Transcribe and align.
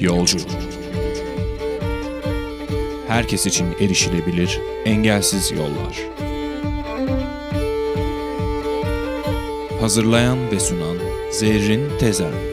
Yolcu 0.00 0.38
Herkes 3.08 3.46
için 3.46 3.66
erişilebilir, 3.80 4.60
engelsiz 4.84 5.50
yollar. 5.50 5.96
Hazırlayan 9.80 10.50
ve 10.50 10.60
sunan 10.60 10.96
Zerrin 11.30 11.98
Tezen 11.98 12.49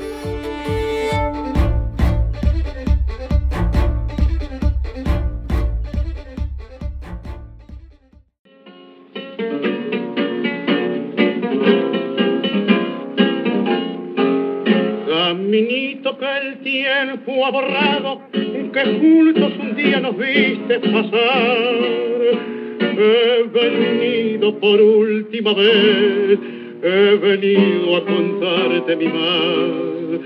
pasar. 20.92 22.58
He 23.00 23.44
venido 23.54 24.60
por 24.60 24.82
última 24.82 25.54
vez, 25.54 26.40
he 26.84 27.16
venido 27.16 27.96
a 27.98 28.06
contarte 28.06 28.96
mi 28.96 29.08
mal. 29.08 30.22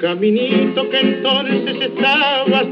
Caminito 0.00 0.88
que 0.88 1.00
entonces 1.00 1.76
estabas 1.82 2.66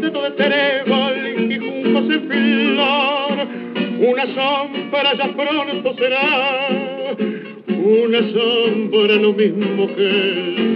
dedo 0.00 0.22
de 0.22 0.30
trébol 0.32 1.52
y 1.52 1.58
juntos 1.58 2.04
en 2.14 2.28
flor. 2.28 3.48
Una 4.00 4.26
sombra 4.26 5.14
ya 5.16 5.34
pronto 5.34 5.94
será, 5.96 7.16
una 7.66 8.20
sombra 8.32 9.14
lo 9.16 9.32
mismo 9.32 9.88
que 9.96 10.67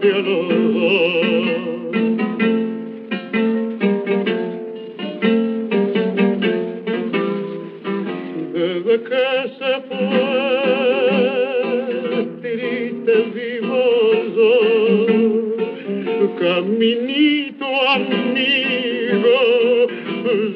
dos. 0.00 0.48
Desde 8.52 8.94
que 9.02 9.26
se 9.58 9.72
fue, 9.88 10.14
triste 12.40 13.14
vivo 13.34 13.84
yo, 14.36 14.50
caminito 16.38 17.66
amigo, 17.90 19.38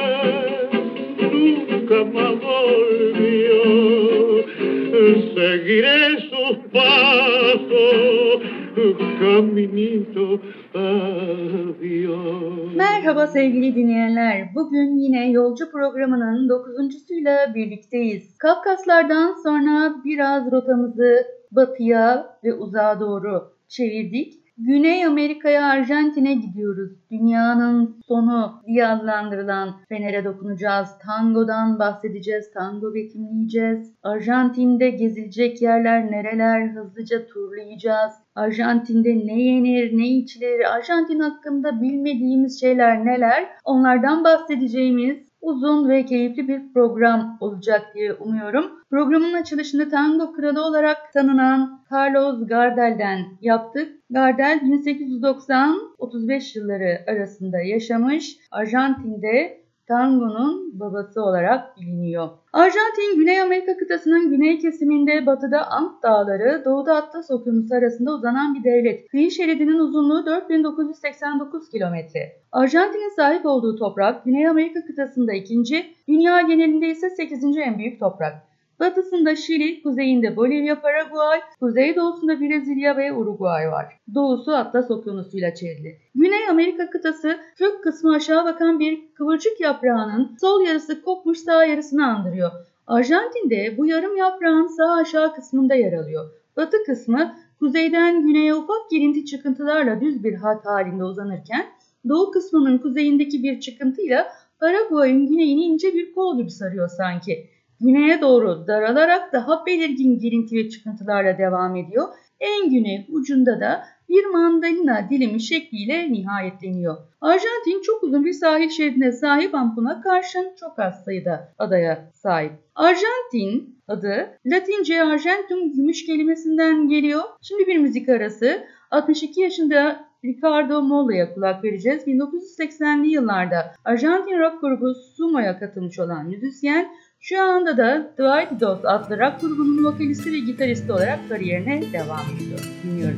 Sevgili 13.27 13.75
dinleyenler. 13.75 14.55
Bugün 14.55 14.97
yine 14.97 15.31
yolcu 15.31 15.71
programının 15.71 16.49
dokuzuncusuyla 16.49 17.55
birlikteyiz. 17.55 18.39
Kafkaslardan 18.39 19.35
sonra 19.43 19.95
biraz 20.05 20.53
rotamızı 20.53 21.27
batıya 21.53 22.39
ve 22.45 22.55
uzağa 22.55 23.01
doğru 23.01 23.53
çevirdik. 23.69 24.46
Güney 24.59 25.07
Amerika'ya 25.07 25.67
Arjantin'e 25.67 26.35
gidiyoruz. 26.35 26.93
Dünyanın 27.11 27.97
sonu 28.09 28.63
diye 28.67 28.87
adlandırılan 28.87 29.81
Fener'e 29.89 30.25
dokunacağız. 30.25 30.89
Tangodan 31.07 31.79
bahsedeceğiz. 31.79 32.51
Tango 32.55 32.95
betimleyeceğiz. 32.95 33.95
Arjantin'de 34.03 34.91
gezilecek 34.91 35.63
yerler 35.63 36.11
nereler 36.11 36.69
hızlıca 36.69 37.27
turlayacağız. 37.27 38.13
Arjantin'de 38.35 39.27
ne 39.27 39.43
yenir, 39.43 39.99
ne 39.99 40.09
içilir, 40.09 40.75
Arjantin 40.75 41.21
hakkında 41.21 41.83
bilmediğimiz 41.83 42.61
şeyler 42.61 43.05
neler 43.05 43.49
onlardan 43.65 44.25
bahsedeceğimiz 44.25 45.26
uzun 45.47 45.89
ve 45.89 46.05
keyifli 46.05 46.49
bir 46.49 46.73
program 46.73 47.37
olacak 47.41 47.93
diye 47.95 48.13
umuyorum. 48.13 48.71
Programın 48.91 49.33
açılışını 49.33 49.91
tango 49.91 50.33
kralı 50.33 50.67
olarak 50.67 51.13
tanınan 51.13 51.81
Carlos 51.93 52.47
Gardel'den 52.47 53.21
yaptık. 53.41 53.89
Gardel 54.11 54.59
1890-35 54.59 56.59
yılları 56.59 56.99
arasında 57.07 57.61
yaşamış. 57.61 58.37
Arjantin'de 58.51 59.66
tangonun 59.87 60.81
babası 60.81 61.23
olarak 61.23 61.81
biliniyor. 61.81 62.29
Arjantin, 62.53 63.17
Güney 63.17 63.41
Amerika 63.41 63.77
kıtasının 63.77 64.31
güney 64.31 64.59
kesiminde 64.59 65.27
batıda 65.27 65.67
Ant 65.71 66.03
Dağları, 66.03 66.63
doğuda 66.65 66.97
Atlas 66.97 67.31
Okyanusu 67.31 67.75
arasında 67.75 68.15
uzanan 68.15 68.55
bir 68.55 68.65
devlet. 68.65 69.09
Kıyı 69.09 69.31
şeridinin 69.31 69.79
uzunluğu 69.79 70.27
4989 70.27 71.71
kilometre. 71.71 72.33
Arjantin'in 72.53 73.17
sahip 73.17 73.47
olduğu 73.47 73.77
toprak, 73.77 74.25
Güney 74.25 74.49
Amerika 74.49 74.85
kıtasında 74.87 75.33
ikinci, 75.33 75.87
dünya 76.09 76.41
genelinde 76.41 76.89
ise 76.89 77.11
8. 77.11 77.57
en 77.57 77.79
büyük 77.79 78.01
toprak. 78.01 78.35
Batısında 78.81 79.37
Şili, 79.37 79.83
kuzeyinde 79.83 80.37
Bolivya, 80.37 80.81
Paraguay, 80.81 81.41
kuzeydoğusunda 81.61 82.41
Brezilya 82.41 82.97
ve 82.97 83.13
Uruguay 83.13 83.71
var. 83.71 84.01
Doğusu 84.15 84.53
Atlas 84.53 84.91
Okyanusu'yla 84.91 85.55
çevrili. 85.55 85.99
Güney 86.15 86.49
Amerika 86.51 86.91
kıtası 86.91 87.37
kök 87.57 87.85
kısmı 87.85 88.15
aşağı 88.15 88.45
bakan 88.45 88.79
bir 88.81 89.15
kıvırcık 89.15 89.61
yaprağının 89.61 90.37
sol 90.41 90.67
yarısı 90.67 91.03
kopmuş 91.03 91.39
sağ 91.39 91.65
yarısını 91.65 92.07
andırıyor. 92.07 92.51
Arjantin'de 92.87 93.75
bu 93.79 93.87
yarım 93.87 94.17
yaprağın 94.17 94.67
sağ 94.67 94.93
aşağı 94.93 95.35
kısmında 95.35 95.75
yer 95.75 95.93
alıyor. 95.93 96.31
Batı 96.57 96.85
kısmı 96.85 97.35
kuzeyden 97.59 98.27
güneye 98.27 98.55
ufak 98.55 98.91
girinti 98.91 99.25
çıkıntılarla 99.25 100.01
düz 100.01 100.25
bir 100.25 100.35
hat 100.35 100.67
halinde 100.67 101.05
uzanırken 101.05 101.67
doğu 102.09 102.31
kısmının 102.31 102.79
kuzeyindeki 102.79 103.43
bir 103.43 103.61
çıkıntıyla 103.61 104.33
Paraguay'ın 104.61 105.27
güneyini 105.27 105.65
ince 105.65 105.95
bir 105.95 106.15
kol 106.15 106.39
gibi 106.39 106.51
sarıyor 106.51 106.89
sanki. 106.89 107.56
Güneye 107.81 108.21
doğru 108.21 108.67
daralarak 108.67 109.33
daha 109.33 109.67
belirgin 109.67 110.19
girinti 110.19 110.57
ve 110.57 110.69
çıkıntılarla 110.69 111.39
devam 111.39 111.77
ediyor. 111.77 112.09
En 112.41 112.71
güney 112.71 113.07
ucunda 113.09 113.61
da 113.61 113.85
bir 114.09 114.25
mandalina 114.25 115.11
dilimi 115.11 115.41
şekliyle 115.41 116.13
nihayetleniyor. 116.13 116.97
Arjantin 117.21 117.83
çok 117.83 118.03
uzun 118.03 118.25
bir 118.25 118.33
sahil 118.33 118.69
şeridine 118.69 119.13
sahip 119.13 119.55
ama 119.55 119.77
buna 119.77 120.01
karşın 120.01 120.53
çok 120.61 120.79
az 120.79 121.05
sayıda 121.05 121.53
adaya 121.59 122.11
sahip. 122.15 122.53
Arjantin 122.75 123.77
adı 123.89 124.39
Latince 124.47 125.03
Argentum 125.03 125.73
gümüş 125.73 126.07
kelimesinden 126.07 126.89
geliyor. 126.89 127.23
Şimdi 127.43 127.67
bir 127.67 127.79
müzik 127.79 128.09
arası. 128.09 128.67
62 128.91 129.41
yaşında 129.41 130.07
Ricardo 130.25 130.83
Molla'ya 130.83 131.35
kulak 131.35 131.65
vereceğiz. 131.65 132.07
1980'li 132.07 133.09
yıllarda 133.09 133.75
Arjantin 133.85 134.39
rock 134.39 134.61
grubu 134.61 134.95
Sumo'ya 134.95 135.59
katılmış 135.59 135.99
olan 135.99 136.27
müzisyen 136.27 136.89
şu 137.29 137.43
anda 137.43 137.77
da 137.77 138.11
Dwight 138.19 138.61
Dodd 138.61 138.85
adlı 138.85 139.19
rock 139.19 139.41
grubunun 139.41 139.85
vokalisti 139.85 140.33
ve 140.33 140.39
gitaristi 140.39 140.93
olarak 140.93 141.29
kariyerine 141.29 141.93
devam 141.93 142.21
ediyor. 142.37 142.61
Dinliyoruz. 142.83 143.17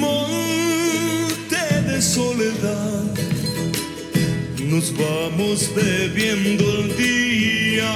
Monte 0.00 1.66
de 1.88 2.02
soledad, 2.02 3.16
nos 4.70 4.92
vamos 4.98 5.70
bebiendo 5.76 6.64
el 6.64 6.96
día, 6.98 7.94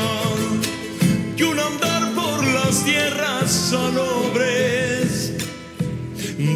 que 1.36 1.44
un 1.44 1.58
andar 1.58 2.14
por 2.14 2.44
las 2.54 2.84
tierras 2.84 3.70
solo 3.70 4.13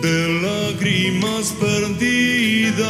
de 0.09 0.41
lágrimas 0.41 1.55
perdidas. 1.61 2.87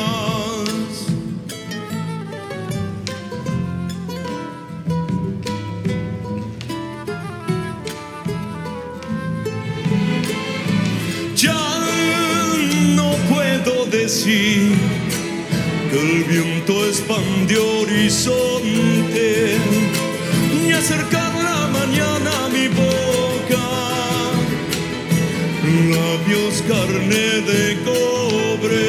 Ya 11.35 11.55
no 12.95 13.11
puedo 13.29 13.87
decir 13.87 14.73
que 15.91 16.01
el 16.01 16.25
viento 16.25 16.87
expandió 16.87 17.61
horizonte 17.81 19.57
ni 20.55 20.73
acercar 20.73 21.18
carne 26.69 27.27
de 27.51 27.79
cobre. 27.87 28.89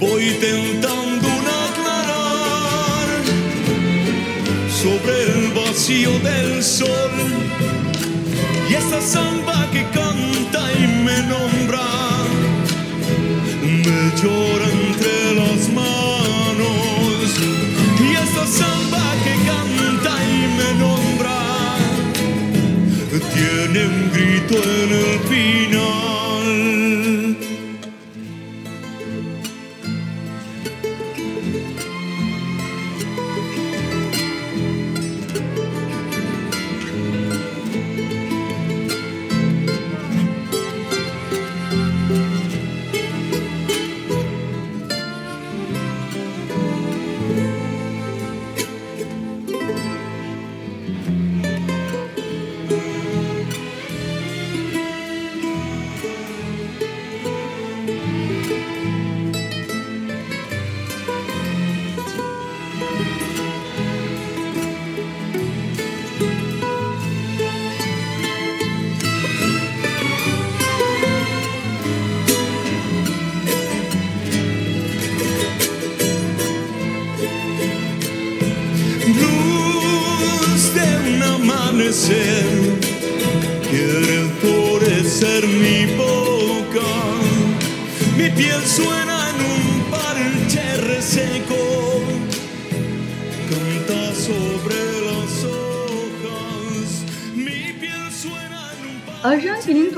Voy 0.00 0.24
tentando 0.40 1.28
un 1.28 1.46
aclarar 1.66 3.08
sobre 4.82 5.14
el 5.32 5.52
vacío 5.52 6.18
del 6.20 6.62
sol 6.62 7.12
y 8.70 8.74
esta 8.74 9.00
samba 9.02 9.68
que 9.72 9.82
canta 10.00 10.72
y 10.72 10.86
me 11.04 11.18
nombra 11.32 11.88
me 13.84 14.00
llora 14.20 14.66
entre 14.70 15.27
samba 18.48 19.04
que 19.24 19.34
canta 19.46 20.12
y 20.24 20.40
me 20.58 20.68
nombra. 20.82 21.38
Tiene 23.34 23.86
un 23.86 24.10
grito 24.12 24.54
en 24.54 24.90
el 24.92 25.18
final 25.28 26.17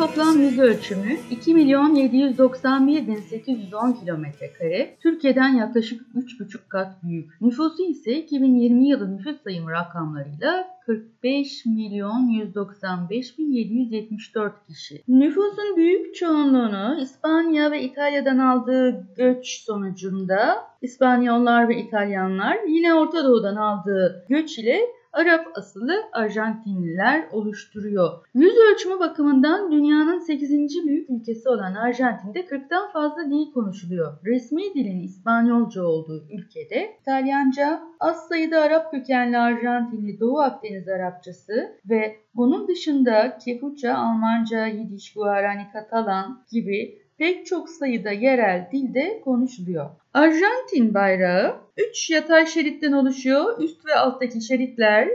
toplam 0.01 0.41
yüz 0.41 0.59
ölçümü 0.59 1.17
2 1.31 1.55
milyon 1.55 1.95
791 1.95 3.07
bin 3.07 3.17
810 3.17 3.93
kilometre 3.93 4.53
kare, 4.53 4.97
Türkiye'den 5.01 5.49
yaklaşık 5.49 6.03
3,5 6.17 6.59
kat 6.69 7.03
büyük. 7.03 7.41
Nüfusu 7.41 7.83
ise 7.83 8.13
2020 8.13 8.89
yılı 8.89 9.17
nüfus 9.17 9.43
sayımı 9.43 9.71
rakamlarıyla 9.71 10.67
45 10.87 11.67
milyon 11.67 12.29
195 12.29 13.39
bin 13.39 13.53
774 13.53 14.67
kişi. 14.67 15.03
Nüfusun 15.09 15.77
büyük 15.77 16.15
çoğunluğunu 16.15 17.01
İspanya 17.03 17.71
ve 17.71 17.83
İtalya'dan 17.83 18.39
aldığı 18.39 19.07
göç 19.17 19.65
sonucunda 19.67 20.57
İspanyollar 20.83 21.69
ve 21.69 21.77
İtalyanlar 21.77 22.59
yine 22.69 22.95
Orta 22.95 23.25
Doğu'dan 23.25 23.57
aldığı 23.57 24.25
göç 24.29 24.59
ile 24.59 24.81
Arap 25.13 25.47
asıllı 25.55 25.95
Arjantinliler 26.13 27.25
oluşturuyor. 27.33 28.27
Yüz 28.35 28.55
ölçümü 28.57 28.99
bakımından 29.01 29.73
dünyanın 29.73 30.19
8. 30.19 30.51
büyük 30.87 31.11
ülkesi 31.11 31.49
olan 31.49 31.75
Arjantin'de 31.75 32.41
40'tan 32.41 32.93
fazla 32.93 33.25
dil 33.31 33.53
konuşuluyor. 33.53 34.19
Resmi 34.25 34.75
dilin 34.75 35.01
İspanyolca 35.01 35.83
olduğu 35.83 36.25
ülkede 36.31 36.97
İtalyanca, 37.01 37.83
az 38.01 38.29
sayıda 38.29 38.61
Arap 38.61 38.91
kökenli 38.91 39.39
Arjantinli 39.39 40.21
Doğu 40.21 40.41
Akdeniz 40.41 40.89
Arapçası 40.89 41.77
ve 41.91 42.17
bunun 42.35 42.69
dışında 42.69 43.39
Kefuça, 43.39 43.95
Almanca, 43.95 44.67
Yidiş, 44.67 45.15
Guarani, 45.15 45.67
Katalan 45.73 46.45
gibi 46.53 46.99
pek 47.19 47.47
çok 47.47 47.69
sayıda 47.69 48.11
yerel 48.11 48.69
dilde 48.73 49.21
konuşuluyor. 49.25 49.91
Arjantin 50.15 50.95
bayrağı 50.95 51.57
3 51.89 52.11
yatay 52.11 52.47
şeritten 52.47 52.93
oluşuyor. 52.93 53.59
Üst 53.63 53.87
ve 53.87 53.95
alttaki 53.95 54.41
şeritler 54.41 55.09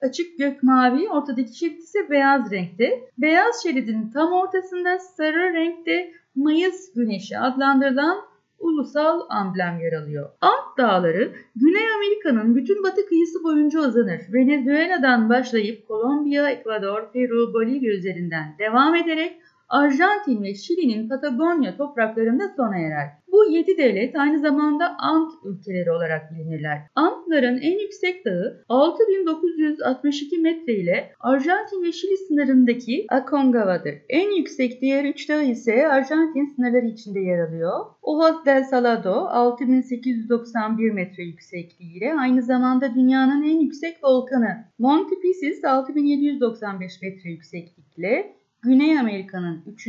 açık 0.00 0.38
gök 0.38 0.62
mavi, 0.62 1.08
ortadaki 1.08 1.58
şerit 1.58 1.78
ise 1.78 2.10
beyaz 2.10 2.52
renkte. 2.52 3.00
Beyaz 3.18 3.62
şeridin 3.62 4.10
tam 4.10 4.32
ortasında 4.32 4.98
sarı 4.98 5.54
renkte 5.54 6.12
Mayıs 6.34 6.94
güneşi 6.94 7.38
adlandırılan 7.38 8.18
ulusal 8.58 9.20
amblem 9.28 9.80
yer 9.80 9.92
alıyor. 9.92 10.30
Ant 10.40 10.78
Dağları 10.78 11.32
Güney 11.56 11.92
Amerika'nın 11.96 12.56
bütün 12.56 12.82
batı 12.82 13.06
kıyısı 13.06 13.44
boyunca 13.44 13.80
uzanır. 13.80 14.20
Venezuela'dan 14.32 15.28
başlayıp 15.28 15.88
Kolombiya, 15.88 16.50
Ekvador, 16.50 17.12
Peru, 17.12 17.54
Bolivya 17.54 17.92
üzerinden 17.92 18.54
devam 18.58 18.94
ederek 18.94 19.40
Arjantin 19.68 20.42
ve 20.42 20.54
Şili'nin 20.54 21.08
Patagonya 21.08 21.76
topraklarında 21.76 22.48
sona 22.56 22.78
erer. 22.78 23.08
Bu 23.32 23.50
7 23.50 23.78
devlet 23.78 24.16
aynı 24.16 24.38
zamanda 24.38 24.96
Ant 24.98 25.32
ülkeleri 25.44 25.90
olarak 25.90 26.32
bilinirler. 26.32 26.78
Antların 26.94 27.58
en 27.60 27.78
yüksek 27.78 28.24
dağı 28.24 28.64
6962 28.68 30.38
metre 30.38 30.72
ile 30.72 31.12
Arjantin 31.20 31.82
ve 31.82 31.92
Şili 31.92 32.16
sınırındaki 32.16 33.06
Aconcagüa'dır. 33.08 33.94
En 34.08 34.36
yüksek 34.36 34.80
diğer 34.82 35.04
3 35.04 35.28
dağ 35.28 35.42
ise 35.42 35.88
Arjantin 35.88 36.46
sınırları 36.46 36.86
içinde 36.86 37.20
yer 37.20 37.38
alıyor. 37.38 37.86
Ojos 38.02 38.44
del 38.46 38.64
Salado 38.64 39.12
6891 39.12 40.90
metre 40.90 41.22
yüksekliğiyle 41.22 42.14
aynı 42.14 42.42
zamanda 42.42 42.94
dünyanın 42.94 43.42
en 43.42 43.60
yüksek 43.60 44.04
volkanı. 44.04 44.64
Monte 44.78 45.14
Piscis 45.22 45.64
6795 45.64 47.02
metre 47.02 47.30
yükseklikle 47.30 48.38
Güney 48.62 48.98
Amerika'nın 48.98 49.62
3. 49.66 49.88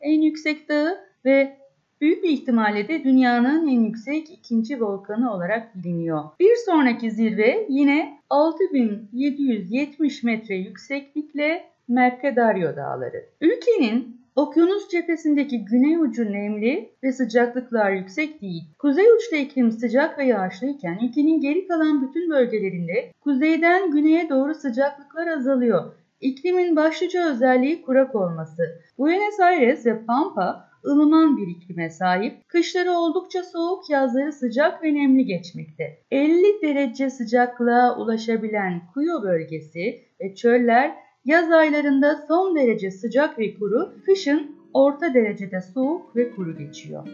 en 0.00 0.20
yüksek 0.20 0.68
dağı 0.68 0.98
ve 1.24 1.56
büyük 2.00 2.22
bir 2.22 2.28
ihtimalle 2.28 2.88
de 2.88 3.04
dünyanın 3.04 3.66
en 3.66 3.80
yüksek 3.80 4.30
ikinci 4.30 4.80
volkanı 4.80 5.34
olarak 5.34 5.74
biliniyor. 5.76 6.24
Bir 6.40 6.56
sonraki 6.66 7.10
zirve 7.10 7.66
yine 7.68 8.18
6770 8.30 10.24
metre 10.24 10.54
yükseklikle 10.54 11.64
Mercadario 11.88 12.76
Dağları. 12.76 13.24
Ülkenin 13.40 14.20
okyanus 14.36 14.88
cephesindeki 14.88 15.64
güney 15.64 15.96
ucu 15.96 16.32
nemli 16.32 16.90
ve 17.02 17.12
sıcaklıklar 17.12 17.92
yüksek 17.92 18.42
değil. 18.42 18.62
Kuzey 18.78 19.06
uçta 19.16 19.36
iklim 19.36 19.72
sıcak 19.72 20.18
ve 20.18 20.24
yağışlıyken 20.24 20.98
ülkenin 21.02 21.40
geri 21.40 21.68
kalan 21.68 22.08
bütün 22.08 22.30
bölgelerinde 22.30 23.12
kuzeyden 23.20 23.90
güneye 23.90 24.28
doğru 24.28 24.54
sıcaklıklar 24.54 25.26
azalıyor. 25.26 25.92
İklimin 26.20 26.76
başlıca 26.76 27.30
özelliği 27.30 27.82
kurak 27.82 28.14
olması. 28.14 28.62
Buenos 28.98 29.40
Aires 29.40 29.86
ve 29.86 30.04
Pampa 30.06 30.66
ılıman 30.84 31.36
bir 31.36 31.46
iklime 31.46 31.90
sahip. 31.90 32.48
Kışları 32.48 32.92
oldukça 32.92 33.42
soğuk, 33.42 33.90
yazları 33.90 34.32
sıcak 34.32 34.82
ve 34.82 34.94
nemli 34.94 35.24
geçmekte. 35.24 35.98
50 36.10 36.62
derece 36.62 37.10
sıcaklığa 37.10 37.96
ulaşabilen 37.98 38.82
Kuyo 38.94 39.22
bölgesi 39.22 40.00
ve 40.20 40.34
çöller 40.34 40.92
yaz 41.24 41.50
aylarında 41.50 42.16
son 42.28 42.56
derece 42.56 42.90
sıcak 42.90 43.38
ve 43.38 43.54
kuru, 43.54 43.92
kışın 44.06 44.56
orta 44.74 45.14
derecede 45.14 45.60
soğuk 45.60 46.16
ve 46.16 46.30
kuru 46.30 46.58
geçiyor. 46.58 47.08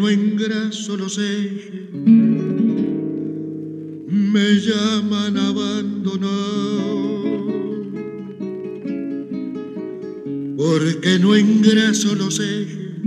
No 0.00 0.08
engraso 0.08 0.96
los 0.96 1.18
ejes, 1.18 1.72
me 4.08 4.54
llaman 4.54 5.36
abandonado. 5.36 6.30
Porque 10.56 11.18
no 11.18 11.34
engraso 11.34 12.14
los 12.14 12.40
ejes, 12.40 13.04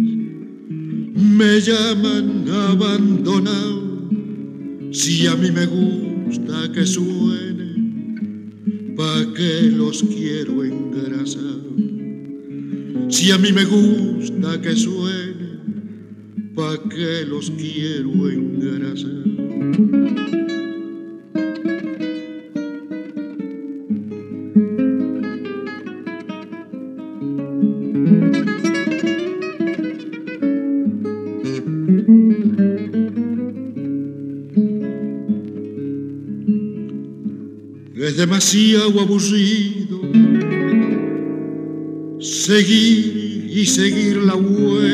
me 1.15 1.59
llaman 1.61 2.47
abandonado. 2.47 3.81
Si 4.91 5.25
a 5.25 5.35
mí 5.35 5.49
me 5.49 5.65
gusta 5.65 6.71
que 6.73 6.85
suene, 6.85 7.73
pa' 8.95 9.33
que 9.33 9.71
los 9.71 10.03
quiero 10.03 10.63
engrasar. 10.63 11.63
Si 13.09 13.31
a 13.31 13.39
mí 13.39 13.51
me 13.51 13.65
gusta 13.65 14.61
que 14.61 14.75
suene, 14.75 15.42
que 16.77 17.25
los 17.25 17.51
quiero 17.51 18.29
engrasar. 18.29 19.23
Es 37.95 38.17
demasiado 38.17 38.99
aburrido 38.99 40.01
seguir 42.19 43.49
y 43.49 43.65
seguir 43.65 44.17
la 44.17 44.35
huella. 44.35 44.92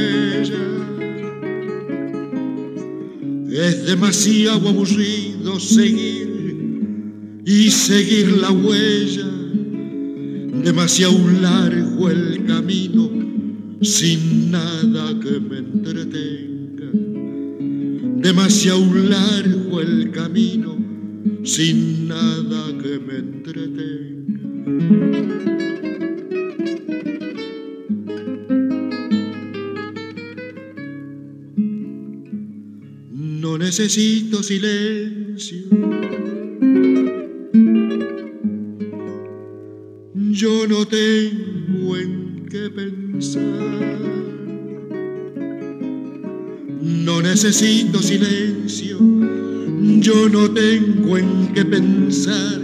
Demasiado 3.90 4.70
aburrido 4.70 5.60
seguir 5.60 7.42
y 7.44 7.72
seguir 7.72 8.38
la 8.38 8.52
huella. 8.52 9.26
Demasiado 10.64 11.18
largo 11.42 12.08
el 12.12 12.46
camino 12.46 13.10
sin 13.82 14.52
nada 14.52 15.20
que 15.20 15.40
me 15.40 15.58
entretenga. 15.58 16.92
Demasiado 18.22 18.86
largo 18.94 19.82
el 19.82 20.12
camino 20.12 20.78
sin 21.44 22.08
nada 22.08 22.68
que 22.84 23.00
me 23.00 23.18
entretenga. 23.18 24.20
No 33.50 33.58
necesito 33.58 34.44
silencio. 34.44 35.58
Yo 40.14 40.68
no 40.68 40.86
tengo 40.88 41.98
en 41.98 42.46
qué 42.48 42.70
pensar. 42.70 43.98
No 46.80 47.24
necesito 47.24 48.04
silencio. 48.04 49.00
Yo 50.00 50.30
no 50.30 50.52
tengo 50.52 51.18
en 51.18 51.52
qué 51.52 51.66
pensar. 51.66 52.62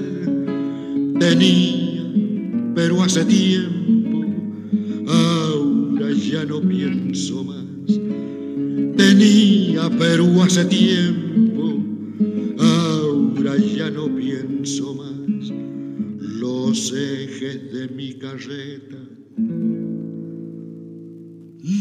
Tenía, 1.20 2.12
pero 2.75 3.01
hace 3.01 3.25
tiempo. 3.25 3.75
Hace 10.58 10.70
tiempo, 10.70 11.84
ahora 12.58 13.58
ya 13.58 13.90
no 13.90 14.08
pienso 14.16 14.94
más. 14.94 15.52
Los 16.40 16.94
ejes 16.94 17.74
de 17.74 17.90
mi 17.90 18.14
carreta 18.14 18.96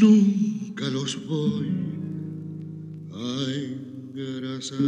nunca 0.00 0.90
los 0.90 1.16
voy 1.28 1.69
a 3.12 3.47
engrasar. 3.62 4.78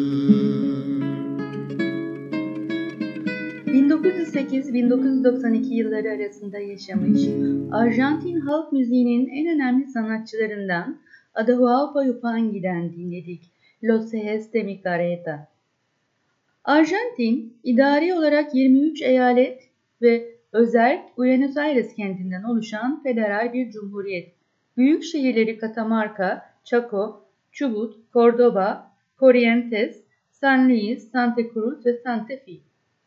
1908-1992 3.67 5.75
yılları 5.75 6.11
arasında 6.11 6.59
yaşamış, 6.59 7.21
Arjantin 7.71 8.41
halk 8.41 8.73
müziğinin 8.73 9.29
en 9.29 9.55
önemli 9.55 9.87
sanatçılarından 9.87 10.99
Atahualpa 11.35 12.05
Yupangi'den 12.05 12.93
dinledik 12.93 13.56
Los 13.87 14.15
Ejes 14.15 14.53
de 14.53 14.65
mi 14.65 14.81
Carreta. 14.83 15.49
Arjantin, 16.65 17.59
idari 17.63 18.15
olarak 18.15 18.55
23 18.55 19.03
eyalet 19.03 19.63
ve 20.03 20.37
özel 20.53 21.03
Buenos 21.17 21.57
Aires 21.57 21.95
kentinden 21.95 22.43
oluşan 22.43 23.03
federal 23.03 23.53
bir 23.53 23.71
cumhuriyet. 23.71 24.33
Büyük 24.77 25.05
şehirleri 25.05 25.59
Catamarca, 25.61 26.43
Chaco, 26.65 27.25
Chubut, 27.53 28.13
Cordoba, 28.13 28.93
Corrientes, 29.19 30.03
San 30.31 30.69
Luis, 30.69 31.11
Santa 31.11 31.43
Cruz 31.55 31.87
ve 31.87 31.97
Santa 32.05 32.35
Fe. 32.37 32.53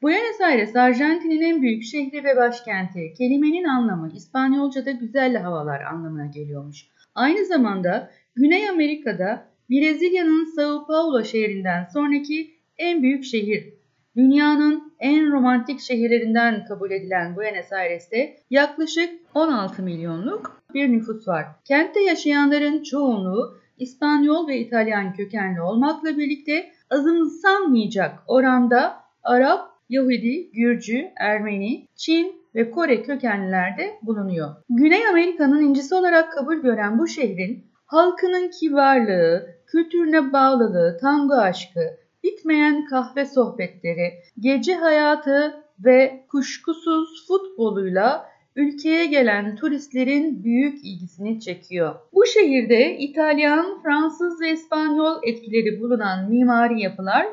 Buenos 0.01 0.41
Aires, 0.41 0.75
Arjantin'in 0.75 1.41
en 1.41 1.62
büyük 1.62 1.83
şehri 1.83 2.24
ve 2.24 2.38
başkenti. 2.38 3.13
Kelimenin 3.17 3.63
anlamı 3.63 4.12
İspanyolca'da 4.15 4.91
güzel 4.91 5.36
havalar 5.36 5.81
anlamına 5.81 6.25
geliyormuş. 6.25 6.88
Aynı 7.15 7.45
zamanda 7.45 8.12
Güney 8.36 8.69
Amerika'da 8.69 9.48
Brezilya'nın 9.69 10.45
São 10.57 10.88
Paulo 10.88 11.23
şehrinden 11.23 11.85
sonraki 11.93 12.53
en 12.77 13.03
büyük 13.03 13.23
şehir. 13.23 13.73
Dünyanın 14.15 14.93
en 14.99 15.31
romantik 15.31 15.79
şehirlerinden 15.79 16.65
kabul 16.65 16.91
edilen 16.91 17.35
Buenos 17.35 17.71
Aires'te 17.73 18.38
yaklaşık 18.49 19.09
16 19.33 19.83
milyonluk 19.83 20.61
bir 20.73 20.91
nüfus 20.91 21.27
var. 21.27 21.45
Kentte 21.65 21.99
yaşayanların 21.99 22.83
çoğunluğu 22.83 23.57
İspanyol 23.77 24.47
ve 24.47 24.57
İtalyan 24.57 25.13
kökenli 25.13 25.61
olmakla 25.61 26.17
birlikte 26.17 26.71
azımsanmayacak 26.89 28.19
oranda 28.27 28.95
Arap, 29.23 29.69
Yahudi, 29.89 30.51
Gürcü, 30.51 31.07
Ermeni, 31.15 31.88
Çin 31.95 32.35
ve 32.55 32.71
Kore 32.71 33.03
kökenliler 33.03 33.77
de 33.77 33.99
bulunuyor. 34.01 34.49
Güney 34.69 35.07
Amerika'nın 35.07 35.61
incisi 35.61 35.95
olarak 35.95 36.31
kabul 36.33 36.55
gören 36.55 36.99
bu 36.99 37.07
şehrin 37.07 37.69
halkının 37.85 38.49
kibarlığı, 38.49 39.58
kültürüne 39.71 40.33
bağlılığı, 40.33 40.97
tango 41.01 41.33
aşkı, 41.33 41.97
bitmeyen 42.23 42.85
kahve 42.85 43.25
sohbetleri, 43.25 44.13
gece 44.39 44.73
hayatı 44.73 45.63
ve 45.85 46.25
kuşkusuz 46.27 47.27
futboluyla 47.27 48.29
ülkeye 48.55 49.05
gelen 49.05 49.55
turistlerin 49.55 50.43
büyük 50.43 50.85
ilgisini 50.85 51.39
çekiyor. 51.39 51.95
Bu 52.13 52.25
şehirde 52.25 52.97
İtalyan, 52.97 53.81
Fransız 53.83 54.41
ve 54.41 54.51
İspanyol 54.51 55.19
etkileri 55.23 55.81
bulunan 55.81 56.29
mimari 56.29 56.81
yapılar 56.81 57.27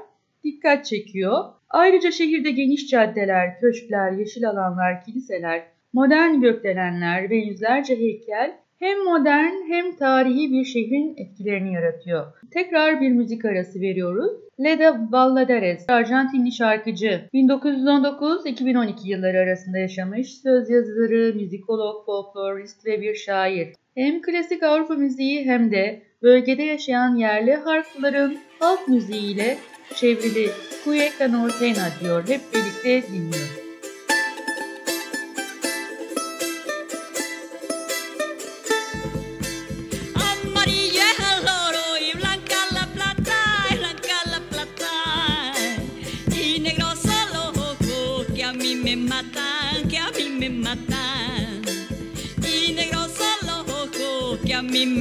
dikkat 0.45 0.85
çekiyor. 0.85 1.45
Ayrıca 1.69 2.11
şehirde 2.11 2.51
geniş 2.51 2.89
caddeler, 2.89 3.61
köşkler, 3.61 4.13
yeşil 4.13 4.49
alanlar, 4.49 5.05
kiliseler, 5.05 5.63
modern 5.93 6.41
gökdelenler 6.41 7.31
ve 7.31 7.37
yüzlerce 7.37 7.99
heykel 7.99 8.59
hem 8.79 9.05
modern 9.05 9.69
hem 9.69 9.97
tarihi 9.97 10.53
bir 10.53 10.65
şehrin 10.65 11.15
etkilerini 11.17 11.75
yaratıyor. 11.75 12.27
Tekrar 12.51 13.01
bir 13.01 13.11
müzik 13.11 13.45
arası 13.45 13.81
veriyoruz. 13.81 14.33
Leda 14.65 15.09
Valladares, 15.11 15.89
Arjantinli 15.89 16.53
şarkıcı, 16.53 17.21
1919-2012 17.35 18.93
yılları 19.05 19.39
arasında 19.39 19.79
yaşamış, 19.79 20.35
söz 20.35 20.71
yazarı, 20.71 21.35
müzikolog, 21.35 22.07
folklorist 22.07 22.87
ve 22.87 23.01
bir 23.01 23.15
şair. 23.15 23.69
Hem 23.95 24.23
klasik 24.23 24.63
Avrupa 24.63 24.95
müziği 24.95 25.45
hem 25.45 25.71
de 25.71 26.03
bölgede 26.23 26.63
yaşayan 26.63 27.17
yerli 27.17 27.55
harfların 27.55 28.37
halk 28.59 28.89
müziğiyle 28.89 29.57
çevrili 29.95 30.51
Cueca 30.85 31.29
Nortena 31.29 31.89
diyor. 32.01 32.29
Hep 32.29 32.41
birlikte 32.55 33.13
dinliyoruz. 33.13 33.66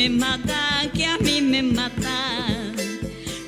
Me 0.09 0.19
matan, 0.19 0.91
que 0.91 1.05
a 1.05 1.17
mí 1.17 1.41
me 1.41 1.63
matan. 1.63 2.75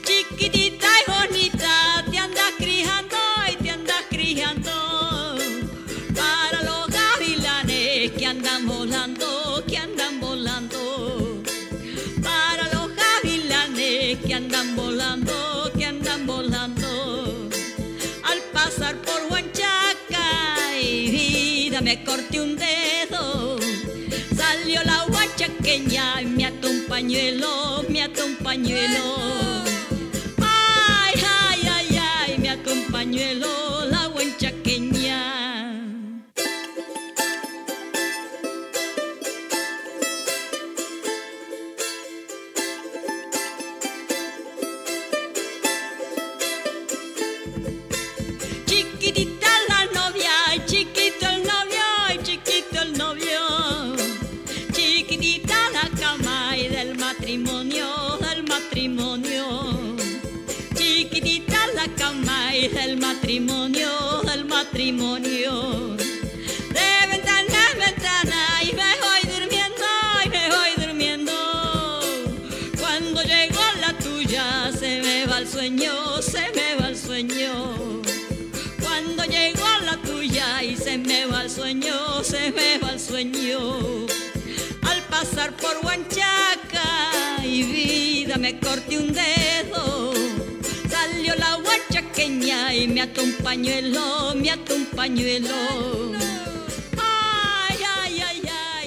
Chiquitita 0.03 0.87
y 1.01 1.11
bonita, 1.11 2.03
te 2.09 2.17
andas 2.17 2.51
criando 2.57 3.17
y 3.51 3.55
te 3.63 3.69
andas 3.69 4.03
criando. 4.09 5.35
Para 6.15 6.63
los 6.63 6.87
gavilanes 6.87 8.11
que 8.11 8.25
andan 8.25 8.65
volando, 8.65 9.63
que 9.67 9.77
andan 9.77 10.19
volando. 10.19 11.43
Para 12.23 12.63
los 12.73 12.89
gavilanes 12.95 14.17
que 14.25 14.33
andan 14.33 14.75
volando, 14.75 15.71
que 15.77 15.85
andan 15.85 16.25
volando. 16.25 17.49
Al 18.23 18.39
pasar 18.51 18.95
por 19.03 19.21
Huanchaca 19.29 20.79
y 20.81 21.11
vida 21.11 21.81
me 21.81 22.03
corté 22.03 22.41
un 22.41 22.55
dedo. 22.55 23.59
Salió 24.35 24.81
la 24.83 25.05
huachaqueña 25.05 26.21
pañuelo, 27.07 27.85
me 27.87 28.03
ató 28.03 28.25
un 28.25 28.35
pañuelo. 28.35 29.15
Ay, 30.41 31.13
ay, 31.25 31.69
ay, 31.71 31.99
ay, 32.01 32.37
me 32.37 32.49
ató 32.49 32.73
un 32.73 32.83
pañuelo 32.91 33.66
corté 88.67 88.97
un 88.99 89.07
dedo. 89.13 90.13
Salió 90.93 91.33
la 91.43 91.51
huanchaqueña 91.63 92.73
y 92.75 92.87
me 92.87 93.01
ató 93.01 93.23
un 93.23 93.35
pañuelo, 93.43 94.35
me 94.41 94.49
ató 94.51 94.75
un 94.75 94.85
pañuelo. 94.95 95.55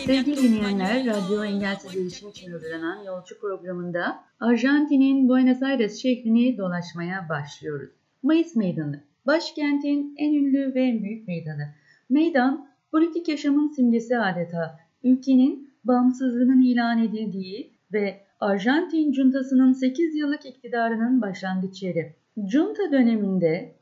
Sevgili 0.07 0.43
dinleyenler. 0.43 1.07
Radyo 1.07 1.45
Engelsiz 1.45 1.97
Erişim 1.97 2.29
için 2.29 2.53
hazırlanan 2.53 3.05
Yolcu 3.05 3.41
programında 3.41 4.25
Arjantin'in 4.41 5.29
Buenos 5.29 5.63
Aires 5.63 6.03
şehrini 6.03 6.59
dolaşmaya 6.59 7.29
başlıyoruz. 7.29 7.91
Mayıs 8.23 8.57
Meydanı, 8.57 9.05
başkentin 9.27 10.15
en 10.19 10.35
ünlü 10.35 10.75
ve 10.75 10.83
en 10.83 11.03
büyük 11.03 11.29
meydanı. 11.29 11.75
Meydan, 12.09 12.69
politik 12.91 13.29
yaşamın 13.29 13.69
simgesi 13.69 14.19
adeta. 14.19 14.79
Ülkenin 15.03 15.71
bağımsızlığının 15.85 16.63
ilan 16.63 17.03
edildiği 17.03 17.73
ve 17.93 18.30
Arjantin 18.41 19.13
juntasının 19.13 19.73
8 19.73 20.17
yıllık 20.17 20.47
iktidarının 20.47 21.23
başlangıç 21.23 21.83
yeri. 21.83 22.15
Junta 22.37 22.93
döneminde 22.93 23.75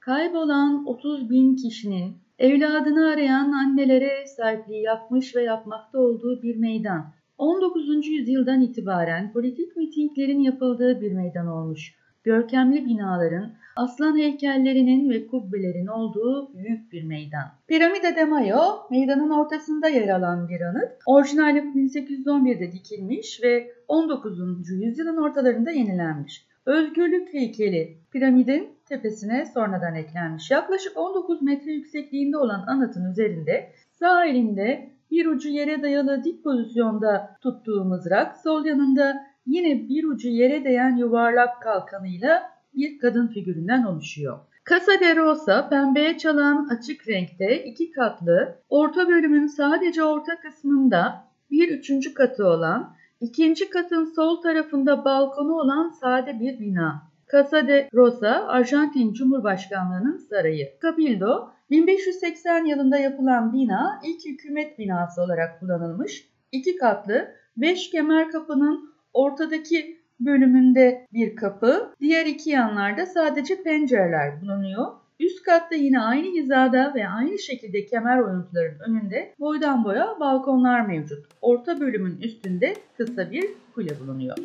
Kaybolan 0.00 0.86
30 0.86 1.30
bin 1.30 1.56
kişinin 1.56 2.16
evladını 2.38 3.08
arayan 3.08 3.52
annelere 3.52 4.26
sahipliği 4.26 4.82
yapmış 4.82 5.36
ve 5.36 5.42
yapmakta 5.42 5.98
olduğu 5.98 6.42
bir 6.42 6.56
meydan. 6.56 7.12
19. 7.38 8.06
yüzyıldan 8.06 8.60
itibaren 8.60 9.32
politik 9.32 9.76
mitinglerin 9.76 10.40
yapıldığı 10.40 11.00
bir 11.00 11.12
meydan 11.12 11.46
olmuş. 11.46 11.94
Görkemli 12.24 12.84
binaların, 12.86 13.52
aslan 13.76 14.18
heykellerinin 14.18 15.10
ve 15.10 15.26
kubbelerin 15.26 15.86
olduğu 15.86 16.54
büyük 16.54 16.92
bir 16.92 17.04
meydan. 17.04 17.44
Piramide 17.68 18.16
de 18.16 18.24
Mayo, 18.24 18.58
meydanın 18.90 19.30
ortasında 19.30 19.88
yer 19.88 20.08
alan 20.08 20.48
bir 20.48 20.60
anıt. 20.60 20.92
Orijinali 21.06 21.58
1811'de 21.58 22.72
dikilmiş 22.72 23.42
ve 23.42 23.70
19. 23.88 24.38
yüzyılın 24.70 25.16
ortalarında 25.16 25.70
yenilenmiş. 25.70 26.46
Özgürlük 26.66 27.34
heykeli 27.34 27.98
piramidin 28.12 28.68
tepesine 28.88 29.46
sonradan 29.54 29.94
eklenmiş. 29.94 30.50
Yaklaşık 30.50 30.96
19 30.96 31.42
metre 31.42 31.72
yüksekliğinde 31.72 32.36
olan 32.36 32.64
anıtın 32.66 33.10
üzerinde 33.10 33.70
sağ 33.90 34.26
elinde 34.26 34.90
bir 35.10 35.26
ucu 35.26 35.48
yere 35.48 35.82
dayalı 35.82 36.24
dik 36.24 36.44
pozisyonda 36.44 37.36
tuttuğu 37.40 37.84
mızrak, 37.84 38.36
sol 38.36 38.64
yanında 38.64 39.33
yine 39.46 39.88
bir 39.88 40.04
ucu 40.04 40.28
yere 40.28 40.64
değen 40.64 40.96
yuvarlak 40.96 41.62
kalkanıyla 41.62 42.42
bir 42.74 42.98
kadın 42.98 43.26
figüründen 43.26 43.84
oluşuyor. 43.84 44.38
Casa 44.70 45.00
de 45.00 45.16
Rosa 45.16 45.68
pembeye 45.68 46.18
çalan 46.18 46.68
açık 46.68 47.08
renkte 47.08 47.64
iki 47.64 47.90
katlı, 47.90 48.58
orta 48.68 49.08
bölümün 49.08 49.46
sadece 49.46 50.04
orta 50.04 50.40
kısmında 50.40 51.24
bir 51.50 51.68
üçüncü 51.68 52.14
katı 52.14 52.46
olan 52.46 52.94
İkinci 53.24 53.70
katın 53.70 54.04
sol 54.04 54.42
tarafında 54.42 55.04
balkonu 55.04 55.54
olan 55.54 55.88
sade 55.88 56.40
bir 56.40 56.60
bina. 56.60 57.02
Casa 57.32 57.68
de 57.68 57.88
Rosa, 57.94 58.46
Arjantin 58.48 59.12
Cumhurbaşkanlığı'nın 59.12 60.16
sarayı. 60.16 60.72
Cabildo, 60.82 61.48
1580 61.70 62.64
yılında 62.64 62.98
yapılan 62.98 63.52
bina 63.52 64.00
ilk 64.04 64.24
hükümet 64.26 64.78
binası 64.78 65.22
olarak 65.22 65.60
kullanılmış. 65.60 66.28
İki 66.52 66.76
katlı, 66.76 67.28
beş 67.56 67.90
kemer 67.90 68.30
kapının 68.30 68.93
ortadaki 69.14 69.98
bölümünde 70.20 71.06
bir 71.12 71.36
kapı, 71.36 71.94
diğer 72.00 72.26
iki 72.26 72.50
yanlarda 72.50 73.06
sadece 73.06 73.62
pencereler 73.62 74.40
bulunuyor. 74.40 74.86
Üst 75.20 75.42
katta 75.42 75.74
yine 75.74 76.00
aynı 76.00 76.26
hizada 76.26 76.92
ve 76.94 77.08
aynı 77.08 77.38
şekilde 77.38 77.86
kemer 77.86 78.18
oyuntuların 78.18 78.78
önünde 78.88 79.34
boydan 79.40 79.84
boya 79.84 80.16
balkonlar 80.20 80.86
mevcut. 80.86 81.26
Orta 81.42 81.80
bölümün 81.80 82.20
üstünde 82.20 82.74
kısa 82.96 83.30
bir 83.30 83.44
kule 83.74 84.00
bulunuyor. 84.00 84.36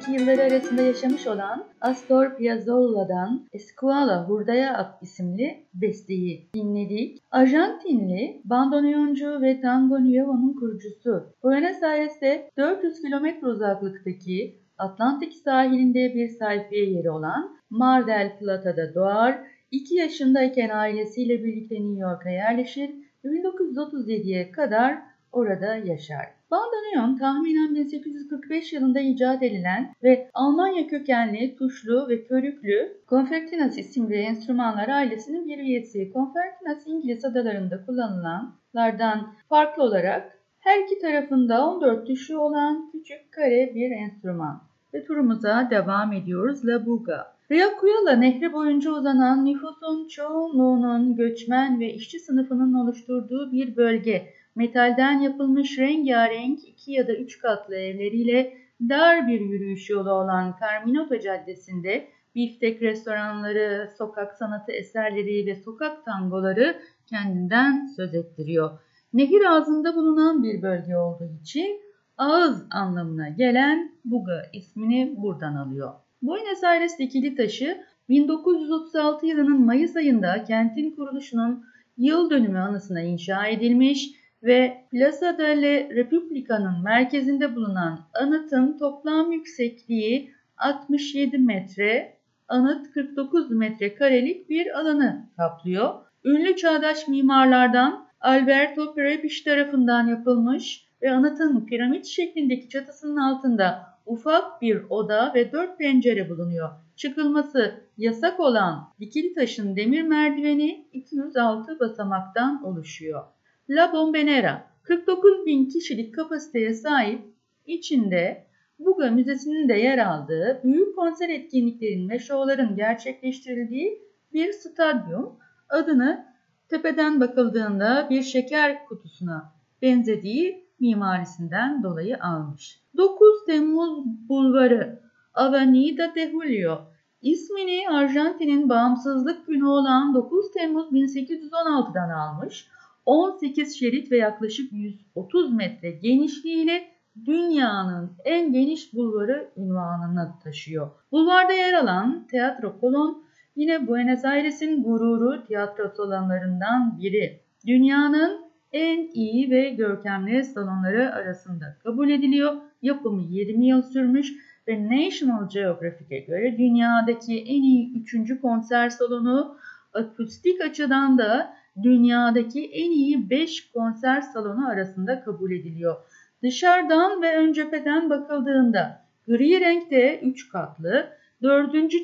1992 0.00 0.12
yılları 0.12 0.42
arasında 0.42 0.82
yaşamış 0.82 1.26
olan 1.26 1.66
Astor 1.80 2.36
Piazzolla'dan 2.36 3.48
Escuala 3.52 4.28
Hurdaya 4.28 4.76
At 4.76 5.02
isimli 5.02 5.66
besteyi 5.74 6.50
dinledik. 6.54 7.18
Arjantinli 7.30 8.40
bandoneoncu 8.44 9.42
ve 9.42 9.60
tango 9.60 9.94
nuevo'nun 9.94 10.54
kurucusu. 10.54 11.34
Buenos 11.42 11.82
Aires'te 11.82 12.50
400 12.56 13.00
kilometre 13.00 13.46
uzaklıktaki 13.46 14.60
Atlantik 14.78 15.32
sahilinde 15.32 16.14
bir 16.14 16.28
sayfiye 16.28 16.90
yeri 16.90 17.10
olan 17.10 17.56
Mar 17.70 18.06
del 18.06 18.38
Plata'da 18.38 18.94
doğar. 18.94 19.38
2 19.70 19.94
yaşındayken 19.94 20.68
ailesiyle 20.68 21.44
birlikte 21.44 21.74
New 21.74 22.00
York'a 22.00 22.30
yerleşir 22.30 22.90
ve 23.24 23.28
1937'ye 23.28 24.50
kadar 24.50 24.98
orada 25.32 25.76
yaşar. 25.76 26.39
Bandoneon 26.50 27.16
tahminen 27.16 27.74
1845 27.74 28.72
yılında 28.72 29.00
icat 29.00 29.42
edilen 29.42 29.94
ve 30.02 30.30
Almanya 30.34 30.86
kökenli 30.86 31.56
tuşlu 31.56 32.08
ve 32.08 32.24
körüklü 32.24 32.96
konfertinas 33.06 33.78
isimli 33.78 34.14
enstrümanlar 34.14 34.88
ailesinin 34.88 35.48
bir 35.48 35.58
üyesi. 35.58 36.12
Konfertinas 36.12 36.86
İngiliz 36.86 37.24
adalarında 37.24 37.86
kullanılanlardan 37.86 39.34
farklı 39.48 39.82
olarak 39.82 40.38
her 40.60 40.78
iki 40.78 40.98
tarafında 40.98 41.66
14 41.66 42.06
tuşu 42.06 42.38
olan 42.38 42.90
küçük 42.92 43.32
kare 43.32 43.72
bir 43.74 43.90
enstrüman. 43.90 44.62
Ve 44.94 45.04
turumuza 45.04 45.68
devam 45.70 46.12
ediyoruz. 46.12 46.66
La 46.66 46.86
Buga. 46.86 47.32
Riacuyola 47.50 48.12
nehri 48.16 48.52
boyunca 48.52 48.90
uzanan 48.90 49.44
nüfusun 49.44 50.08
çoğunluğunun 50.08 51.16
göçmen 51.16 51.80
ve 51.80 51.94
işçi 51.94 52.18
sınıfının 52.18 52.74
oluşturduğu 52.74 53.52
bir 53.52 53.76
bölge 53.76 54.39
metalden 54.56 55.20
yapılmış 55.20 55.78
rengarenk 55.78 56.58
iki 56.68 56.92
ya 56.92 57.08
da 57.08 57.14
üç 57.14 57.38
katlı 57.38 57.76
evleriyle 57.76 58.56
dar 58.88 59.28
bir 59.28 59.40
yürüyüş 59.40 59.90
yolu 59.90 60.12
olan 60.12 60.56
Carminota 60.60 61.20
Caddesi'nde 61.20 62.08
biftek 62.34 62.82
restoranları, 62.82 63.90
sokak 63.98 64.34
sanatı 64.34 64.72
eserleri 64.72 65.46
ve 65.46 65.54
sokak 65.56 66.04
tangoları 66.04 66.76
kendinden 67.06 67.86
söz 67.96 68.14
ettiriyor. 68.14 68.70
Nehir 69.12 69.44
ağzında 69.44 69.96
bulunan 69.96 70.42
bir 70.42 70.62
bölge 70.62 70.96
olduğu 70.96 71.30
için 71.42 71.80
ağız 72.16 72.66
anlamına 72.70 73.28
gelen 73.28 73.92
Buga 74.04 74.42
ismini 74.52 75.14
buradan 75.16 75.54
alıyor. 75.54 75.92
Buenos 76.22 76.64
Aires 76.64 76.98
dikili 76.98 77.34
taşı 77.34 77.84
1936 78.08 79.26
yılının 79.26 79.64
Mayıs 79.64 79.96
ayında 79.96 80.44
kentin 80.44 80.96
kuruluşunun 80.96 81.64
yıl 81.96 82.30
dönümü 82.30 82.58
anısına 82.58 83.00
inşa 83.00 83.46
edilmiş 83.46 84.19
ve 84.42 84.84
Plaza 84.90 85.38
delle 85.38 85.88
Repubblica'nın 85.94 86.82
merkezinde 86.84 87.56
bulunan 87.56 88.00
anıtın 88.14 88.78
toplam 88.78 89.32
yüksekliği 89.32 90.32
67 90.56 91.38
metre, 91.38 92.16
anıt 92.48 92.90
49 92.90 93.50
metre 93.50 93.94
karelik 93.94 94.48
bir 94.48 94.78
alanı 94.78 95.26
kaplıyor. 95.36 95.94
Ünlü 96.24 96.56
çağdaş 96.56 97.08
mimarlardan 97.08 98.06
Alberto 98.20 98.94
Prebisch 98.94 99.44
tarafından 99.44 100.06
yapılmış 100.06 100.86
ve 101.02 101.10
anıtın 101.10 101.66
piramit 101.66 102.06
şeklindeki 102.06 102.68
çatısının 102.68 103.16
altında 103.16 103.90
ufak 104.06 104.62
bir 104.62 104.82
oda 104.90 105.34
ve 105.34 105.52
dört 105.52 105.78
pencere 105.78 106.30
bulunuyor. 106.30 106.70
Çıkılması 106.96 107.74
yasak 107.98 108.40
olan 108.40 108.88
dikili 109.00 109.34
taşın 109.34 109.76
demir 109.76 110.02
merdiveni 110.02 110.86
206 110.92 111.80
basamaktan 111.80 112.64
oluşuyor. 112.64 113.22
La 113.70 113.92
Bombonera 113.92 114.66
49 114.82 115.46
bin 115.46 115.68
kişilik 115.68 116.14
kapasiteye 116.14 116.74
sahip 116.74 117.22
içinde 117.66 118.46
Buga 118.78 119.10
Müzesi'nin 119.10 119.68
de 119.68 119.74
yer 119.74 119.98
aldığı 119.98 120.60
büyük 120.64 120.96
konser 120.96 121.28
etkinliklerin 121.28 122.08
ve 122.08 122.18
şovların 122.18 122.76
gerçekleştirildiği 122.76 124.02
bir 124.32 124.52
stadyum 124.52 125.38
adını 125.68 126.26
tepeden 126.68 127.20
bakıldığında 127.20 128.06
bir 128.10 128.22
şeker 128.22 128.86
kutusuna 128.86 129.52
benzediği 129.82 130.68
mimarisinden 130.80 131.82
dolayı 131.82 132.22
almış. 132.22 132.80
9 132.96 133.44
Temmuz 133.46 134.04
Bulvarı 134.28 135.00
Avenida 135.34 136.14
de 136.14 136.30
Julio 136.30 136.78
ismini 137.22 137.88
Arjantin'in 137.88 138.68
bağımsızlık 138.68 139.46
günü 139.46 139.64
olan 139.64 140.14
9 140.14 140.52
Temmuz 140.52 140.92
1816'dan 140.92 142.10
almış. 142.10 142.68
18 143.06 143.78
şerit 143.78 144.12
ve 144.12 144.16
yaklaşık 144.16 144.72
130 144.72 145.52
metre 145.52 145.90
genişliğiyle 145.90 146.84
dünyanın 147.26 148.12
en 148.24 148.52
geniş 148.52 148.94
bulvarı 148.94 149.50
unvanını 149.56 150.32
taşıyor. 150.44 150.90
Bulvarda 151.12 151.52
yer 151.52 151.72
alan 151.72 152.26
Teatro 152.30 152.76
Colón 152.80 153.22
yine 153.56 153.86
Buenos 153.86 154.24
Aires'in 154.24 154.82
gururu 154.82 155.46
tiyatro 155.46 155.88
salonlarından 155.96 156.98
biri. 156.98 157.40
Dünyanın 157.66 158.50
en 158.72 159.10
iyi 159.14 159.50
ve 159.50 159.70
görkemli 159.70 160.44
salonları 160.44 161.14
arasında 161.14 161.76
kabul 161.82 162.10
ediliyor. 162.10 162.52
Yapımı 162.82 163.22
20 163.22 163.66
yıl 163.66 163.82
sürmüş 163.82 164.32
ve 164.68 164.88
National 164.88 165.48
Geographic'e 165.48 166.18
göre 166.18 166.58
dünyadaki 166.58 167.38
en 167.38 167.62
iyi 167.62 168.02
3. 168.02 168.40
konser 168.40 168.88
salonu 168.88 169.56
akustik 169.94 170.60
açıdan 170.60 171.18
da 171.18 171.59
dünyadaki 171.82 172.70
en 172.72 172.90
iyi 172.90 173.30
5 173.30 173.70
konser 173.72 174.20
salonu 174.20 174.68
arasında 174.68 175.20
kabul 175.20 175.52
ediliyor. 175.52 175.96
Dışarıdan 176.42 177.22
ve 177.22 177.36
ön 177.38 177.52
cepheden 177.52 178.10
bakıldığında 178.10 179.04
gri 179.26 179.60
renkte 179.60 180.20
3 180.20 180.48
katlı, 180.48 181.08
dördüncü 181.42 181.98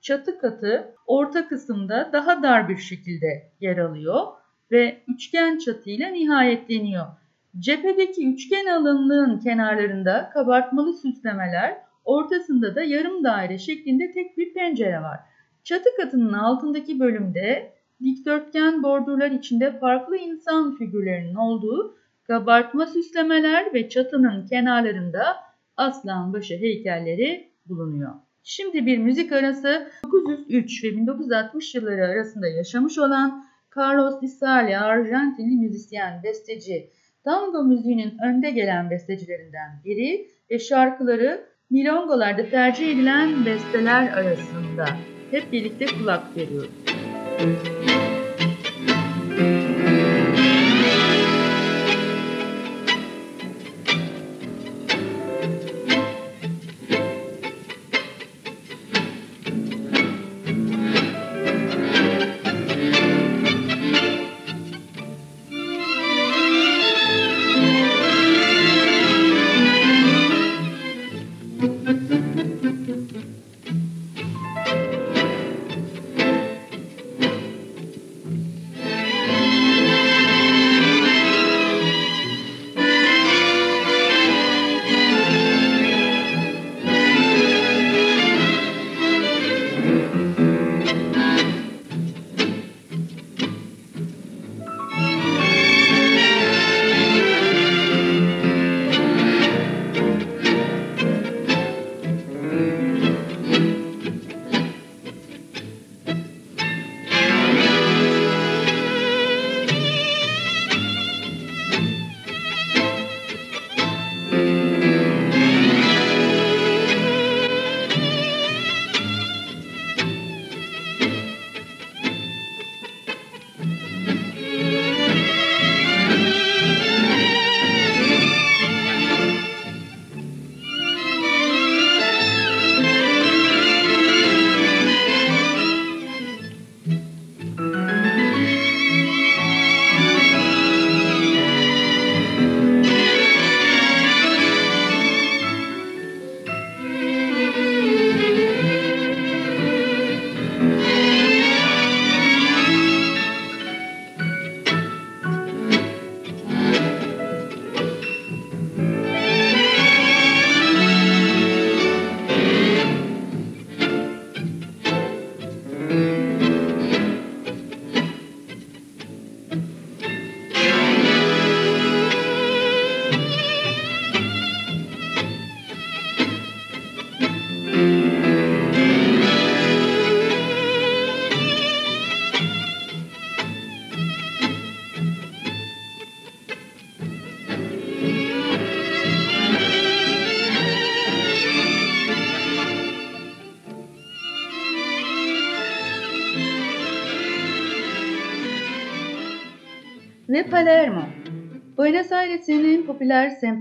çatı 0.00 0.38
katı 0.38 0.94
orta 1.06 1.48
kısımda 1.48 2.10
daha 2.12 2.42
dar 2.42 2.68
bir 2.68 2.76
şekilde 2.76 3.52
yer 3.60 3.78
alıyor 3.78 4.26
ve 4.70 5.02
üçgen 5.08 5.58
çatıyla 5.58 6.08
nihayetleniyor. 6.08 7.06
Cephedeki 7.58 8.32
üçgen 8.32 8.66
alınlığın 8.66 9.38
kenarlarında 9.38 10.30
kabartmalı 10.32 10.92
süslemeler, 10.92 11.76
ortasında 12.04 12.74
da 12.74 12.82
yarım 12.82 13.24
daire 13.24 13.58
şeklinde 13.58 14.10
tek 14.10 14.38
bir 14.38 14.54
pencere 14.54 15.02
var. 15.02 15.20
Çatı 15.64 15.88
katının 16.00 16.32
altındaki 16.32 17.00
bölümde 17.00 17.72
dikdörtgen 18.02 18.82
bordurlar 18.82 19.30
içinde 19.30 19.78
farklı 19.78 20.16
insan 20.16 20.76
figürlerinin 20.76 21.34
olduğu 21.34 21.96
kabartma 22.26 22.86
süslemeler 22.86 23.74
ve 23.74 23.88
çatının 23.88 24.46
kenarlarında 24.46 25.36
aslan 25.76 26.32
başı 26.32 26.54
heykelleri 26.54 27.48
bulunuyor. 27.66 28.14
Şimdi 28.42 28.86
bir 28.86 28.98
müzik 28.98 29.32
arası 29.32 29.90
1903 30.04 30.84
ve 30.84 30.96
1960 30.96 31.74
yılları 31.74 32.06
arasında 32.06 32.48
yaşamış 32.48 32.98
olan 32.98 33.44
Carlos 33.76 34.20
Di 34.20 34.28
Sarli, 34.28 34.78
Arjantinli 34.78 35.56
müzisyen, 35.56 36.22
besteci, 36.22 36.90
tango 37.24 37.64
müziğinin 37.64 38.18
önde 38.24 38.50
gelen 38.50 38.90
bestecilerinden 38.90 39.70
biri 39.84 40.28
ve 40.50 40.58
şarkıları 40.58 41.44
milongolarda 41.70 42.50
tercih 42.50 42.88
edilen 42.88 43.46
besteler 43.46 44.12
arasında. 44.12 44.86
Hep 45.30 45.52
birlikte 45.52 45.86
kulak 45.86 46.36
veriyoruz. 46.36 46.97
Müzik 47.38 47.78
ve 49.86 49.97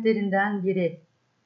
popüler 0.07 0.13
semtlerinden 0.13 0.63
biri. 0.63 1.01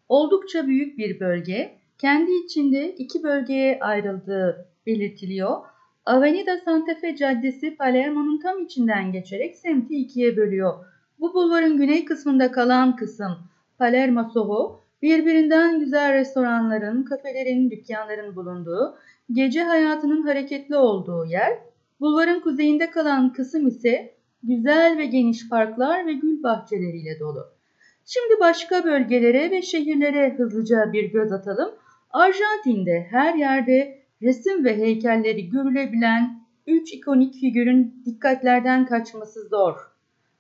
Oldukça 0.10 0.68
büyük 0.68 0.98
bir 0.98 1.20
bölge, 1.20 1.78
kendi 1.98 2.32
içinde 2.32 2.96
iki 2.96 3.24
bölgeye 3.24 3.80
ayrıldığı 3.82 4.66
belirtiliyor. 4.86 5.66
Avenida 6.06 6.58
Santa 6.66 6.96
Fe 6.96 7.16
Caddesi 7.16 7.76
Palermo'nun 7.76 8.40
tam 8.40 8.64
içinden 8.66 9.12
geçerek 9.12 9.56
semti 9.56 9.96
ikiye 9.96 10.38
bölüyor. 10.38 10.74
Bu 11.20 11.34
bulvarın 11.34 11.78
güney 11.78 12.06
kısmında 12.06 12.52
kalan 12.52 12.96
kısım 12.96 13.38
Palermo 13.78 14.30
Soho, 14.34 14.82
birbirinden 15.02 15.80
güzel 15.80 16.14
restoranların, 16.14 17.04
kafelerin, 17.04 17.72
dükkanların 17.72 18.36
bulunduğu, 18.36 18.96
gece 19.32 19.64
hayatının 19.64 20.22
hareketli 20.22 20.76
olduğu 20.76 21.26
yer. 21.26 21.60
Bulvarın 22.00 22.40
kuzeyinde 22.40 22.90
kalan 22.92 23.34
kısım 23.34 23.68
ise 23.68 24.14
güzel 24.44 24.98
ve 24.98 25.06
geniş 25.06 25.50
parklar 25.50 26.08
ve 26.08 26.14
gül 26.14 26.44
bahçeleriyle 26.44 27.20
dolu. 27.20 27.61
Şimdi 28.06 28.40
başka 28.40 28.84
bölgelere 28.84 29.52
ve 29.52 29.62
şehirlere 29.62 30.34
hızlıca 30.38 30.94
bir 30.94 31.12
göz 31.12 31.32
atalım. 31.32 31.72
Arjantin'de 32.10 33.08
her 33.12 33.36
yerde 33.36 34.02
resim 34.22 34.66
ve 34.66 34.78
heykelleri 34.78 35.50
görülebilen 35.50 36.42
üç 36.68 36.94
ikonik 36.94 37.34
figürün 37.34 38.04
dikkatlerden 38.06 38.86
kaçması 38.86 39.48
zor. 39.48 39.76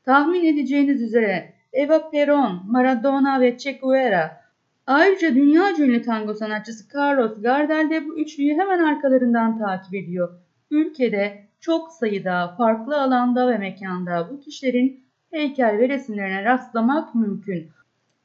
Tahmin 0.06 0.45
edeceğiniz 0.45 1.02
üzere 1.02 1.54
Eva 1.74 1.95
Perón, 1.95 2.60
Maradona 2.67 3.41
ve 3.41 3.58
Che 3.58 3.71
Guevara. 3.71 4.41
Ayrıca 4.88 5.36
dünya 5.36 5.71
ünlü 5.80 6.02
tango 6.02 6.34
sanatçısı 6.34 6.97
Carlos 6.97 7.41
Gardel 7.41 7.89
de 7.89 8.06
bu 8.06 8.19
üçlüyü 8.19 8.54
hemen 8.54 8.80
arkalarından 8.80 9.58
takip 9.58 9.93
ediyor. 9.93 10.30
Ülkede 10.71 11.47
çok 11.60 11.91
sayıda 11.91 12.56
farklı 12.58 13.02
alanda 13.02 13.47
ve 13.47 13.58
mekanda 13.58 14.30
bu 14.32 14.39
kişilerin 14.39 15.04
heykel 15.32 15.78
ve 15.78 15.89
resimlerine 15.89 16.44
rastlamak 16.44 17.15
mümkün. 17.15 17.70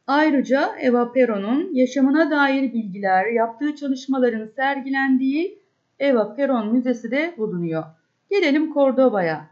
Ayrıca 0.07 0.77
Eva 0.81 1.03
Perón'un 1.03 1.75
yaşamına 1.75 2.31
dair 2.31 2.73
bilgiler, 2.73 3.27
yaptığı 3.27 3.77
çalışmaların 3.77 4.47
sergilendiği 4.47 5.59
Eva 5.99 6.35
Perón 6.39 6.73
Müzesi 6.73 7.11
de 7.11 7.35
bulunuyor. 7.39 7.85
Gelelim 8.31 8.73
Cordoba'ya. 8.73 9.47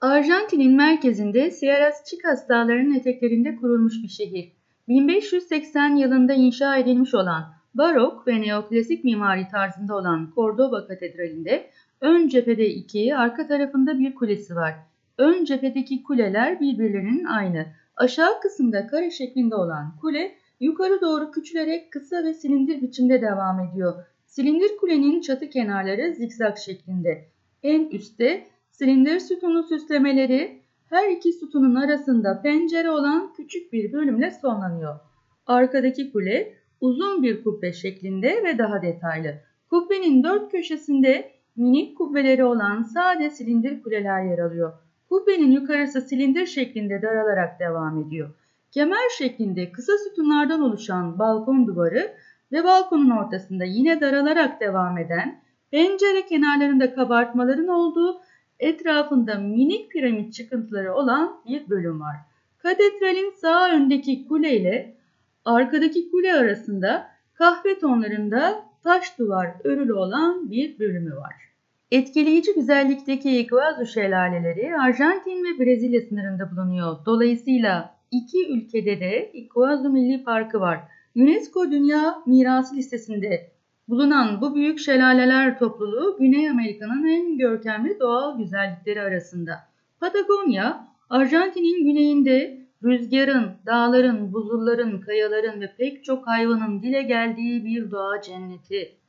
Arjantin'in 0.00 0.76
merkezinde 0.76 1.50
Sierras 1.50 2.04
Chicas 2.04 2.48
dağlarının 2.48 2.94
eteklerinde 2.94 3.56
kurulmuş 3.56 4.02
bir 4.02 4.08
şehir. 4.08 4.52
1580 4.88 5.96
yılında 5.96 6.34
inşa 6.34 6.76
edilmiş 6.76 7.14
olan 7.14 7.44
barok 7.74 8.28
ve 8.28 8.40
neoklasik 8.40 9.04
mimari 9.04 9.48
tarzında 9.48 9.94
olan 9.94 10.32
Cordoba 10.34 10.86
Katedrali'nde 10.86 11.70
ön 12.00 12.28
cephede 12.28 12.68
iki, 12.68 13.16
arka 13.16 13.46
tarafında 13.46 13.98
bir 13.98 14.14
kulesi 14.14 14.56
var. 14.56 14.74
Ön 15.20 15.44
cephedeki 15.44 16.02
kuleler 16.02 16.60
birbirlerinin 16.60 17.24
aynı. 17.24 17.66
Aşağı 17.96 18.40
kısımda 18.40 18.86
kare 18.86 19.10
şeklinde 19.10 19.54
olan 19.54 19.96
kule 20.00 20.34
yukarı 20.60 21.00
doğru 21.00 21.30
küçülerek 21.30 21.92
kısa 21.92 22.24
ve 22.24 22.34
silindir 22.34 22.82
biçimde 22.82 23.22
devam 23.22 23.60
ediyor. 23.60 23.94
Silindir 24.26 24.76
kulenin 24.76 25.20
çatı 25.20 25.50
kenarları 25.50 26.14
zikzak 26.14 26.58
şeklinde. 26.58 27.24
En 27.62 27.88
üstte 27.88 28.46
silindir 28.70 29.20
sütunu 29.20 29.62
süslemeleri 29.62 30.62
her 30.90 31.08
iki 31.08 31.32
sütunun 31.32 31.74
arasında 31.74 32.42
pencere 32.42 32.90
olan 32.90 33.32
küçük 33.32 33.72
bir 33.72 33.92
bölümle 33.92 34.30
sonlanıyor. 34.30 34.94
Arkadaki 35.46 36.12
kule 36.12 36.54
uzun 36.80 37.22
bir 37.22 37.44
kubbe 37.44 37.72
şeklinde 37.72 38.44
ve 38.44 38.58
daha 38.58 38.82
detaylı. 38.82 39.34
Kubbenin 39.70 40.22
dört 40.22 40.52
köşesinde 40.52 41.30
minik 41.56 41.98
kubbeleri 41.98 42.44
olan 42.44 42.82
sade 42.82 43.30
silindir 43.30 43.82
kuleler 43.82 44.24
yer 44.24 44.38
alıyor. 44.38 44.72
Kubbenin 45.10 45.50
yukarısı 45.50 46.00
silindir 46.00 46.46
şeklinde 46.46 47.02
daralarak 47.02 47.60
devam 47.60 47.98
ediyor. 47.98 48.30
Kemer 48.70 49.08
şeklinde 49.18 49.72
kısa 49.72 49.92
sütunlardan 49.98 50.60
oluşan 50.60 51.18
balkon 51.18 51.66
duvarı 51.66 52.14
ve 52.52 52.64
balkonun 52.64 53.10
ortasında 53.10 53.64
yine 53.64 54.00
daralarak 54.00 54.60
devam 54.60 54.98
eden, 54.98 55.40
pencere 55.70 56.26
kenarlarında 56.26 56.94
kabartmaların 56.94 57.68
olduğu, 57.68 58.20
etrafında 58.58 59.34
minik 59.34 59.90
piramit 59.90 60.34
çıkıntıları 60.34 60.94
olan 60.94 61.40
bir 61.48 61.70
bölüm 61.70 62.00
var. 62.00 62.16
Katedralin 62.58 63.30
sağ 63.30 63.70
öndeki 63.72 64.28
kule 64.28 64.56
ile 64.56 64.96
arkadaki 65.44 66.10
kule 66.10 66.34
arasında 66.34 67.10
kahve 67.34 67.78
tonlarında 67.78 68.64
taş 68.82 69.18
duvar 69.18 69.54
örülü 69.64 69.92
olan 69.92 70.50
bir 70.50 70.78
bölümü 70.78 71.16
var. 71.16 71.49
Etkileyici 71.90 72.54
güzellikteki 72.54 73.30
Iguazu 73.30 73.86
şelaleleri 73.86 74.76
Arjantin 74.76 75.44
ve 75.44 75.64
Brezilya 75.64 76.00
sınırında 76.00 76.50
bulunuyor. 76.50 76.96
Dolayısıyla 77.06 77.96
iki 78.10 78.52
ülkede 78.52 79.00
de 79.00 79.30
Iguazu 79.32 79.90
Milli 79.90 80.24
Parkı 80.24 80.60
var. 80.60 80.80
UNESCO 81.16 81.70
Dünya 81.70 82.22
Mirası 82.26 82.76
listesinde 82.76 83.50
bulunan 83.88 84.40
bu 84.40 84.54
büyük 84.54 84.78
şelaleler 84.78 85.58
topluluğu 85.58 86.16
Güney 86.20 86.50
Amerika'nın 86.50 87.04
en 87.04 87.38
görkemli 87.38 88.00
doğal 88.00 88.38
güzellikleri 88.38 89.02
arasında. 89.02 89.52
Patagonya, 90.00 90.88
Arjantin'in 91.10 91.84
güneyinde 91.84 92.60
rüzgarın, 92.84 93.50
dağların, 93.66 94.32
buzulların, 94.32 95.00
kayaların 95.00 95.60
ve 95.60 95.74
pek 95.78 96.04
çok 96.04 96.26
hayvanın 96.26 96.82
dile 96.82 97.02
geldiği 97.02 97.64
bir 97.64 97.90
doğa 97.90 98.20
cenneti. 98.22 98.99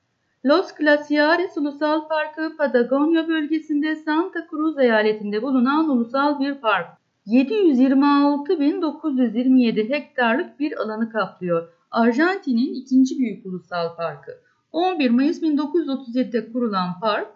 Los 0.46 0.76
Glaciares 0.76 1.58
Ulusal 1.58 2.08
Parkı 2.08 2.58
Patagonya 2.58 3.28
bölgesinde 3.28 3.96
Santa 3.96 4.48
Cruz 4.52 4.80
eyaletinde 4.80 5.42
bulunan 5.42 5.90
ulusal 5.90 6.40
bir 6.40 6.56
park. 6.56 6.88
726.927 7.28 9.90
hektarlık 9.90 10.60
bir 10.60 10.82
alanı 10.82 11.10
kaplıyor. 11.10 11.68
Arjantin'in 11.92 12.74
ikinci 12.74 13.20
büyük 13.20 13.46
ulusal 13.46 13.96
parkı. 13.96 14.32
11 14.72 15.10
Mayıs 15.10 15.42
1937'de 15.42 16.52
kurulan 16.52 17.00
park, 17.02 17.28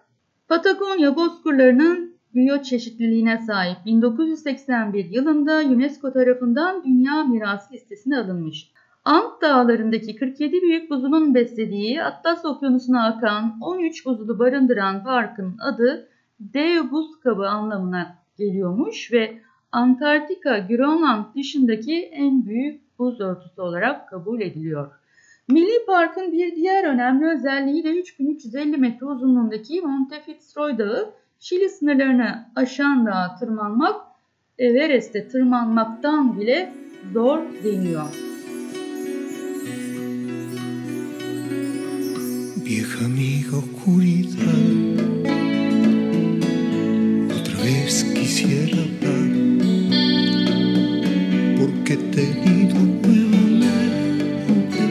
Patagonya 0.48 1.16
bozkırlarının 1.16 2.16
biyoçeşitliliğine 2.36 3.38
sahip 3.38 3.78
1981 3.86 5.06
yılında 5.06 5.60
UNESCO 5.60 6.14
tarafından 6.14 6.84
Dünya 6.84 7.24
Mirası 7.24 7.74
listesine 7.74 8.18
alınmış. 8.18 8.72
Ant 9.06 9.42
dağlarındaki 9.42 10.16
47 10.16 10.62
büyük 10.62 10.90
buzulun 10.90 11.36
beslediği 11.36 12.04
Atlas 12.04 12.46
Okyanusu'na 12.46 13.06
akan 13.06 13.58
13 13.62 14.06
buzulu 14.06 14.40
barındıran 14.40 15.04
parkın 15.04 15.58
adı 15.60 16.08
dev 16.40 16.92
buz 16.92 17.20
kabı 17.20 17.48
anlamına 17.48 18.16
geliyormuş 18.38 19.12
ve 19.12 19.40
Antarktika, 19.72 20.60
Grönland 20.60 21.26
dışındaki 21.36 22.02
en 22.02 22.46
büyük 22.46 23.00
buz 23.00 23.22
örtüsü 23.22 23.62
olarak 23.62 24.10
kabul 24.10 24.42
ediliyor. 24.42 24.92
Milli 25.48 25.86
Park'ın 25.88 26.32
bir 26.32 26.56
diğer 26.56 26.84
önemli 26.84 27.30
özelliği 27.30 27.84
de 27.84 28.00
3350 28.00 28.78
metre 28.78 29.06
uzunluğundaki 29.06 29.82
Monte 29.82 30.22
Fitzroy 30.22 30.78
Dağı, 30.78 31.10
Şili 31.40 31.70
sınırlarını 31.70 32.46
aşan 32.56 33.06
dağa 33.06 33.36
tırmanmak, 33.40 34.02
Everest'e 34.60 35.28
tırmanmaktan 35.28 36.40
bile 36.40 36.74
zor 37.14 37.40
deniyor. 37.64 38.35
Vieja 42.86 43.06
amiga 43.06 43.58
oscuridad, 43.58 44.46
otra 47.36 47.56
vez 47.64 48.04
quisiera 48.14 48.78
hablar, 48.78 49.30
porque 51.58 51.94
he 51.94 51.98
tenido 51.98 52.76
nuevamente 53.02 54.82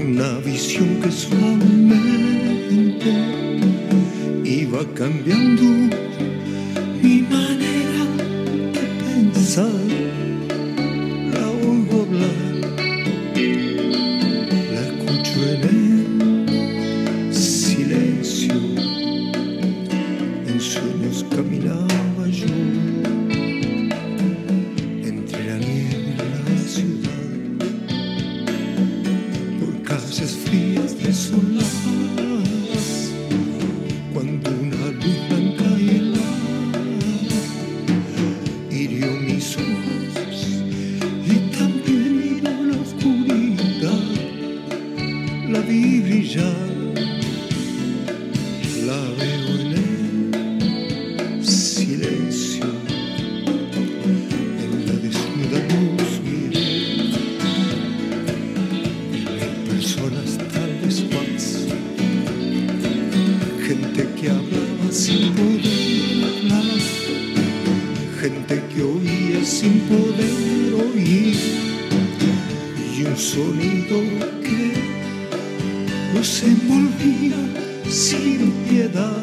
una 0.00 0.38
visión 0.38 0.88
que 1.02 1.12
suavemente 1.12 3.12
iba 4.44 4.82
cambiando 4.94 5.62
mi 7.02 7.20
manera 7.20 8.02
de 8.72 8.80
pensar. 9.34 9.85
sin 64.96 65.30
poder 65.34 66.24
hablar, 66.24 66.80
gente 68.18 68.62
que 68.72 68.82
oía 68.82 69.44
sin 69.44 69.80
poder 69.80 70.74
oír 70.88 71.36
y 72.96 73.02
un 73.04 73.16
sonido 73.16 73.98
que 74.42 74.72
nos 76.14 76.42
envolvía 76.42 77.36
sin 77.90 78.50
piedad. 78.66 79.22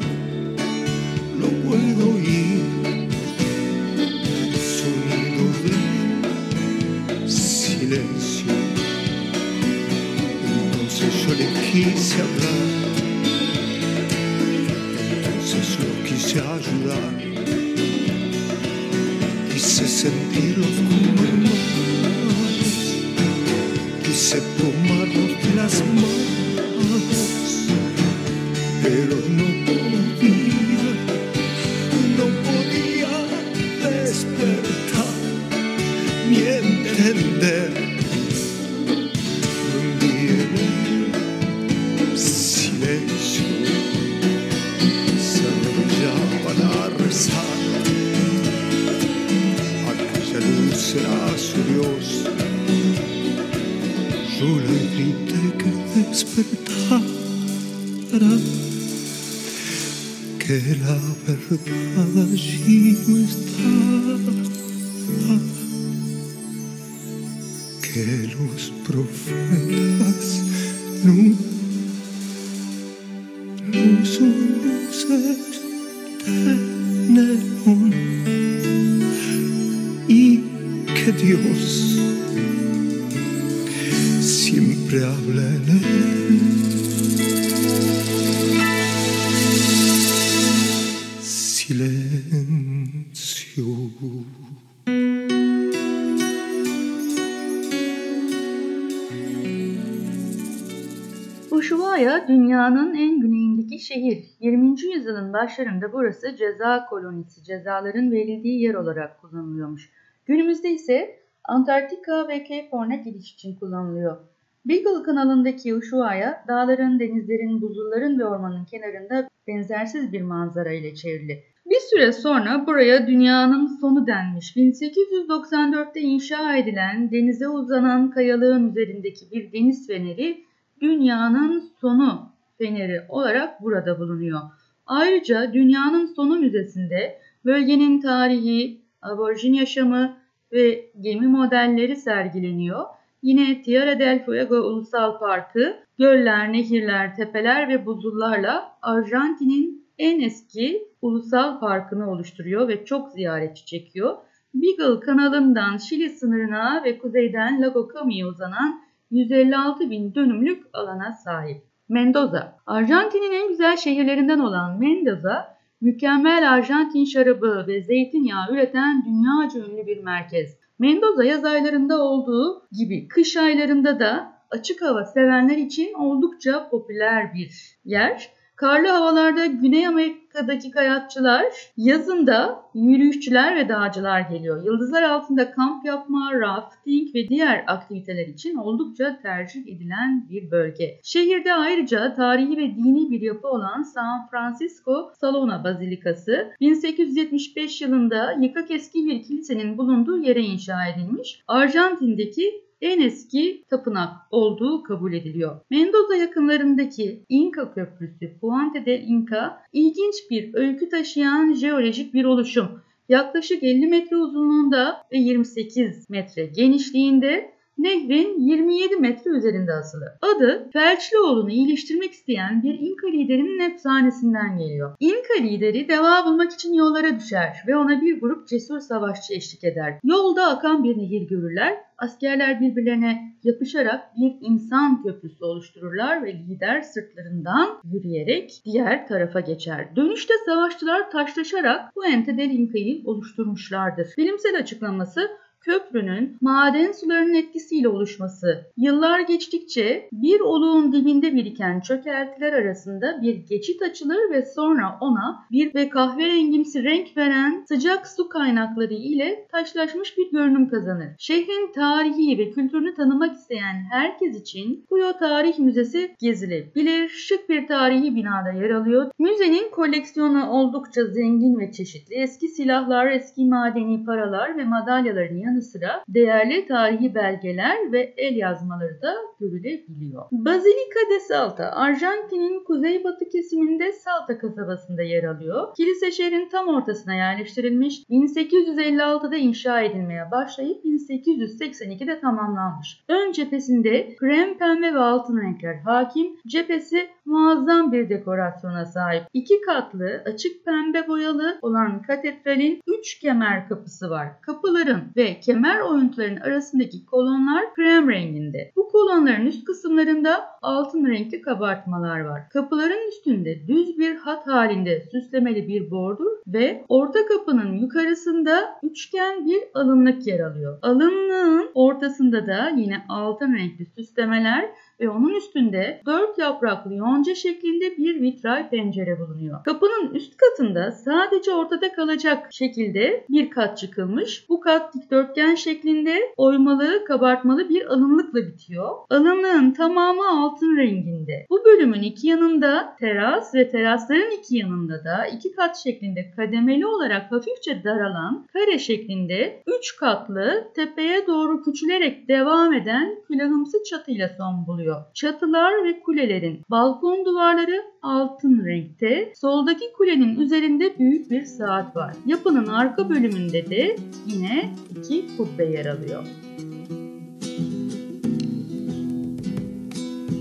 Başlarında 105.33 105.93
burası 105.93 106.35
ceza 106.35 106.85
kolonisi, 106.85 107.43
cezaların 107.43 108.11
verildiği 108.11 108.61
yer 108.61 108.73
olarak 108.73 109.21
kullanılıyormuş. 109.21 109.89
Günümüzde 110.25 110.69
ise 110.69 111.19
Antarktika 111.43 112.27
ve 112.27 112.39
Cape 112.39 112.67
Horn'a 112.71 112.95
gidiş 112.95 113.33
için 113.33 113.55
kullanılıyor. 113.55 114.17
Beagle 114.65 115.03
kanalındaki 115.03 115.75
Ushuaia, 115.75 116.43
dağların, 116.47 116.99
denizlerin, 116.99 117.61
buzulların 117.61 118.19
ve 118.19 118.25
ormanın 118.25 118.65
kenarında 118.65 119.29
benzersiz 119.47 120.13
bir 120.13 120.21
manzara 120.21 120.71
ile 120.71 120.95
çevrili. 120.95 121.43
Bir 121.65 121.79
süre 121.79 122.11
sonra 122.11 122.67
buraya 122.67 123.07
dünyanın 123.07 123.67
sonu 123.67 124.07
denmiş. 124.07 124.55
1894'te 124.55 125.99
inşa 125.99 126.55
edilen 126.55 127.11
denize 127.11 127.47
uzanan 127.47 128.11
kayalığın 128.11 128.69
üzerindeki 128.69 129.31
bir 129.31 129.51
deniz 129.51 129.87
feneri 129.87 130.43
dünyanın 130.81 131.59
sonu 131.81 132.29
feneri 132.57 133.01
olarak 133.09 133.61
burada 133.61 133.99
bulunuyor. 133.99 134.39
Ayrıca 134.85 135.53
dünyanın 135.53 136.05
sonu 136.05 136.39
müzesinde 136.39 137.19
bölgenin 137.45 138.01
tarihi, 138.01 138.81
aborjin 139.01 139.53
yaşamı 139.53 140.17
ve 140.51 140.91
gemi 141.01 141.27
modelleri 141.27 141.95
sergileniyor. 141.95 142.85
Yine 143.21 143.61
Tierra 143.61 143.99
del 143.99 144.25
Fuego 144.25 144.55
Ulusal 144.55 145.19
Parkı, 145.19 145.75
göller, 145.97 146.53
nehirler, 146.53 147.15
tepeler 147.15 147.69
ve 147.69 147.85
buzullarla 147.85 148.77
Arjantin'in 148.81 149.87
en 149.97 150.19
eski 150.19 150.87
ulusal 151.01 151.59
parkını 151.59 152.11
oluşturuyor 152.11 152.67
ve 152.67 152.85
çok 152.85 153.11
ziyaretçi 153.11 153.65
çekiyor. 153.65 154.17
Beagle 154.53 154.99
kanalından 154.99 155.77
Şili 155.77 156.09
sınırına 156.09 156.83
ve 156.85 156.97
kuzeyden 156.97 157.61
Lago 157.61 157.89
Comi'ye 157.93 158.25
uzanan 158.25 158.81
156 159.11 159.89
bin 159.89 160.15
dönümlük 160.15 160.63
alana 160.73 161.11
sahip. 161.11 161.72
Mendoza, 161.89 162.55
Arjantin'in 162.65 163.31
en 163.31 163.47
güzel 163.47 163.77
şehirlerinden 163.77 164.39
olan 164.39 164.79
Mendoza, 164.79 165.57
mükemmel 165.81 166.53
Arjantin 166.53 167.05
şarabı 167.05 167.65
ve 167.67 167.81
zeytinyağı 167.81 168.51
üreten 168.51 169.05
dünyaca 169.05 169.59
ünlü 169.59 169.87
bir 169.87 170.03
merkez. 170.03 170.57
Mendoza 170.79 171.23
yaz 171.23 171.45
aylarında 171.45 172.03
olduğu 172.03 172.67
gibi 172.71 173.07
kış 173.07 173.37
aylarında 173.37 173.99
da 173.99 174.33
açık 174.51 174.81
hava 174.81 175.05
sevenler 175.05 175.57
için 175.57 175.93
oldukça 175.93 176.69
popüler 176.69 177.33
bir 177.33 177.79
yer. 177.85 178.29
Karlı 178.55 178.87
havalarda 178.87 179.45
Güney 179.45 179.87
Amerika'daki 179.87 180.71
kayakçılar, 180.71 181.45
yazında 181.77 182.63
yürüyüşçüler 182.75 183.55
ve 183.55 183.69
dağcılar 183.69 184.21
geliyor. 184.21 184.63
Yıldızlar 184.65 185.03
altında 185.03 185.51
kamp 185.51 185.85
yapma, 185.85 186.31
rafting 186.33 187.15
ve 187.15 187.27
diğer 187.27 187.63
aktiviteler 187.67 188.27
için 188.27 188.55
oldukça 188.55 189.19
tercih 189.21 189.67
edilen 189.67 190.29
bir 190.29 190.51
bölge. 190.51 190.99
Şehirde 191.03 191.53
ayrıca 191.53 192.13
tarihi 192.13 192.57
ve 192.57 192.75
dini 192.75 193.11
bir 193.11 193.21
yapı 193.21 193.47
olan 193.47 193.81
San 193.81 194.27
Francisco 194.31 195.11
Salona 195.21 195.63
Bazilikası 195.63 196.51
1875 196.61 197.81
yılında 197.81 198.37
yıkık 198.41 198.71
eski 198.71 199.05
bir 199.05 199.23
kilisenin 199.23 199.77
bulunduğu 199.77 200.17
yere 200.17 200.41
inşa 200.41 200.87
edilmiş. 200.87 201.43
Arjantin'deki 201.47 202.62
en 202.83 202.99
eski 202.99 203.63
tapınak 203.69 204.13
olduğu 204.31 204.83
kabul 204.83 205.13
ediliyor. 205.13 205.59
Mendoza 205.69 206.15
yakınlarındaki 206.15 207.25
Inca 207.29 207.73
Köprüsü 207.73 208.39
Puente 208.41 208.85
del 208.85 209.03
Inca 209.07 209.57
ilginç 209.73 210.15
bir 210.29 210.53
öykü 210.53 210.89
taşıyan 210.89 211.53
jeolojik 211.53 212.13
bir 212.13 212.25
oluşum. 212.25 212.67
Yaklaşık 213.09 213.63
50 213.63 213.87
metre 213.87 214.17
uzunluğunda 214.17 215.05
ve 215.11 215.17
28 215.17 216.09
metre 216.09 216.45
genişliğinde 216.45 217.53
nehrin 217.77 218.39
27 218.39 218.95
metre 218.95 219.31
üzerinde 219.31 219.73
asılı. 219.73 220.17
Adı 220.21 220.69
Felçlioğlu'nu 220.73 221.51
iyileştirmek 221.51 222.11
isteyen 222.11 222.63
bir 222.63 222.79
İnka 222.79 223.07
liderinin 223.07 223.71
efsanesinden 223.71 224.57
geliyor. 224.57 224.95
İnka 224.99 225.33
lideri 225.41 225.87
deva 225.87 226.25
bulmak 226.25 226.51
için 226.51 226.73
yollara 226.73 227.15
düşer 227.15 227.63
ve 227.67 227.75
ona 227.75 228.01
bir 228.01 228.21
grup 228.21 228.47
cesur 228.47 228.79
savaşçı 228.79 229.33
eşlik 229.33 229.63
eder. 229.63 229.99
Yolda 230.03 230.47
akan 230.47 230.83
bir 230.83 230.97
nehir 230.97 231.29
görürler. 231.29 231.77
Askerler 231.97 232.61
birbirlerine 232.61 233.33
yapışarak 233.43 234.17
bir 234.17 234.35
insan 234.41 235.03
köprüsü 235.03 235.45
oluştururlar 235.45 236.23
ve 236.23 236.33
lider 236.33 236.81
sırtlarından 236.81 237.81
yürüyerek 237.83 238.61
diğer 238.65 239.07
tarafa 239.07 239.39
geçer. 239.39 239.95
Dönüşte 239.95 240.33
savaşçılar 240.45 241.11
taşlaşarak 241.11 241.95
bu 241.95 242.05
Ente 242.05 242.37
del 242.37 242.49
İnka'yı 242.49 243.01
oluşturmuşlardır. 243.05 244.07
Bilimsel 244.17 244.57
açıklaması 244.59 245.29
köprünün 245.63 246.37
maden 246.41 246.91
sularının 246.91 247.33
etkisiyle 247.33 247.87
oluşması. 247.87 248.65
Yıllar 248.77 249.19
geçtikçe 249.19 250.09
bir 250.11 250.39
oluğun 250.39 250.93
dibinde 250.93 251.35
biriken 251.35 251.79
çökeltiler 251.79 252.53
arasında 252.53 253.21
bir 253.21 253.35
geçit 253.35 253.81
açılır 253.81 254.31
ve 254.31 254.45
sonra 254.45 254.97
ona 255.01 255.45
bir 255.51 255.75
ve 255.75 255.89
kahverengimsi 255.89 256.83
renk 256.83 257.17
veren 257.17 257.65
sıcak 257.67 258.07
su 258.07 258.29
kaynakları 258.29 258.93
ile 258.93 259.47
taşlaşmış 259.51 260.17
bir 260.17 260.31
görünüm 260.31 260.69
kazanır. 260.69 261.07
Şehrin 261.19 261.71
tarihi 261.73 262.37
ve 262.37 262.51
kültürünü 262.51 262.95
tanımak 262.95 263.35
isteyen 263.35 263.75
herkes 263.91 264.41
için 264.41 264.85
Puyo 264.89 265.13
Tarih 265.19 265.59
Müzesi 265.59 266.15
gezilebilir. 266.19 267.09
Şık 267.09 267.49
bir 267.49 267.67
tarihi 267.67 268.15
binada 268.15 268.51
yer 268.51 268.69
alıyor. 268.69 269.11
Müzenin 269.19 269.71
koleksiyonu 269.71 270.49
oldukça 270.49 271.05
zengin 271.05 271.59
ve 271.59 271.71
çeşitli. 271.71 272.15
Eski 272.15 272.47
silahlar, 272.47 273.07
eski 273.11 273.45
madeni 273.45 274.05
paralar 274.05 274.57
ve 274.57 274.63
madalyaların 274.63 275.35
yanı 275.35 275.52
yanı 275.53 275.61
sıra 275.61 276.03
değerli 276.07 276.67
tarihi 276.67 277.15
belgeler 277.15 277.91
ve 277.91 278.13
el 278.17 278.35
yazmaları 278.35 279.01
da 279.01 279.15
görülebiliyor. 279.39 280.23
Basilica 280.31 281.09
de 281.11 281.19
Salta, 281.19 281.71
Arjantin'in 281.71 282.63
kuzeybatı 282.63 283.29
kesiminde 283.29 283.91
Salta 283.91 284.37
kasabasında 284.37 285.01
yer 285.01 285.23
alıyor. 285.23 285.75
Kilise 285.75 286.11
şehrin 286.11 286.49
tam 286.49 286.67
ortasına 286.67 287.13
yerleştirilmiş, 287.13 288.03
1856'da 288.09 289.35
inşa 289.35 289.81
edilmeye 289.81 290.31
başlayıp 290.31 290.85
1882'de 290.85 292.19
tamamlanmış. 292.19 293.03
Ön 293.09 293.31
cephesinde 293.31 294.15
krem 294.15 294.57
pembe 294.57 294.93
ve 294.93 294.99
altın 294.99 295.41
renkler 295.41 295.75
hakim, 295.75 296.27
cephesi 296.47 297.09
muazzam 297.25 297.91
bir 297.91 298.09
dekorasyona 298.09 298.85
sahip. 298.85 299.23
İki 299.33 299.61
katlı, 299.61 300.23
açık 300.25 300.65
pembe 300.65 301.07
boyalı 301.07 301.57
olan 301.61 302.01
katedralin 302.01 302.81
üç 302.87 303.19
kemer 303.19 303.69
kapısı 303.69 304.09
var. 304.09 304.27
Kapıların 304.41 305.01
ve 305.15 305.39
kemer 305.43 305.79
oyuntularının 305.79 306.41
arasındaki 306.41 307.05
kolonlar 307.05 307.73
krem 307.73 308.09
renginde. 308.09 308.71
Bu 308.75 308.87
kolonların 308.87 309.45
üst 309.45 309.65
kısımlarında 309.65 310.45
altın 310.61 311.07
renkli 311.07 311.41
kabartmalar 311.41 312.19
var. 312.19 312.49
Kapıların 312.49 313.09
üstünde 313.09 313.67
düz 313.67 313.97
bir 313.97 314.15
hat 314.15 314.47
halinde 314.47 315.03
süslemeli 315.11 315.67
bir 315.67 315.91
bordur 315.91 316.31
ve 316.47 316.85
orta 316.89 317.25
kapının 317.25 317.73
yukarısında 317.73 318.79
üçgen 318.83 319.45
bir 319.45 319.63
alınlık 319.73 320.27
yer 320.27 320.39
alıyor. 320.39 320.79
Alınlığın 320.81 321.69
ortasında 321.73 322.47
da 322.47 322.71
yine 322.77 323.05
altın 323.09 323.53
renkli 323.53 323.85
süslemeler 323.85 324.69
ve 324.99 325.09
onun 325.09 325.35
üstünde 325.35 326.01
dört 326.05 326.37
yapraklı 326.37 326.93
yonca 326.93 327.35
şeklinde 327.35 327.97
bir 327.97 328.21
vitray 328.21 328.69
pencere 328.69 329.19
bulunuyor. 329.19 329.63
Kapının 329.63 330.13
üst 330.13 330.37
katında 330.37 330.91
sadece 330.91 331.51
ortada 331.51 331.91
kalacak 331.91 332.47
şekilde 332.51 333.25
bir 333.29 333.49
kat 333.49 333.77
çıkılmış. 333.77 334.49
Bu 334.49 334.59
kat 334.59 334.93
dikdörtgen 334.93 335.55
şeklinde 335.55 336.33
oymalı, 336.37 337.05
kabartmalı 337.05 337.69
bir 337.69 337.85
alınlıkla 337.85 338.39
bitiyor. 338.47 338.89
Alınlığın 339.09 339.71
tamamı 339.71 340.29
altın 340.29 340.77
renginde. 340.77 341.45
Bu 341.49 341.65
bölümün 341.65 342.01
iki 342.01 342.27
yanında 342.27 342.95
teras 342.99 343.55
ve 343.55 343.69
terasların 343.69 344.31
iki 344.31 344.57
yanında 344.57 345.03
da 345.03 345.25
iki 345.25 345.51
kat 345.51 345.77
şeklinde 345.77 346.31
kademeli 346.35 346.87
olarak 346.87 347.31
hafifçe 347.31 347.83
daralan 347.83 348.47
kare 348.53 348.79
şeklinde 348.79 349.63
üç 349.79 349.95
katlı 349.95 350.71
tepeye 350.75 351.27
doğru 351.27 351.63
küçülerek 351.63 352.27
devam 352.27 352.73
eden 352.73 353.15
külahımsı 353.27 353.77
çatıyla 353.89 354.29
son 354.37 354.67
buluyor. 354.67 354.92
Çatılar 355.13 355.85
ve 355.85 355.99
kulelerin 355.99 356.61
balkon 356.69 357.25
duvarları 357.25 357.83
altın 358.01 358.65
renkte. 358.65 359.33
Soldaki 359.35 359.93
kulenin 359.97 360.39
üzerinde 360.39 360.99
büyük 360.99 361.31
bir 361.31 361.45
saat 361.45 361.95
var. 361.95 362.13
Yapının 362.25 362.67
arka 362.67 363.09
bölümünde 363.09 363.69
de 363.69 363.95
yine 364.27 364.73
iki 364.91 365.37
kubbe 365.37 365.65
yer 365.65 365.85
alıyor. 365.85 366.23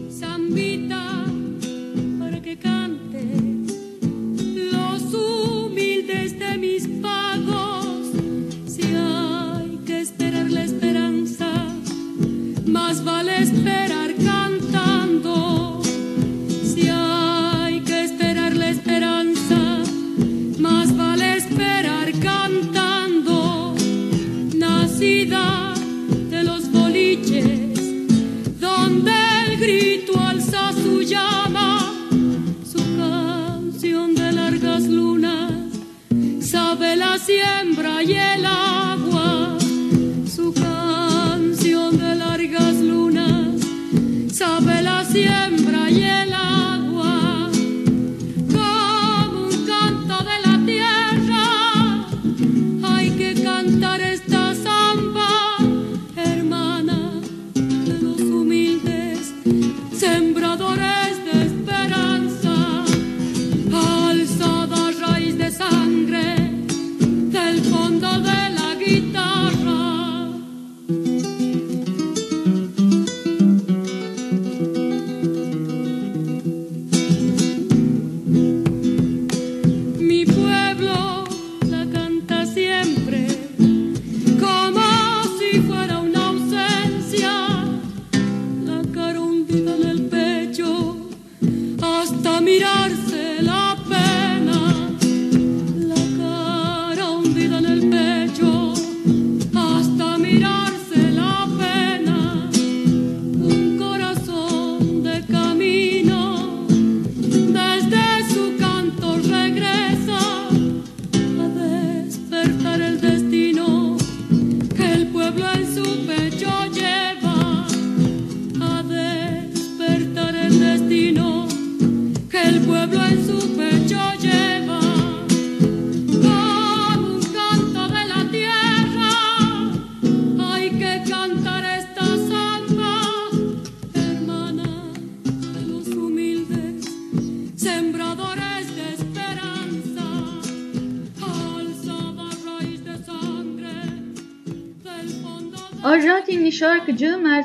Zambita, 0.09 1.12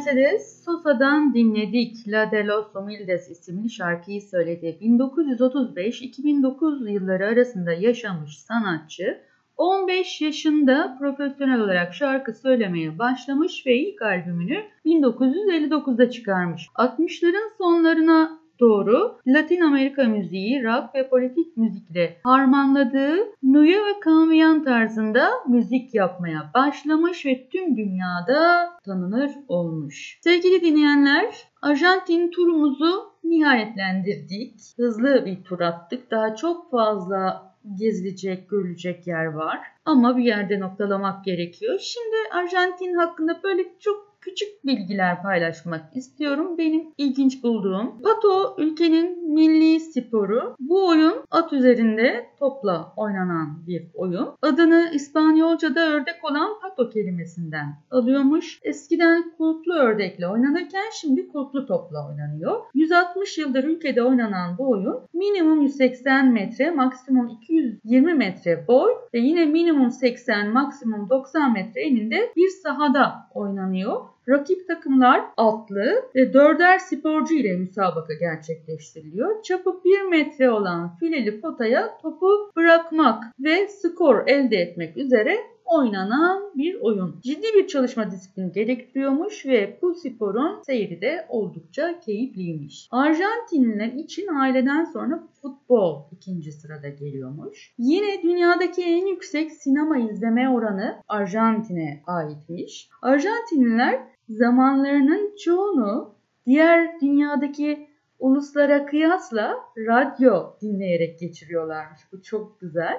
Mercedes 0.07 0.63
Sosa'dan 0.65 1.33
dinledik. 1.33 2.07
La 2.07 2.31
de 2.31 2.47
los 2.47 2.65
Humildes 2.73 3.29
isimli 3.29 3.69
şarkıyı 3.69 4.21
söyledi. 4.21 4.77
1935-2009 4.81 6.91
yılları 6.91 7.27
arasında 7.27 7.73
yaşamış 7.73 8.37
sanatçı 8.37 9.21
15 9.57 10.21
yaşında 10.21 10.95
profesyonel 10.99 11.61
olarak 11.61 11.93
şarkı 11.93 12.33
söylemeye 12.33 12.99
başlamış 12.99 13.65
ve 13.65 13.77
ilk 13.77 14.01
albümünü 14.01 14.63
1959'da 14.85 16.09
çıkarmış. 16.09 16.67
60'ların 16.75 17.57
sonlarına 17.57 18.36
doğru 18.59 19.17
Latin 19.27 19.61
Amerika 19.61 20.03
müziği, 20.03 20.63
rock 20.63 20.95
ve 20.95 21.09
politik 21.09 21.57
müzikle 21.57 22.17
harmanladığı 22.23 23.17
Nueva 23.43 23.99
Cambian 24.05 24.63
tarzında 24.63 25.29
müzik 25.47 25.95
yapmaya 25.95 26.51
başlamış 26.53 27.25
ve 27.25 27.49
tüm 27.49 27.77
dünyada 27.77 28.69
tanınır 28.85 29.31
olmuş. 29.47 30.19
Sevgili 30.21 30.61
dinleyenler, 30.61 31.35
Arjantin 31.61 32.31
turumuzu 32.31 33.11
nihayetlendirdik. 33.23 34.61
Hızlı 34.77 35.25
bir 35.25 35.43
tur 35.43 35.59
attık. 35.59 36.11
Daha 36.11 36.35
çok 36.35 36.71
fazla 36.71 37.47
gezilecek, 37.75 38.49
görülecek 38.49 39.07
yer 39.07 39.25
var. 39.25 39.59
Ama 39.85 40.17
bir 40.17 40.23
yerde 40.23 40.59
noktalamak 40.59 41.25
gerekiyor. 41.25 41.79
Şimdi 41.79 42.15
Arjantin 42.31 42.93
hakkında 42.93 43.39
böyle 43.43 43.63
çok 43.79 44.06
küçük 44.27 44.65
bilgiler 44.65 45.21
paylaşmak 45.21 45.95
istiyorum. 45.95 46.57
Benim 46.57 46.87
ilginç 46.97 47.43
bulduğum. 47.43 48.01
Pato 48.03 48.55
ülkenin 48.57 49.33
milli 49.33 49.79
sporu. 49.79 50.55
Bu 50.59 50.87
oyun 50.87 51.15
at 51.31 51.53
üzerinde 51.53 52.25
topla 52.39 52.93
oynanan 52.95 53.67
bir 53.67 53.87
oyun. 53.93 54.29
Adını 54.41 54.91
İspanyolca'da 54.93 55.89
ördek 55.89 56.15
olan 56.23 56.59
pato 56.61 56.89
kelimesinden 56.89 57.75
alıyormuş. 57.91 58.59
Eskiden 58.63 59.33
kulplu 59.37 59.73
ördekle 59.73 60.27
oynanırken 60.27 60.89
şimdi 61.01 61.27
kulplu 61.27 61.65
topla 61.65 62.07
oynanıyor. 62.09 62.61
160 62.73 63.37
yıldır 63.37 63.63
ülkede 63.63 64.03
oynanan 64.03 64.57
bu 64.57 64.69
oyun 64.69 64.99
minimum 65.13 65.61
180 65.61 66.33
metre, 66.33 66.71
maksimum 66.71 67.27
220 67.27 68.13
metre 68.13 68.67
boy 68.67 68.91
ve 69.13 69.19
yine 69.19 69.45
minimum 69.45 69.91
80, 69.91 70.49
maksimum 70.49 71.09
90 71.09 71.53
metre 71.53 71.81
eninde 71.81 72.31
bir 72.35 72.49
sahada 72.63 73.15
oynanıyor. 73.33 74.01
Rakip 74.29 74.67
takımlar 74.67 75.21
atlı 75.37 76.03
ve 76.15 76.33
dörder 76.33 76.77
sporcu 76.77 77.35
ile 77.35 77.57
müsabaka 77.57 78.13
gerçekleştiriliyor. 78.13 79.43
Çapı 79.43 79.81
1 79.85 80.01
metre 80.01 80.51
olan 80.51 80.95
fileli 80.99 81.41
potaya 81.41 81.97
topu 81.97 82.27
bırakmak 82.55 83.23
ve 83.39 83.67
skor 83.67 84.27
elde 84.27 84.57
etmek 84.57 84.97
üzere 84.97 85.37
oynanan 85.67 86.51
bir 86.55 86.81
oyun. 86.81 87.15
Ciddi 87.23 87.47
bir 87.55 87.67
çalışma 87.67 88.11
disiplini 88.11 88.51
gerektiriyormuş 88.51 89.45
ve 89.45 89.79
bu 89.81 89.93
sporun 89.95 90.61
seyri 90.65 91.01
de 91.01 91.25
oldukça 91.29 91.99
keyifliymiş. 91.99 92.87
Arjantinliler 92.91 93.87
için 93.87 94.27
aileden 94.27 94.83
sonra 94.83 95.23
futbol 95.41 96.01
ikinci 96.11 96.51
sırada 96.51 96.89
geliyormuş. 96.89 97.73
Yine 97.77 98.23
dünyadaki 98.23 98.83
en 98.83 99.05
yüksek 99.05 99.51
sinema 99.51 99.97
izleme 99.97 100.49
oranı 100.49 100.95
Arjantin'e 101.07 102.03
aitmiş. 102.07 102.89
Arjantinliler 103.01 103.99
zamanlarının 104.29 105.35
çoğunu 105.35 106.15
diğer 106.45 106.99
dünyadaki 107.01 107.87
uluslara 108.19 108.85
kıyasla 108.85 109.55
radyo 109.77 110.43
dinleyerek 110.61 111.19
geçiriyorlarmış. 111.19 112.01
Bu 112.11 112.21
çok 112.21 112.59
güzel. 112.59 112.97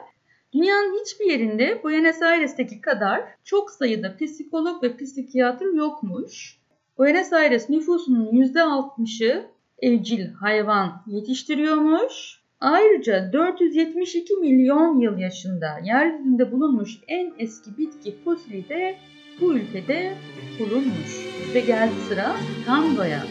Dünyanın 0.53 1.01
hiçbir 1.01 1.25
yerinde 1.25 1.81
Buenos 1.85 2.23
Aires'teki 2.23 2.81
kadar 2.81 3.23
çok 3.45 3.71
sayıda 3.71 4.17
psikolog 4.17 4.83
ve 4.83 4.97
psikiyatr 4.97 5.65
yokmuş. 5.65 6.59
Buenos 6.99 7.33
Aires 7.33 7.71
nüfusunun 7.71 8.33
%60'ı 8.33 9.47
evcil 9.79 10.33
hayvan 10.33 11.03
yetiştiriyormuş. 11.07 12.43
Ayrıca 12.61 13.33
472 13.33 14.35
milyon 14.35 15.01
yıl 15.01 15.19
yaşında 15.19 15.67
yeryüzünde 15.85 16.53
bulunmuş 16.53 16.99
en 17.09 17.33
eski 17.39 17.79
bitki 17.79 18.15
fosili 18.25 18.69
de 18.69 18.97
bu 19.41 19.55
ülkede 19.55 20.15
bulunmuş. 20.59 21.29
Ve 21.55 21.61
geldi 21.61 21.95
sıra 22.09 22.37
tangoya. 22.67 23.27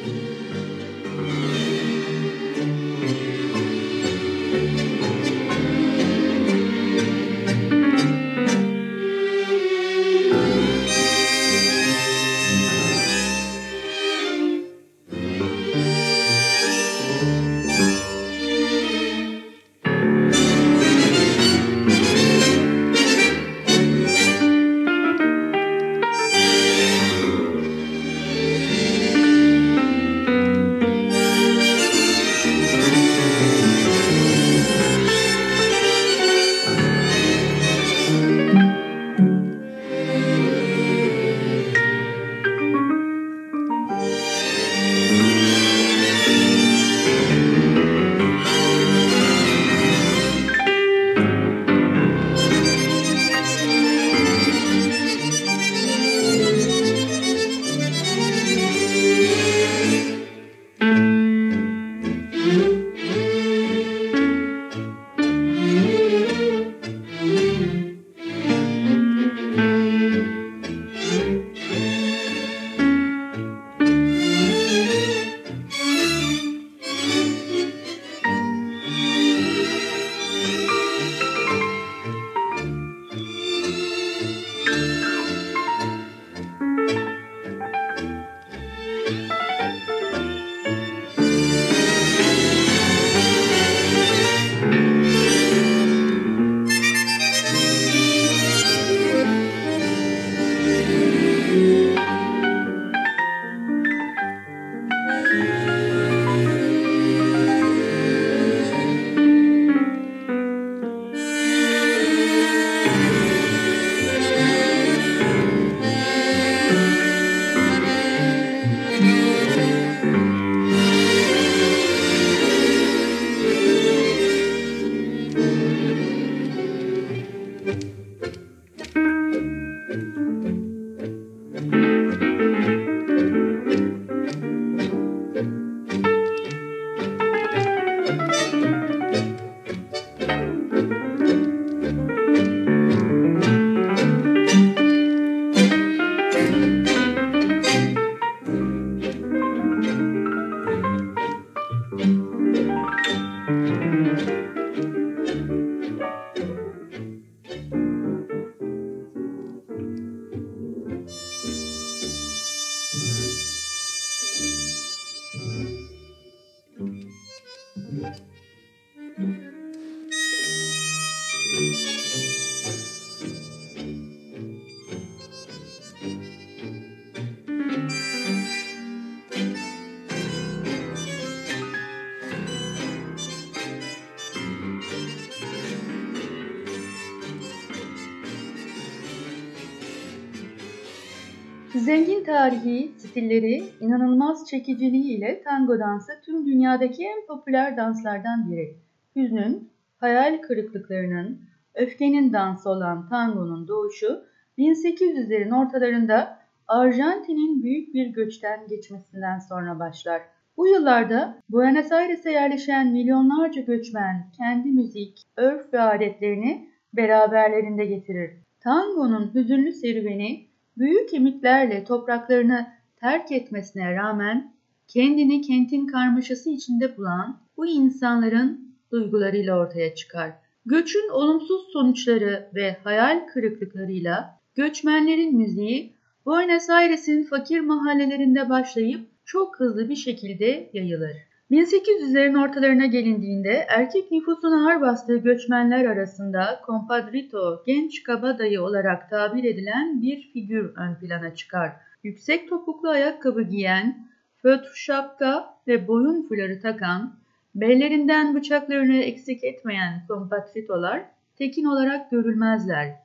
Tarihi, 192.48 192.92
stilleri, 192.98 193.64
inanılmaz 193.82 194.50
çekiciliği 194.50 195.18
ile 195.18 195.42
tango 195.44 195.80
dansı 195.80 196.12
tüm 196.26 196.46
dünyadaki 196.46 197.04
en 197.04 197.26
popüler 197.28 197.78
danslardan 197.78 198.52
biri. 198.52 198.76
Hüznün, 199.16 199.70
hayal 199.98 200.42
kırıklıklarının, 200.42 201.42
öfkenin 201.76 202.34
dansı 202.34 202.70
olan 202.70 203.10
tangonun 203.10 203.68
doğuşu 203.68 204.24
1800'lerin 204.58 205.66
ortalarında 205.66 206.40
Arjantin'in 206.68 207.64
büyük 207.64 207.94
bir 207.94 208.08
göçten 208.08 208.68
geçmesinden 208.68 209.40
sonra 209.40 209.80
başlar. 209.80 210.22
Bu 210.58 210.68
yıllarda 210.68 211.38
Buenos 211.50 211.92
Aires'e 211.92 212.32
yerleşen 212.32 212.92
milyonlarca 212.92 213.62
göçmen 213.62 214.26
kendi 214.38 214.70
müzik, 214.70 215.24
örf 215.38 215.74
ve 215.74 215.82
adetlerini 215.82 216.70
beraberlerinde 216.94 217.86
getirir. 217.86 218.32
Tango'nun 218.60 219.32
hüzünlü 219.36 219.72
serüveni 219.72 220.47
büyük 220.80 221.14
ümitlerle 221.14 221.84
topraklarını 221.84 222.68
terk 222.96 223.32
etmesine 223.32 223.96
rağmen 223.96 224.54
kendini 224.88 225.42
kentin 225.42 225.88
karmaşası 225.88 226.50
içinde 226.50 226.98
bulan 226.98 227.40
bu 227.58 227.68
insanların 227.68 228.76
duygularıyla 228.92 229.60
ortaya 229.60 229.96
çıkar. 229.96 230.32
Göçün 230.66 231.10
olumsuz 231.10 231.62
sonuçları 231.74 232.50
ve 232.56 232.78
hayal 232.84 233.28
kırıklıklarıyla 233.28 234.40
göçmenlerin 234.56 235.38
müziği 235.38 235.94
Buenos 236.26 236.70
Aires'in 236.70 237.24
fakir 237.24 237.60
mahallelerinde 237.60 238.50
başlayıp 238.50 239.08
çok 239.26 239.60
hızlı 239.60 239.90
bir 239.90 239.96
şekilde 239.96 240.70
yayılır. 240.74 241.27
1800'lerin 241.52 242.44
ortalarına 242.44 242.86
gelindiğinde 242.86 243.66
erkek 243.70 244.12
nüfusun 244.12 244.52
ağır 244.52 244.82
bastığı 244.82 245.18
göçmenler 245.18 245.86
arasında 245.86 246.62
compadrito, 246.66 247.64
genç 247.66 248.04
kabadayı 248.04 248.62
olarak 248.62 249.10
tabir 249.10 249.44
edilen 249.44 250.02
bir 250.02 250.32
figür 250.34 250.74
ön 250.76 250.96
plana 250.96 251.36
çıkar. 251.36 251.72
Yüksek 252.04 252.50
topuklu 252.50 252.90
ayakkabı 252.90 253.42
giyen, 253.42 254.08
fötr 254.42 254.72
şapka 254.76 255.58
ve 255.68 255.88
boyun 255.88 256.28
fuları 256.28 256.62
takan, 256.62 257.16
bellerinden 257.56 258.36
bıçaklarını 258.36 258.98
eksik 258.98 259.44
etmeyen 259.44 260.04
kompatritolar 260.08 261.02
tekin 261.38 261.66
olarak 261.66 262.12
görülmezler. 262.12 262.96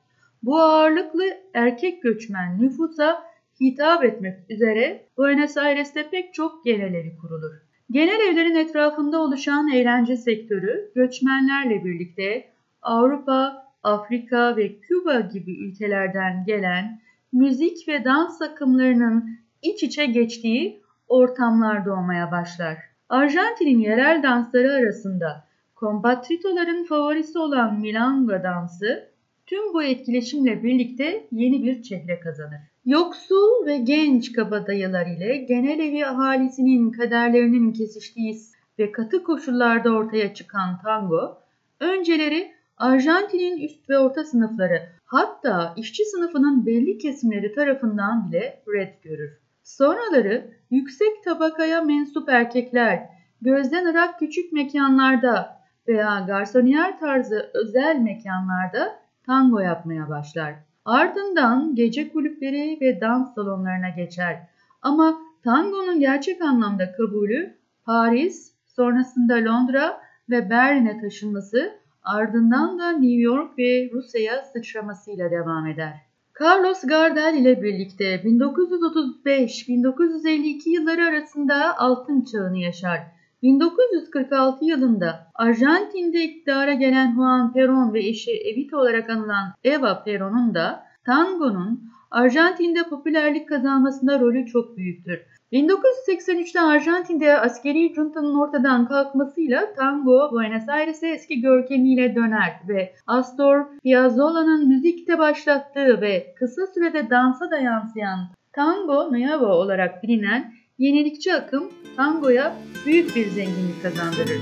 Bu 0.43 0.59
ağırlıklı 0.59 1.23
erkek 1.53 2.03
göçmen 2.03 2.61
nüfusa 2.61 3.23
hitap 3.61 4.03
etmek 4.03 4.39
üzere 4.49 5.05
Buenos 5.17 5.57
Aires'te 5.57 6.09
pek 6.09 6.33
çok 6.33 6.65
genel 6.65 6.93
evi 6.93 7.17
kurulur. 7.17 7.72
Genel 7.91 8.19
evlerin 8.19 8.55
etrafında 8.55 9.21
oluşan 9.21 9.67
eğlence 9.67 10.17
sektörü 10.17 10.91
göçmenlerle 10.95 11.85
birlikte 11.85 12.45
Avrupa, 12.81 13.63
Afrika 13.83 14.57
ve 14.57 14.79
Küba 14.79 15.19
gibi 15.19 15.51
ülkelerden 15.51 16.43
gelen 16.45 17.01
müzik 17.31 17.87
ve 17.87 18.05
dans 18.05 18.41
akımlarının 18.41 19.29
iç 19.61 19.83
içe 19.83 20.05
geçtiği 20.05 20.81
ortamlar 21.07 21.85
doğmaya 21.85 22.31
başlar. 22.31 22.77
Arjantin'in 23.09 23.79
yerel 23.79 24.23
dansları 24.23 24.73
arasında 24.73 25.47
kompatritoların 25.75 26.83
favorisi 26.83 27.39
olan 27.39 27.79
milanga 27.79 28.43
dansı 28.43 29.09
tüm 29.45 29.73
bu 29.73 29.83
etkileşimle 29.83 30.63
birlikte 30.63 31.27
yeni 31.31 31.63
bir 31.63 31.83
çehre 31.83 32.19
kazanır. 32.19 32.72
Yoksul 32.85 33.65
ve 33.65 33.77
genç 33.77 34.31
kabadayılar 34.33 35.05
ile 35.05 35.37
genel 35.37 35.79
evi 35.79 36.05
ahalisinin 36.05 36.91
kaderlerinin 36.91 37.73
kesiştiği 37.73 38.37
ve 38.79 38.91
katı 38.91 39.23
koşullarda 39.23 39.89
ortaya 39.89 40.33
çıkan 40.33 40.81
tango, 40.81 41.37
önceleri 41.79 42.51
Arjantin'in 42.77 43.57
üst 43.57 43.89
ve 43.89 43.97
orta 43.97 44.23
sınıfları 44.23 44.89
hatta 45.05 45.73
işçi 45.77 46.05
sınıfının 46.05 46.65
belli 46.65 46.97
kesimleri 46.97 47.55
tarafından 47.55 48.31
bile 48.31 48.63
red 48.73 49.03
görür. 49.03 49.31
Sonraları 49.63 50.51
yüksek 50.71 51.23
tabakaya 51.23 51.81
mensup 51.81 52.29
erkekler 52.29 53.09
gözden 53.41 53.85
ırak 53.85 54.19
küçük 54.19 54.51
mekanlarda 54.53 55.57
veya 55.87 56.23
garsoniyer 56.27 56.99
tarzı 56.99 57.51
özel 57.53 57.95
mekanlarda 57.95 58.99
tango 59.25 59.59
yapmaya 59.59 60.09
başlar. 60.09 60.72
Ardından 60.85 61.75
gece 61.75 62.09
kulüpleri 62.09 62.77
ve 62.81 63.01
dans 63.01 63.35
salonlarına 63.35 63.89
geçer. 63.89 64.37
Ama 64.81 65.17
tangonun 65.43 65.99
gerçek 65.99 66.41
anlamda 66.41 66.91
kabulü 66.91 67.57
Paris, 67.85 68.53
sonrasında 68.65 69.33
Londra 69.33 70.01
ve 70.29 70.49
Berlin'e 70.49 71.01
taşınması, 71.01 71.73
ardından 72.03 72.79
da 72.79 72.91
New 72.91 73.21
York 73.21 73.59
ve 73.59 73.89
Rusya'ya 73.93 74.41
sıçramasıyla 74.41 75.31
devam 75.31 75.67
eder. 75.67 75.93
Carlos 76.41 76.81
Gardel 76.81 77.37
ile 77.37 77.63
birlikte 77.63 78.15
1935-1952 78.15 80.69
yılları 80.69 81.05
arasında 81.05 81.77
altın 81.77 82.21
çağını 82.21 82.57
yaşar. 82.57 82.99
1946 83.43 84.65
yılında 84.65 85.27
Arjantin'de 85.35 86.23
iktidara 86.23 86.73
gelen 86.73 87.15
Juan 87.15 87.51
Perón 87.55 87.93
ve 87.93 87.99
eşi 87.99 88.31
Evita 88.31 88.77
olarak 88.77 89.09
anılan 89.09 89.53
Eva 89.63 90.03
Perón'un 90.05 90.55
da 90.55 90.83
tangonun 91.05 91.83
Arjantin'de 92.11 92.83
popülerlik 92.89 93.49
kazanmasında 93.49 94.19
rolü 94.19 94.45
çok 94.45 94.77
büyüktür. 94.77 95.19
1983'te 95.53 96.61
Arjantin'de 96.61 97.39
askeri 97.39 97.93
juntanın 97.93 98.39
ortadan 98.39 98.87
kalkmasıyla 98.87 99.73
tango 99.73 100.31
Buenos 100.31 100.69
Aires'e 100.69 101.07
eski 101.07 101.41
görkemiyle 101.41 102.15
döner 102.15 102.53
ve 102.67 102.93
Astor 103.07 103.65
Piazzolla'nın 103.83 104.67
müzikte 104.67 105.19
başlattığı 105.19 106.01
ve 106.01 106.33
kısa 106.39 106.61
sürede 106.67 107.09
dansa 107.09 107.51
da 107.51 107.57
yansıyan 107.57 108.19
tango 108.53 109.13
nuevo 109.13 109.45
olarak 109.45 110.03
bilinen 110.03 110.53
yenilikçi 110.83 111.33
akım 111.33 111.71
tangoya 111.95 112.57
büyük 112.85 113.15
bir 113.15 113.29
zenginlik 113.29 113.83
kazandırır. 113.83 114.41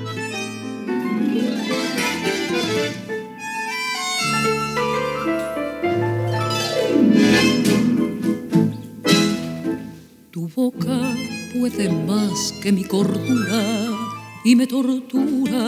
Tu 10.32 10.42
boca 10.56 11.00
puede 11.54 11.90
más 12.08 12.42
que 12.64 12.72
mi 12.72 12.84
cordura 12.94 13.64
y 14.46 14.56
me 14.56 14.66
tortura 14.68 15.66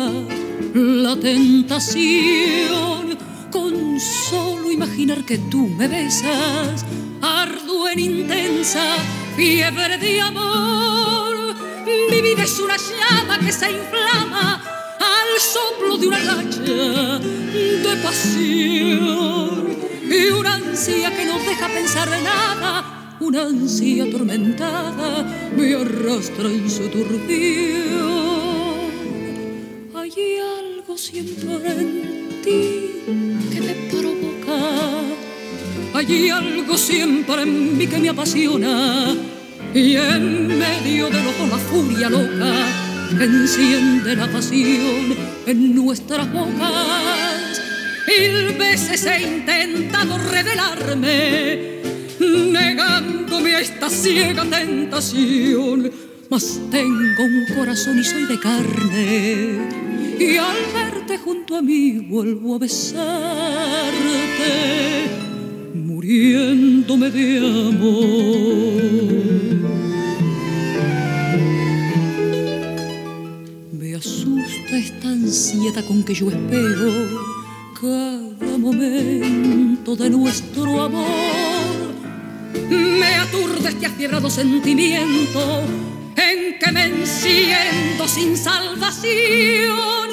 la 1.05 1.15
tentación 1.27 3.03
con 3.51 3.73
solo 3.99 4.71
imaginar 4.71 5.19
que 5.29 5.37
tú 5.51 5.61
me 5.79 5.87
besas. 5.87 6.85
Ardo 7.21 7.75
en 7.91 7.99
intensa 7.99 8.85
fiebre 9.35 9.97
de 9.97 10.21
amor. 10.21 11.35
Mi 12.09 12.21
vida 12.21 12.43
es 12.43 12.59
una 12.59 12.77
llama 12.77 13.39
que 13.39 13.51
se 13.51 13.71
inflama 13.71 14.61
al 14.99 15.39
soplo 15.39 15.97
de 15.97 16.07
una 16.07 16.19
racha 16.19 17.19
de 17.19 17.95
pasión 18.03 19.77
y 20.09 20.31
una 20.31 20.55
ansia 20.55 21.15
que 21.15 21.25
no 21.25 21.39
deja 21.39 21.67
pensar 21.67 22.07
en 22.13 22.23
nada 22.23 22.93
una 23.23 23.43
ansia 23.43 24.03
atormentada 24.03 25.23
me 25.55 25.75
arrastra 25.75 26.49
en 26.49 26.69
su 26.69 26.89
turbión. 26.89 28.03
Hay 29.95 30.13
algo 30.59 30.97
siempre 30.97 31.71
en 31.71 32.41
ti 32.43 32.91
que 33.51 33.61
provoca, 33.89 33.92
hay 36.11 36.29
algo 36.29 36.77
siempre 36.77 37.43
en 37.43 37.77
mí 37.77 37.87
que 37.87 37.97
me 37.97 38.09
apasiona 38.09 39.15
y 39.73 39.95
en 39.95 40.47
medio 40.47 41.09
de 41.09 41.23
los 41.23 41.33
la 41.49 41.57
furia 41.57 42.09
loca 42.09 42.83
enciende 43.19 44.15
la 44.15 44.27
pasión 44.27 45.15
en 45.45 45.75
nuestras 45.75 46.31
bocas. 46.31 47.61
Mil 48.07 48.57
veces 48.57 49.05
he 49.05 49.21
intentado 49.21 50.17
revelarme 50.17 51.81
negándome 52.19 53.55
a 53.55 53.59
esta 53.59 53.89
ciega 53.89 54.45
tentación. 54.45 55.91
Mas 56.29 56.59
tengo 56.71 57.23
un 57.23 57.45
corazón 57.55 57.99
y 57.99 58.03
soy 58.03 58.25
de 58.25 58.39
carne, 58.39 59.59
y 60.19 60.37
al 60.37 60.57
verte 60.73 61.17
junto 61.19 61.57
a 61.57 61.61
mí 61.61 61.99
vuelvo 61.99 62.55
a 62.55 62.59
besarte, 62.59 63.03
muriéndome 66.03 67.09
de 67.09 67.37
amor. 67.37 68.83
Me 73.71 73.95
asusta 73.95 74.77
esta 74.77 75.07
ansiedad 75.07 75.85
con 75.87 76.03
que 76.03 76.13
yo 76.13 76.29
espero 76.29 76.91
cada 77.79 78.57
momento 78.57 79.95
de 79.95 80.09
nuestro 80.09 80.81
amor 80.81 81.93
me 82.69 83.15
aturde 83.15 83.69
este 83.69 83.85
afiebrado 83.85 84.29
sentimiento 84.29 85.63
en 86.15 86.59
que 86.59 86.71
me 86.71 86.85
enciendo 86.85 88.07
sin 88.07 88.37
salvación. 88.37 90.09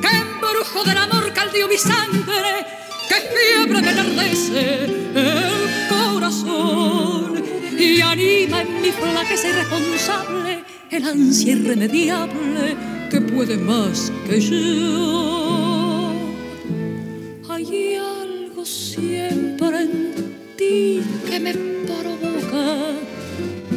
Que 0.00 0.08
embrujo 0.08 0.84
del 0.84 0.98
amor 0.98 1.32
caldeó 1.32 1.68
mi 1.68 1.76
sangre, 1.76 2.66
que 3.10 3.18
fiebre 3.34 3.82
me 3.82 3.90
enardece 3.90 4.84
el 4.84 5.88
corazón 5.88 7.42
y 7.76 8.00
anima 8.00 8.62
en 8.62 8.80
mi 8.82 8.90
flaqueza 8.92 9.48
irresponsable 9.48 10.64
el 10.92 11.04
ansia 11.04 11.52
irremediable 11.54 12.76
que 13.10 13.20
puede 13.20 13.56
más 13.56 14.12
que 14.26 14.40
yo. 14.40 16.12
Hay 17.48 17.96
algo 17.96 18.64
siempre 18.64 19.80
en 19.82 19.92
ti 20.56 21.02
que 21.28 21.40
me 21.40 21.52
provoca 21.54 22.94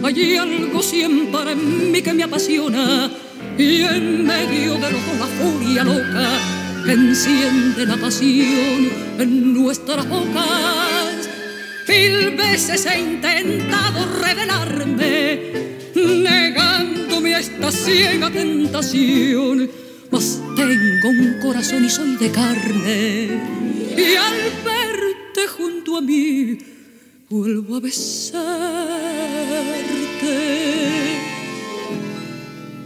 hay 0.03 0.37
algo 0.37 0.83
siempre 0.83 1.53
en 1.53 1.91
mí 1.91 2.01
que 2.03 2.13
me 2.13 2.23
apasiona 2.23 3.09
y 3.57 3.81
en 3.81 4.25
medio 4.27 4.73
de 4.75 4.91
los 4.91 5.01
la 5.19 5.27
furia 5.37 5.83
loca 5.83 6.62
enciende 6.91 7.85
la 7.85 7.95
pasión 7.97 8.89
en 9.17 9.53
nuestras 9.53 10.07
bocas. 10.07 11.29
Mil 11.87 12.31
veces 12.35 12.85
he 12.85 12.99
intentado 12.99 14.05
revelarme, 14.21 15.39
negándome 15.95 17.35
a 17.35 17.39
esta 17.39 17.71
ciega 17.71 18.29
tentación, 18.29 19.69
mas 20.11 20.41
tengo 20.55 21.09
un 21.09 21.39
corazón 21.41 21.85
y 21.85 21.89
soy 21.89 22.15
de 22.17 22.31
carne, 22.31 23.41
y 23.97 24.15
al 24.15 24.51
verte 24.63 25.47
junto 25.55 25.97
a 25.97 26.01
mí, 26.01 26.57
vuelvo 27.29 27.77
a 27.77 27.79
besarte, 27.79 28.43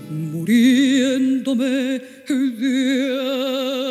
muriéndome 0.09 1.65
de 2.27 3.86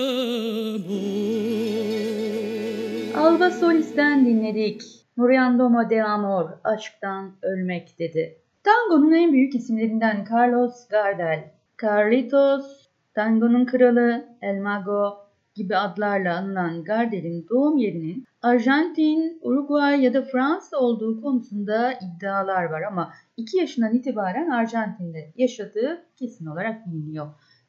Alba 3.37 3.51
Solis'ten 3.51 4.27
dinledik. 4.27 4.83
Muriandomo 5.17 5.91
de 5.91 6.05
Amor, 6.05 6.51
aşktan 6.65 7.33
ölmek 7.43 7.99
dedi. 7.99 8.39
Tango'nun 8.65 9.13
en 9.13 9.33
büyük 9.33 9.55
isimlerinden 9.55 10.27
Carlos 10.33 10.89
Gardel, 10.89 11.51
Carlitos, 11.83 12.89
Tango'nun 13.15 13.65
kralı, 13.65 14.25
El 14.43 14.61
Mago 14.61 15.17
gibi 15.55 15.77
adlarla 15.77 16.37
anılan 16.37 16.85
Gardel'in 16.85 17.47
doğum 17.51 17.77
yerinin 17.77 18.25
Arjantin, 18.43 19.39
Uruguay 19.43 20.05
ya 20.05 20.15
da 20.15 20.23
Fransa 20.23 20.79
olduğu 20.79 21.23
konusunda 21.23 21.93
iddialar 21.93 22.65
var 22.65 22.83
ama 22.83 23.13
2 23.37 23.57
yaşından 23.57 23.95
itibaren 23.95 24.51
Arjantin'de 24.51 25.33
yaşadığı 25.37 26.03
kesin 26.19 26.47
olarak 26.47 26.87
biliniyor. 26.87 27.27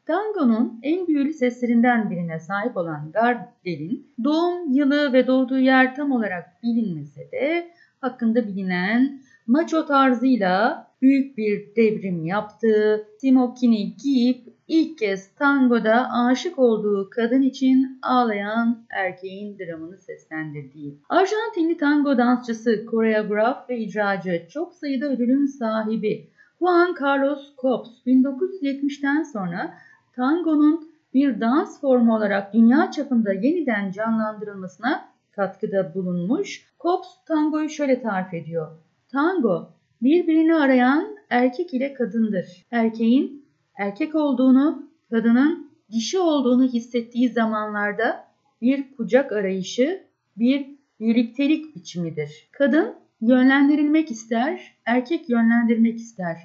Tango'nun 0.07 0.79
en 0.83 1.07
büyülü 1.07 1.33
seslerinden 1.33 2.09
birine 2.09 2.39
sahip 2.39 2.77
olan 2.77 3.11
Gardel'in 3.11 4.07
doğum 4.23 4.71
yılı 4.71 5.13
ve 5.13 5.27
doğduğu 5.27 5.59
yer 5.59 5.95
tam 5.95 6.11
olarak 6.11 6.63
bilinmese 6.63 7.31
de 7.31 7.71
hakkında 8.01 8.47
bilinen 8.47 9.21
macho 9.47 9.85
tarzıyla 9.85 10.87
büyük 11.01 11.37
bir 11.37 11.75
devrim 11.75 12.25
yaptığı, 12.25 13.07
simokini 13.21 13.95
giyip 13.95 14.47
ilk 14.67 14.97
kez 14.97 15.35
tangoda 15.35 16.11
aşık 16.11 16.59
olduğu 16.59 17.09
kadın 17.09 17.41
için 17.41 17.99
ağlayan 18.01 18.85
erkeğin 18.89 19.57
dramını 19.59 19.97
seslendirdiği. 19.97 20.97
Arjantinli 21.09 21.77
tango 21.77 22.17
dansçısı, 22.17 22.85
koreograf 22.85 23.69
ve 23.69 23.77
icracı 23.77 24.47
çok 24.49 24.73
sayıda 24.73 25.05
ödülün 25.05 25.45
sahibi 25.45 26.29
Juan 26.59 26.95
Carlos 27.01 27.55
Copes 27.61 27.91
1970'ten 28.05 29.23
sonra 29.23 29.77
tangonun 30.17 30.89
bir 31.13 31.41
dans 31.41 31.81
formu 31.81 32.15
olarak 32.15 32.53
dünya 32.53 32.91
çapında 32.91 33.33
yeniden 33.33 33.91
canlandırılmasına 33.91 35.09
katkıda 35.31 35.93
bulunmuş. 35.95 36.65
Copes 36.79 37.09
tangoyu 37.27 37.69
şöyle 37.69 38.01
tarif 38.01 38.33
ediyor. 38.33 38.67
Tango 39.11 39.69
birbirini 40.01 40.55
arayan 40.55 41.17
erkek 41.29 41.73
ile 41.73 41.93
kadındır. 41.93 42.65
Erkeğin 42.71 43.45
erkek 43.75 44.15
olduğunu, 44.15 44.83
kadının 45.09 45.71
dişi 45.91 46.19
olduğunu 46.19 46.63
hissettiği 46.63 47.29
zamanlarda 47.29 48.27
bir 48.61 48.95
kucak 48.97 49.31
arayışı, 49.31 50.03
bir 50.37 50.67
birliktelik 50.99 51.75
biçimidir. 51.75 52.49
Kadın 52.51 52.95
yönlendirilmek 53.21 54.11
ister, 54.11 54.75
erkek 54.85 55.29
yönlendirmek 55.29 55.97
ister. 55.97 56.37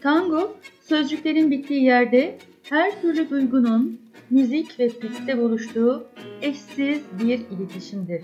Tango, 0.00 0.56
sözcüklerin 0.88 1.50
bittiği 1.50 1.84
yerde 1.84 2.38
her 2.62 3.00
türlü 3.00 3.30
duygunun 3.30 4.00
müzik 4.30 4.80
ve 4.80 4.88
pistte 4.88 5.38
buluştuğu 5.38 6.06
eşsiz 6.42 7.00
bir 7.22 7.38
iletişimdir. 7.38 8.22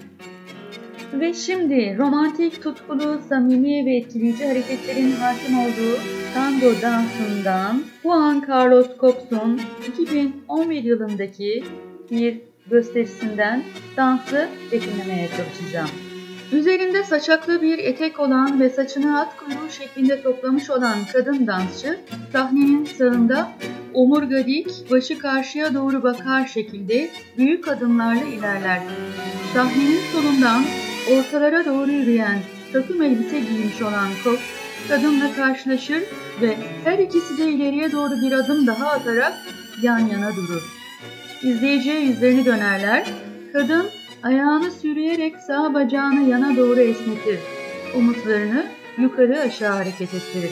Ve 1.13 1.35
şimdi 1.35 1.99
romantik, 1.99 2.63
tutkulu, 2.63 3.21
samimi 3.29 3.87
ve 3.87 3.97
etkileyici 3.97 4.47
hareketlerin 4.47 5.13
hakim 5.13 5.59
olduğu 5.59 5.99
tango 6.35 6.83
dansından 6.83 7.83
Juan 8.03 8.45
Carlos 8.49 8.87
Copes'un 9.01 9.61
2011 9.89 10.85
yılındaki 10.85 11.65
bir 12.11 12.41
gösterisinden 12.71 13.63
dansı 13.97 14.49
betimlemeye 14.73 15.29
çalışacağım. 15.37 15.91
Üzerinde 16.53 17.05
saçaklı 17.05 17.63
bir 17.63 17.79
etek 17.79 18.21
olan 18.21 18.61
ve 18.61 18.71
saçını 18.71 19.21
at 19.21 19.37
kuyruğu 19.37 19.71
şeklinde 19.71 20.23
toplamış 20.23 20.71
olan 20.71 20.99
kadın 21.13 21.47
dansçı 21.47 21.99
sahnenin 22.33 22.85
sağında 22.85 23.49
omurga 23.95 24.47
dik, 24.47 24.91
başı 24.91 25.19
karşıya 25.19 25.75
doğru 25.75 26.03
bakar 26.03 26.47
şekilde 26.47 27.11
büyük 27.39 27.69
adımlarla 27.69 28.25
ilerler. 28.25 28.81
Sahnenin 29.55 30.01
solundan 30.13 30.63
ortalara 31.13 31.65
doğru 31.65 31.91
yürüyen 31.91 32.39
takım 32.73 33.03
elbise 33.03 33.41
giymiş 33.41 33.83
olan 33.83 34.09
Kop, 34.25 34.39
kadınla 34.89 35.35
karşılaşır 35.37 36.03
ve 36.41 36.57
her 36.85 36.99
ikisi 36.99 37.39
de 37.39 37.51
ileriye 37.51 37.93
doğru 37.93 38.15
bir 38.23 38.33
adım 38.33 38.67
daha 38.67 38.87
atarak 38.87 39.33
yan 39.83 39.99
yana 39.99 40.37
durur. 40.37 40.63
izleyiciye 41.43 42.01
yüzlerini 42.01 42.45
dönerler. 42.45 43.07
Kadın 43.53 43.87
ayağını 44.23 44.71
sürüyerek 44.71 45.37
sağ 45.47 45.75
bacağını 45.75 46.31
yana 46.31 46.57
doğru 46.57 46.81
esnetir. 46.81 47.39
Omuzlarını 47.97 48.67
yukarı 48.99 49.41
aşağı 49.41 49.77
hareket 49.77 50.15
ettirir. 50.15 50.51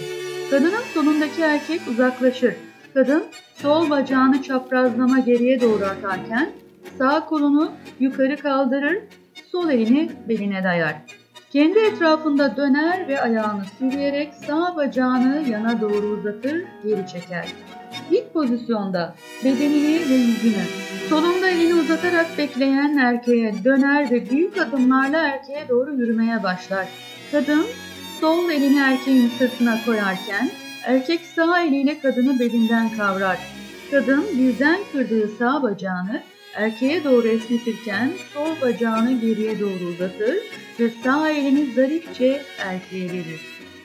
Kadının 0.50 0.82
solundaki 0.94 1.42
erkek 1.42 1.80
uzaklaşır. 1.90 2.54
Kadın 2.94 3.24
sol 3.54 3.90
bacağını 3.90 4.42
çaprazlama 4.42 5.18
geriye 5.18 5.60
doğru 5.60 5.84
atarken 5.84 6.50
sağ 6.98 7.26
kolunu 7.26 7.72
yukarı 8.00 8.36
kaldırır, 8.36 8.98
sol 9.52 9.70
elini 9.70 10.10
beline 10.28 10.64
dayar. 10.64 10.94
Kendi 11.52 11.78
etrafında 11.78 12.56
döner 12.56 13.08
ve 13.08 13.20
ayağını 13.20 13.62
sürüyerek 13.78 14.34
sağ 14.46 14.76
bacağını 14.76 15.48
yana 15.48 15.80
doğru 15.80 16.06
uzatır, 16.06 16.64
geri 16.84 17.06
çeker. 17.06 17.48
İlk 18.10 18.32
pozisyonda 18.32 19.14
bedenini 19.44 20.10
ve 20.10 20.14
yüzünü 20.14 20.62
solunda 21.08 21.48
elini 21.48 21.74
uzatarak 21.74 22.38
bekleyen 22.38 22.96
erkeğe 22.96 23.64
döner 23.64 24.10
ve 24.10 24.30
büyük 24.30 24.58
adımlarla 24.58 25.18
erkeğe 25.18 25.68
doğru 25.68 25.94
yürümeye 25.94 26.42
başlar. 26.42 26.88
Kadın 27.32 27.66
sol 28.20 28.50
elini 28.50 28.80
erkeğin 28.80 29.28
sırtına 29.38 29.78
koyarken 29.86 30.50
erkek 30.84 31.20
sağ 31.36 31.62
eliyle 31.62 32.00
kadını 32.00 32.40
belinden 32.40 32.96
kavrar. 32.96 33.38
Kadın 33.90 34.26
birden 34.38 34.80
kırdığı 34.92 35.28
sağ 35.38 35.62
bacağını 35.62 36.22
erkeğe 36.54 37.04
doğru 37.04 37.28
esnetirken 37.28 38.10
sol 38.34 38.60
bacağını 38.60 39.20
geriye 39.20 39.60
doğru 39.60 39.84
uzatır 39.94 40.36
ve 40.80 40.90
sağ 41.04 41.30
elini 41.30 41.74
zarifçe 41.74 42.42
erkeğe 42.58 43.12
verir. 43.12 43.40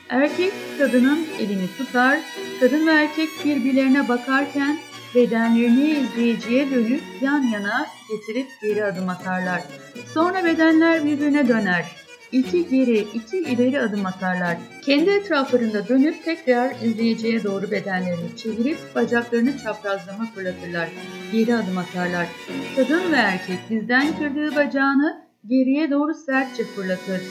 Erkek 0.10 0.54
kadının 0.80 1.28
elini 1.40 1.68
tutar, 1.78 2.20
kadın 2.60 2.88
ve 2.88 2.92
erkek 2.92 3.30
birbirlerine 3.46 4.10
bakarken 4.10 4.78
bedenlerini 5.16 5.90
izleyiciye 5.90 6.72
dönüp 6.72 7.02
yan 7.22 7.42
yana 7.42 7.86
getirip 8.10 8.48
geri 8.62 8.86
adım 8.86 9.10
atarlar. 9.10 9.62
Sonra 10.14 10.46
bedenler 10.46 11.06
birbirine 11.06 11.48
döner. 11.48 12.05
İki 12.36 12.70
geri, 12.70 13.00
iki 13.14 13.38
ileri 13.38 13.82
adım 13.82 14.06
atarlar. 14.06 14.58
Kendi 14.82 15.10
etraflarında 15.10 15.88
dönüp 15.88 16.26
tekrar 16.26 16.76
izleyiciye 16.84 17.44
doğru 17.44 17.72
bedenlerini 17.72 18.38
çevirip 18.38 18.78
bacaklarını 18.96 19.58
çaprazlama 19.58 20.26
fırlatırlar. 20.26 20.90
Geri 21.32 21.56
adım 21.56 21.78
atarlar. 21.78 22.28
Kadın 22.76 23.12
ve 23.12 23.16
erkek 23.16 23.60
dizden 23.70 24.18
kırdığı 24.20 24.56
bacağını 24.56 25.22
geriye 25.48 25.92
doğru 25.92 26.14
sertçe 26.14 26.64
fırlatır. 26.64 27.22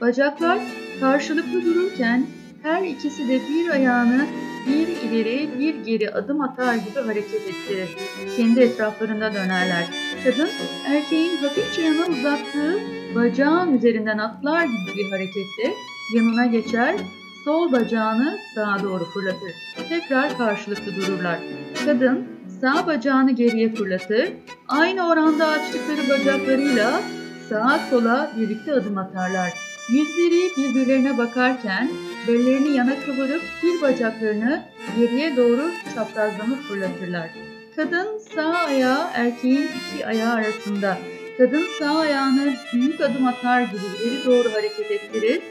Bacaklar 0.00 0.58
karşılıklı 1.00 1.64
dururken 1.64 2.26
her 2.62 2.82
ikisi 2.82 3.28
de 3.28 3.40
bir 3.48 3.68
ayağını 3.68 4.26
bir 4.66 4.88
ileri 4.88 5.50
bir 5.58 5.74
geri 5.74 6.10
adım 6.10 6.40
atar 6.40 6.74
gibi 6.74 7.00
hareket 7.06 7.40
ettirir. 7.48 7.88
Kendi 8.36 8.60
etraflarında 8.60 9.34
dönerler. 9.34 9.84
Kadın 10.24 10.48
erkeğin 10.86 11.36
hafifçe 11.36 11.82
yana 11.82 12.06
uzattığı 12.06 13.01
bacağın 13.14 13.74
üzerinden 13.74 14.18
atlar 14.18 14.64
gibi 14.64 14.96
bir 14.96 15.10
harekette 15.10 15.74
yanına 16.14 16.46
geçer, 16.46 16.96
sol 17.44 17.72
bacağını 17.72 18.38
sağa 18.54 18.82
doğru 18.82 19.04
fırlatır. 19.04 19.52
Tekrar 19.88 20.38
karşılıklı 20.38 20.96
dururlar. 20.96 21.38
Kadın 21.84 22.26
sağ 22.60 22.86
bacağını 22.86 23.30
geriye 23.30 23.74
fırlatır, 23.74 24.28
aynı 24.68 25.08
oranda 25.08 25.46
açtıkları 25.46 26.08
bacaklarıyla 26.08 27.00
sağa 27.48 27.80
sola 27.90 28.32
birlikte 28.38 28.72
adım 28.72 28.98
atarlar. 28.98 29.52
Yüzleri 29.90 30.50
birbirlerine 30.56 31.18
bakarken 31.18 31.88
bellerini 32.28 32.76
yana 32.76 32.94
kıvırıp 33.06 33.42
bir 33.62 33.82
bacaklarını 33.82 34.62
geriye 34.98 35.36
doğru 35.36 35.70
çaprazlama 35.94 36.56
fırlatırlar. 36.68 37.30
Kadın 37.76 38.18
sağ 38.34 38.52
ayağı 38.52 39.06
erkeğin 39.14 39.68
iki 39.94 40.06
ayağı 40.06 40.34
arasında. 40.34 40.98
Kadın 41.42 41.64
sağ 41.78 41.98
ayağını 41.98 42.54
büyük 42.72 43.00
adım 43.00 43.26
atar 43.26 43.62
gibi 43.62 43.80
ileri 44.02 44.24
doğru 44.26 44.52
hareket 44.52 44.90
ettirir. 44.90 45.42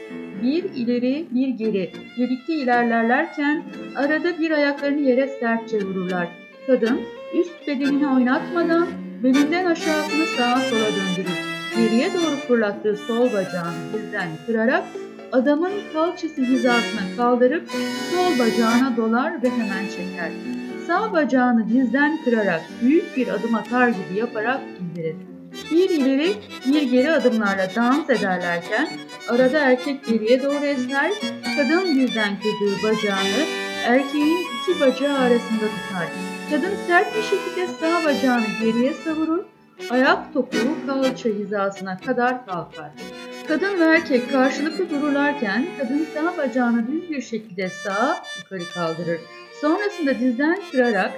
Bir 0.42 0.64
ileri 0.64 1.26
bir 1.30 1.48
geri 1.48 1.92
birlikte 2.18 2.54
ilerlerlerken 2.54 3.62
arada 3.96 4.38
bir 4.38 4.50
ayaklarını 4.50 5.00
yere 5.00 5.28
sertçe 5.28 5.78
vururlar. 5.80 6.28
Kadın 6.66 7.00
üst 7.34 7.66
bedenini 7.66 8.08
oynatmadan 8.08 8.86
belinden 9.22 9.66
aşağısını 9.66 10.26
sağa 10.26 10.60
sola 10.60 10.80
döndürür. 10.80 11.38
Geriye 11.76 12.14
doğru 12.14 12.36
fırlattığı 12.48 12.96
sol 12.96 13.32
bacağını 13.32 13.92
dizden 13.92 14.28
kırarak 14.46 14.84
adamın 15.32 15.72
kalçası 15.92 16.42
hizasına 16.42 17.16
kaldırıp 17.16 17.70
sol 18.10 18.38
bacağına 18.38 18.96
dolar 18.96 19.42
ve 19.42 19.50
hemen 19.50 19.84
çeker. 19.88 20.30
Sağ 20.86 21.12
bacağını 21.12 21.68
dizden 21.68 22.24
kırarak 22.24 22.62
büyük 22.82 23.16
bir 23.16 23.28
adım 23.28 23.54
atar 23.54 23.88
gibi 23.88 24.18
yaparak 24.18 24.60
indirir. 24.80 25.31
Bir 25.70 25.90
ileri 25.90 26.34
bir 26.66 26.82
geri 26.82 27.12
adımlarla 27.12 27.68
dans 27.76 28.10
ederlerken 28.10 28.88
arada 29.28 29.58
erkek 29.58 30.06
geriye 30.06 30.42
doğru 30.42 30.64
esner, 30.64 31.12
kadın 31.56 31.94
dizden 31.94 32.36
kırdığı 32.40 32.82
bacağını 32.82 33.44
erkeğin 33.86 34.46
iki 34.62 34.80
bacağı 34.80 35.18
arasında 35.18 35.60
tutar. 35.60 36.08
Kadın 36.50 36.76
sert 36.86 37.16
bir 37.16 37.22
şekilde 37.22 37.66
sağ 37.66 38.04
bacağını 38.04 38.46
geriye 38.62 38.94
savurur, 38.94 39.44
ayak 39.90 40.32
topuğu 40.32 40.86
kalça 40.86 41.28
hizasına 41.28 41.98
kadar 41.98 42.46
kalkar. 42.46 42.90
Kadın 43.48 43.80
ve 43.80 43.84
erkek 43.84 44.32
karşılıklı 44.32 44.90
dururlarken 44.90 45.66
kadın 45.78 46.06
sağ 46.14 46.36
bacağını 46.36 46.86
düz 46.92 47.10
bir 47.10 47.22
şekilde 47.22 47.68
sağa 47.68 48.22
yukarı 48.38 48.68
kaldırır. 48.74 49.20
Sonrasında 49.60 50.18
dizden 50.18 50.58
kırarak 50.72 51.12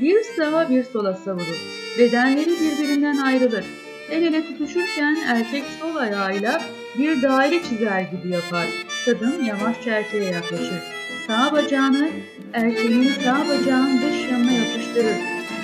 bir 0.00 0.22
sağa 0.36 0.70
bir 0.70 0.84
sola 0.84 1.14
savurur. 1.14 1.60
Bedenleri 1.98 2.50
birbirinden 2.50 3.16
ayrılır. 3.16 3.64
El 4.10 4.22
ele 4.22 4.46
tutuşurken 4.46 5.16
erkek 5.26 5.64
sol 5.80 5.96
ayağıyla 5.96 6.62
bir 6.98 7.22
daire 7.22 7.62
çizer 7.62 8.00
gibi 8.00 8.28
yapar. 8.28 8.66
Kadın 9.04 9.44
yavaşça 9.44 9.90
erkeğe 9.90 10.24
yaklaşır. 10.24 10.82
Sağ 11.26 11.52
bacağını 11.52 12.08
erkeğin 12.52 13.12
sağ 13.24 13.48
bacağın 13.48 13.98
dış 13.98 14.30
yanına 14.30 14.52
yapıştırır. 14.52 15.16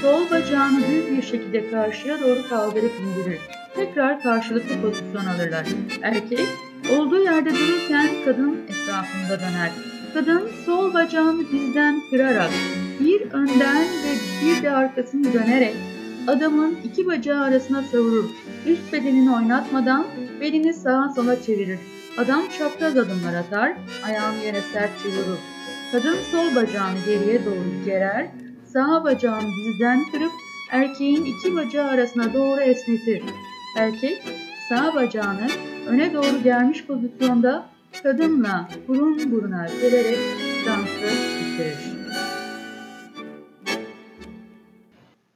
Sol 0.02 0.30
bacağını 0.30 0.80
düz 0.80 1.16
bir 1.16 1.22
şekilde 1.22 1.70
karşıya 1.70 2.20
doğru 2.20 2.48
kaldırıp 2.48 2.92
indirir. 3.00 3.40
Tekrar 3.74 4.22
karşılıklı 4.22 4.80
pozisyon 4.82 5.24
alırlar. 5.26 5.66
Erkek 6.02 6.46
olduğu 6.96 7.22
yerde 7.22 7.50
dururken 7.50 8.08
kadın 8.24 8.60
etrafında 8.68 9.40
döner. 9.40 9.70
Kadın 10.14 10.50
sol 10.66 10.94
bacağını 10.94 11.50
dizden 11.52 12.00
kırarak 12.10 12.50
bir 13.00 13.20
önden 13.20 13.82
ve 13.82 14.12
bir 14.44 14.62
de 14.62 14.70
arkasını 14.70 15.32
dönerek 15.32 15.74
adamın 16.26 16.76
iki 16.84 17.06
bacağı 17.06 17.42
arasına 17.42 17.82
savurur. 17.82 18.30
Üst 18.66 18.92
bedenini 18.92 19.34
oynatmadan 19.34 20.06
belini 20.40 20.74
sağa 20.74 21.12
sola 21.16 21.42
çevirir. 21.42 21.78
Adam 22.18 22.42
çapraz 22.58 22.96
adımlar 22.96 23.34
atar, 23.34 23.76
ayağını 24.04 24.44
yere 24.44 24.60
sertçe 24.60 25.08
vurur. 25.08 25.38
Kadın 25.92 26.16
sol 26.30 26.54
bacağını 26.54 26.98
geriye 27.06 27.44
doğru 27.44 27.84
gerer, 27.84 28.26
sağ 28.72 29.04
bacağını 29.04 29.48
dizden 29.66 30.04
kırıp 30.12 30.32
erkeğin 30.70 31.24
iki 31.24 31.56
bacağı 31.56 31.88
arasına 31.88 32.34
doğru 32.34 32.60
esnetir. 32.60 33.22
Erkek 33.78 34.22
sağ 34.68 34.94
bacağını 34.94 35.48
öne 35.86 36.14
doğru 36.14 36.42
gelmiş 36.44 36.84
pozisyonda 36.86 37.66
kadınla 38.02 38.68
burun 38.88 39.30
buruna 39.32 39.66
gelerek 39.82 40.18
dansı 40.66 41.06
bitirir. 41.40 41.95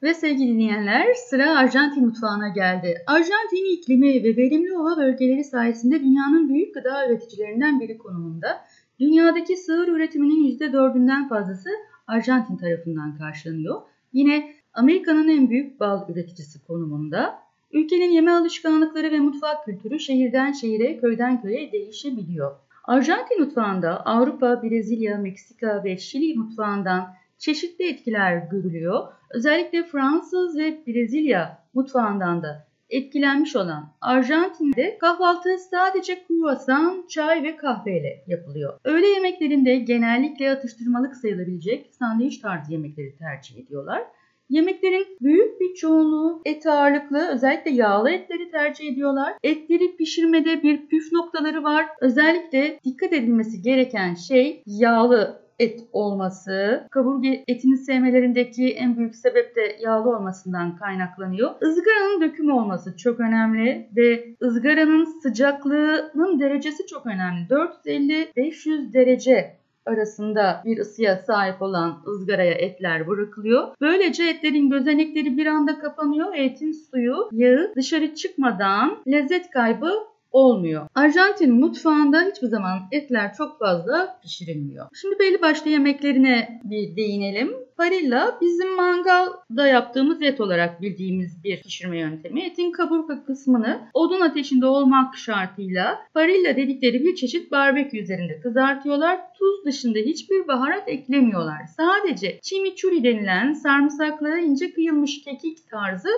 Ve 0.02 0.14
sevgili 0.14 0.48
dinleyenler 0.48 1.14
sıra 1.14 1.56
Arjantin 1.56 2.04
mutfağına 2.04 2.48
geldi. 2.48 3.02
Arjantin 3.06 3.76
iklimi 3.76 4.24
ve 4.24 4.36
verimli 4.36 4.78
ova 4.78 4.96
bölgeleri 4.96 5.44
sayesinde 5.44 6.00
dünyanın 6.00 6.48
büyük 6.48 6.74
gıda 6.74 7.06
üreticilerinden 7.08 7.80
biri 7.80 7.98
konumunda. 7.98 8.64
Dünyadaki 9.00 9.56
sığır 9.56 9.88
üretiminin 9.88 10.58
%4'ünden 10.58 11.28
fazlası 11.28 11.70
Arjantin 12.06 12.56
tarafından 12.56 13.18
karşılanıyor. 13.18 13.82
Yine 14.12 14.54
Amerika'nın 14.74 15.28
en 15.28 15.50
büyük 15.50 15.80
bal 15.80 16.08
üreticisi 16.08 16.66
konumunda. 16.66 17.38
Ülkenin 17.72 18.10
yeme 18.10 18.30
alışkanlıkları 18.30 19.10
ve 19.10 19.18
mutfak 19.18 19.64
kültürü 19.64 20.00
şehirden 20.00 20.52
şehire, 20.52 20.96
köyden 20.96 21.42
köye 21.42 21.72
değişebiliyor. 21.72 22.56
Arjantin 22.84 23.40
mutfağında 23.40 24.06
Avrupa, 24.06 24.62
Brezilya, 24.62 25.18
Meksika 25.18 25.84
ve 25.84 25.98
Şili 25.98 26.34
mutfağından 26.38 27.14
çeşitli 27.40 27.88
etkiler 27.88 28.36
görülüyor. 28.36 29.08
Özellikle 29.30 29.82
Fransız 29.82 30.58
ve 30.58 30.78
Brezilya 30.86 31.58
mutfağından 31.74 32.42
da 32.42 32.66
etkilenmiş 32.90 33.56
olan 33.56 33.92
Arjantin'de 34.00 34.98
kahvaltı 34.98 35.58
sadece 35.70 36.24
kruvasan, 36.24 37.06
çay 37.08 37.42
ve 37.42 37.56
kahveyle 37.56 38.24
yapılıyor. 38.26 38.78
Öğle 38.84 39.06
yemeklerinde 39.06 39.76
genellikle 39.76 40.50
atıştırmalık 40.50 41.16
sayılabilecek 41.16 41.90
sandviç 41.98 42.38
tarzı 42.38 42.72
yemekleri 42.72 43.16
tercih 43.16 43.58
ediyorlar. 43.58 44.02
Yemeklerin 44.48 45.06
büyük 45.20 45.60
bir 45.60 45.74
çoğunluğu 45.74 46.42
et 46.44 46.66
ağırlıklı, 46.66 47.28
özellikle 47.34 47.70
yağlı 47.70 48.10
etleri 48.10 48.50
tercih 48.50 48.92
ediyorlar. 48.92 49.34
Etleri 49.42 49.96
pişirmede 49.96 50.62
bir 50.62 50.86
püf 50.86 51.12
noktaları 51.12 51.64
var. 51.64 51.86
Özellikle 52.00 52.80
dikkat 52.84 53.12
edilmesi 53.12 53.62
gereken 53.62 54.14
şey 54.14 54.62
yağlı 54.66 55.39
et 55.60 55.80
olması, 55.92 56.86
kaburga 56.90 57.28
etini 57.48 57.76
sevmelerindeki 57.76 58.70
en 58.70 58.96
büyük 58.96 59.16
sebep 59.16 59.56
de 59.56 59.76
yağlı 59.80 60.16
olmasından 60.16 60.76
kaynaklanıyor. 60.76 61.50
Izgaranın 61.62 62.20
döküm 62.20 62.50
olması 62.50 62.96
çok 62.96 63.20
önemli 63.20 63.88
ve 63.96 64.34
ızgaranın 64.42 65.04
sıcaklığının 65.22 66.40
derecesi 66.40 66.86
çok 66.86 67.06
önemli. 67.06 67.46
450-500 67.50 68.92
derece 68.92 69.60
arasında 69.86 70.62
bir 70.64 70.78
ısıya 70.78 71.16
sahip 71.16 71.62
olan 71.62 72.02
ızgaraya 72.06 72.54
etler 72.54 73.08
bırakılıyor. 73.08 73.68
Böylece 73.80 74.24
etlerin 74.28 74.70
gözenekleri 74.70 75.36
bir 75.36 75.46
anda 75.46 75.78
kapanıyor 75.78 76.34
etin 76.34 76.72
suyu, 76.72 77.28
yağı 77.32 77.72
dışarı 77.76 78.14
çıkmadan 78.14 78.98
lezzet 79.06 79.50
kaybı 79.50 79.92
olmuyor. 80.32 80.86
Arjantin 80.94 81.54
mutfağında 81.54 82.22
hiçbir 82.22 82.48
zaman 82.48 82.78
etler 82.92 83.34
çok 83.38 83.58
fazla 83.58 84.18
pişirilmiyor. 84.22 84.86
Şimdi 85.00 85.18
belli 85.18 85.42
başlı 85.42 85.70
yemeklerine 85.70 86.60
bir 86.64 86.96
değinelim. 86.96 87.52
Parilla 87.80 88.38
bizim 88.40 88.76
mangalda 88.76 89.66
yaptığımız 89.66 90.22
et 90.22 90.40
olarak 90.40 90.82
bildiğimiz 90.82 91.44
bir 91.44 91.62
pişirme 91.62 91.98
yöntemi. 91.98 92.42
Etin 92.42 92.72
kaburga 92.72 93.24
kısmını 93.24 93.80
odun 93.94 94.20
ateşinde 94.20 94.66
olmak 94.66 95.16
şartıyla 95.16 95.98
parilla 96.14 96.56
dedikleri 96.56 97.04
bir 97.04 97.14
çeşit 97.14 97.50
barbekü 97.50 97.98
üzerinde 97.98 98.40
kızartıyorlar. 98.40 99.20
Tuz 99.38 99.64
dışında 99.64 99.98
hiçbir 99.98 100.48
baharat 100.48 100.88
eklemiyorlar. 100.88 101.60
Sadece 101.76 102.40
chimichurri 102.42 103.04
denilen 103.04 103.52
sarımsaklı 103.52 104.38
ince 104.38 104.72
kıyılmış 104.72 105.22
kekik 105.22 105.70
tarzı 105.70 106.08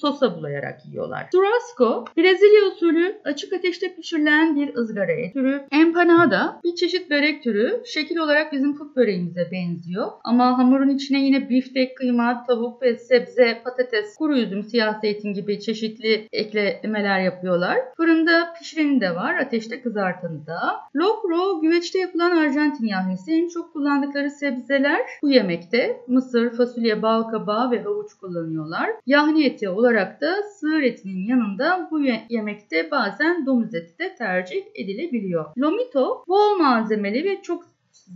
sosa 0.00 0.36
bulayarak 0.36 0.86
yiyorlar. 0.86 1.26
Churrasco, 1.32 2.04
Brezilya 2.16 2.68
usulü 2.72 3.20
açık 3.24 3.52
ateşte 3.52 3.94
pişirilen 3.94 4.56
bir 4.56 4.74
ızgara 4.74 5.12
et 5.12 5.32
türü. 5.32 5.62
Empanada 5.72 6.60
bir 6.64 6.74
çeşit 6.74 7.10
börek 7.10 7.42
türü. 7.42 7.82
Şekil 7.86 8.16
olarak 8.16 8.52
bizim 8.52 8.76
put 8.76 8.96
böreğimize 8.96 9.48
benziyor. 9.52 10.06
Ama 10.24 10.58
hamurun 10.58 10.88
içine 11.08 11.24
yine 11.24 11.48
biftek, 11.48 11.96
kıyma, 11.96 12.44
tavuk 12.46 12.82
ve 12.82 12.96
sebze, 12.96 13.60
patates, 13.64 14.16
kuru 14.16 14.38
üzüm, 14.38 14.62
siyah 14.62 15.00
zeytin 15.00 15.32
gibi 15.32 15.60
çeşitli 15.60 16.28
eklemeler 16.32 17.20
yapıyorlar. 17.20 17.78
Fırında 17.96 18.54
pişireni 18.58 19.00
de 19.00 19.14
var, 19.14 19.34
ateşte 19.34 19.82
kızartanı 19.82 20.46
da. 20.46 20.60
Locro 20.96 21.60
güveçte 21.60 21.98
yapılan 21.98 22.36
Arjantin 22.36 22.86
yahnisi. 22.86 23.32
En 23.32 23.48
çok 23.48 23.72
kullandıkları 23.72 24.30
sebzeler 24.30 25.00
bu 25.22 25.30
yemekte. 25.30 26.00
Mısır, 26.08 26.50
fasulye, 26.50 27.02
bal 27.02 27.22
kabağı 27.22 27.70
ve 27.70 27.82
havuç 27.82 28.14
kullanıyorlar. 28.14 28.90
Yahni 29.06 29.44
eti 29.44 29.68
olarak 29.68 30.20
da 30.20 30.42
sığır 30.42 30.82
etinin 30.82 31.26
yanında 31.26 31.88
bu 31.90 32.00
yemekte 32.28 32.90
bazen 32.90 33.46
domuz 33.46 33.74
eti 33.74 33.98
de 33.98 34.14
tercih 34.14 34.62
edilebiliyor. 34.74 35.44
Lomito 35.58 36.24
bol 36.28 36.58
malzemeli 36.58 37.24
ve 37.24 37.42
çok 37.42 37.67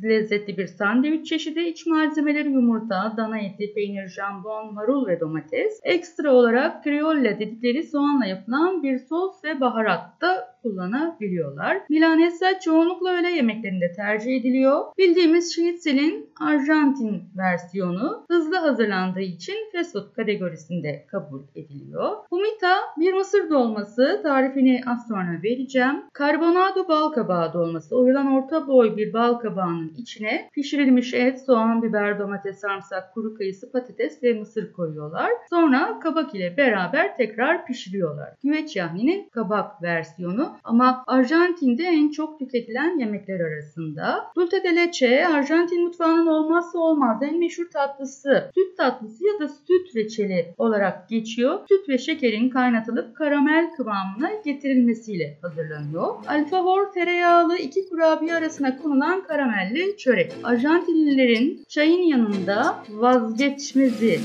lezzetli 0.02 0.58
bir 0.58 0.66
sandviç 0.66 1.28
çeşidi. 1.28 1.60
İç 1.60 1.86
malzemeleri 1.86 2.48
yumurta, 2.48 3.14
dana 3.16 3.38
eti, 3.38 3.74
peynir, 3.74 4.08
jambon, 4.08 4.74
marul 4.74 5.06
ve 5.06 5.20
domates. 5.20 5.80
Ekstra 5.82 6.32
olarak 6.32 6.84
criolla 6.84 7.38
dedikleri 7.38 7.82
soğanla 7.82 8.26
yapılan 8.26 8.82
bir 8.82 8.98
sos 8.98 9.44
ve 9.44 9.60
baharat 9.60 10.20
da 10.20 10.51
kullanabiliyorlar. 10.62 11.82
Milanesa 11.88 12.60
çoğunlukla 12.60 13.10
öğle 13.10 13.30
yemeklerinde 13.30 13.92
tercih 13.92 14.36
ediliyor. 14.36 14.84
Bildiğimiz 14.98 15.54
schnitzel'in 15.54 16.30
Arjantin 16.40 17.22
versiyonu 17.36 18.24
hızlı 18.30 18.56
hazırlandığı 18.56 19.20
için 19.20 19.56
fast 19.72 19.92
food 19.92 20.14
kategorisinde 20.16 21.06
kabul 21.10 21.40
ediliyor. 21.56 22.16
Humita 22.30 22.76
bir 22.96 23.12
mısır 23.12 23.50
dolması 23.50 24.20
tarifini 24.22 24.80
az 24.86 25.08
sonra 25.08 25.42
vereceğim. 25.42 26.02
Carbonado 26.18 26.88
bal 26.88 27.12
kabağı 27.12 27.52
dolması 27.52 27.96
oyulan 27.96 28.32
orta 28.32 28.66
boy 28.66 28.96
bir 28.96 29.12
bal 29.12 29.34
kabağının 29.34 29.92
içine 29.96 30.50
pişirilmiş 30.52 31.14
et, 31.14 31.40
soğan, 31.46 31.82
biber, 31.82 32.18
domates, 32.18 32.60
sarımsak, 32.60 33.14
kuru 33.14 33.34
kayısı, 33.34 33.72
patates 33.72 34.22
ve 34.22 34.34
mısır 34.34 34.72
koyuyorlar. 34.72 35.30
Sonra 35.50 36.00
kabak 36.02 36.34
ile 36.34 36.56
beraber 36.56 37.16
tekrar 37.16 37.66
pişiriyorlar. 37.66 38.28
Güveç 38.42 38.76
yahninin 38.76 39.28
kabak 39.28 39.82
versiyonu 39.82 40.51
ama 40.64 41.04
Arjantin'de 41.06 41.82
en 41.82 42.10
çok 42.10 42.38
tüketilen 42.38 42.98
yemekler 42.98 43.40
arasında. 43.40 44.24
Dulce 44.36 44.62
de 44.64 44.76
leche 44.76 45.26
Arjantin 45.26 45.84
mutfağının 45.84 46.26
olmazsa 46.26 46.78
olmaz 46.78 47.22
en 47.22 47.38
meşhur 47.38 47.70
tatlısı. 47.72 48.50
Süt 48.54 48.76
tatlısı 48.76 49.26
ya 49.26 49.40
da 49.40 49.48
süt 49.48 49.96
reçeli 49.96 50.54
olarak 50.58 51.08
geçiyor. 51.08 51.58
Süt 51.68 51.88
ve 51.88 51.98
şekerin 51.98 52.50
kaynatılıp 52.50 53.16
karamel 53.16 53.70
kıvamına 53.76 54.30
getirilmesiyle 54.44 55.38
hazırlanıyor. 55.42 56.14
Alfajor 56.28 56.92
tereyağlı 56.92 57.56
iki 57.56 57.88
kurabiye 57.88 58.34
arasına 58.34 58.76
konulan 58.76 59.22
karamelli 59.22 59.96
çörek. 59.96 60.32
Arjantinlilerin 60.44 61.64
çayın 61.68 62.02
yanında 62.02 62.84
vazgeçmezi. 62.90 64.20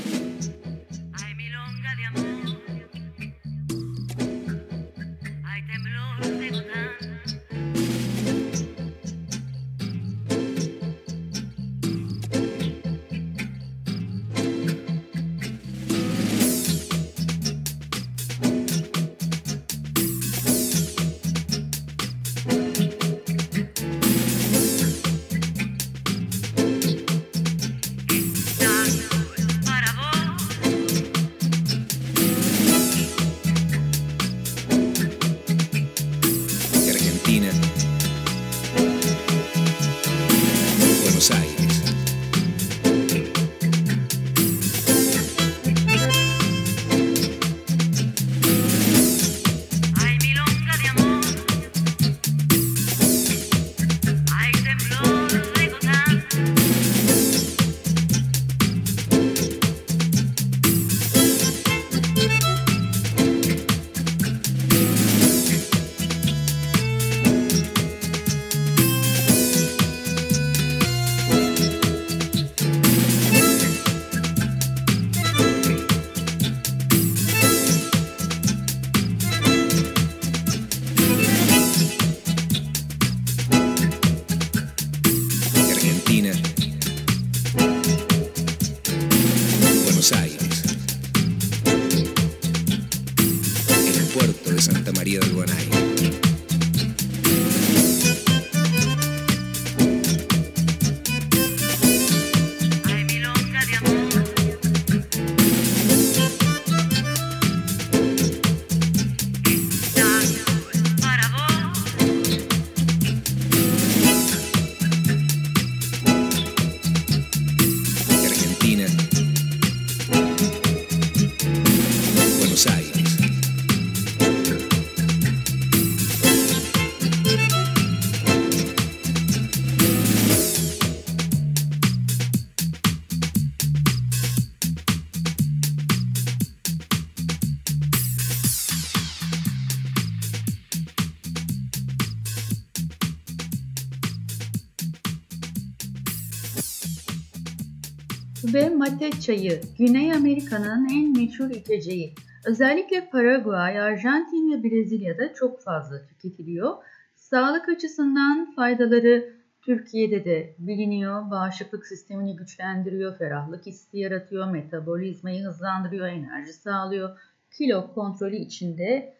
Ve 149.08 149.10
mate 149.10 149.20
çayı 149.20 149.60
Güney 149.78 150.12
Amerika'nın 150.12 150.88
en 150.88 151.12
meşhur 151.12 151.50
içeceği. 151.50 152.14
Özellikle 152.46 153.10
Paraguay, 153.10 153.80
Arjantin 153.80 154.52
ve 154.52 154.62
Brezilya'da 154.62 155.34
çok 155.34 155.62
fazla 155.62 156.06
tüketiliyor. 156.06 156.76
Sağlık 157.16 157.68
açısından 157.68 158.52
faydaları 158.56 159.32
Türkiye'de 159.62 160.24
de 160.24 160.54
biliniyor. 160.58 161.30
Bağışıklık 161.30 161.86
sistemini 161.86 162.36
güçlendiriyor, 162.36 163.18
ferahlık 163.18 163.66
hissi 163.66 163.98
yaratıyor, 163.98 164.50
metabolizmayı 164.50 165.44
hızlandırıyor, 165.44 166.06
enerji 166.06 166.52
sağlıyor. 166.52 167.18
Kilo 167.58 167.94
kontrolü 167.94 168.36
içinde 168.36 169.14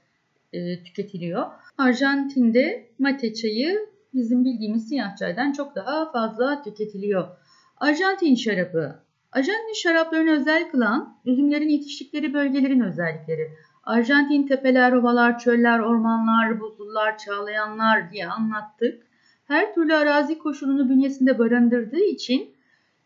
e, 0.52 0.82
tüketiliyor. 0.82 1.46
Arjantin'de 1.78 2.86
mate 2.98 3.34
çayı 3.34 3.88
bizim 4.14 4.44
bildiğimiz 4.44 4.88
siyah 4.88 5.16
çaydan 5.16 5.52
çok 5.52 5.74
daha 5.74 6.12
fazla 6.12 6.62
tüketiliyor. 6.62 7.28
Arjantin 7.76 8.34
şarabı. 8.34 9.07
Arjantin 9.32 9.82
şaraplarını 9.82 10.30
özel 10.30 10.70
kılan 10.70 11.16
üzümlerin 11.24 11.68
yetiştikleri 11.68 12.34
bölgelerin 12.34 12.80
özellikleri. 12.80 13.50
Arjantin 13.84 14.46
tepeler, 14.46 14.92
ovalar, 14.92 15.38
çöller, 15.38 15.78
ormanlar, 15.78 16.60
buzullar, 16.60 17.18
çağlayanlar 17.18 18.10
diye 18.10 18.28
anlattık. 18.28 19.02
Her 19.44 19.74
türlü 19.74 19.94
arazi 19.94 20.38
koşulunu 20.38 20.88
bünyesinde 20.88 21.38
barındırdığı 21.38 22.04
için 22.04 22.50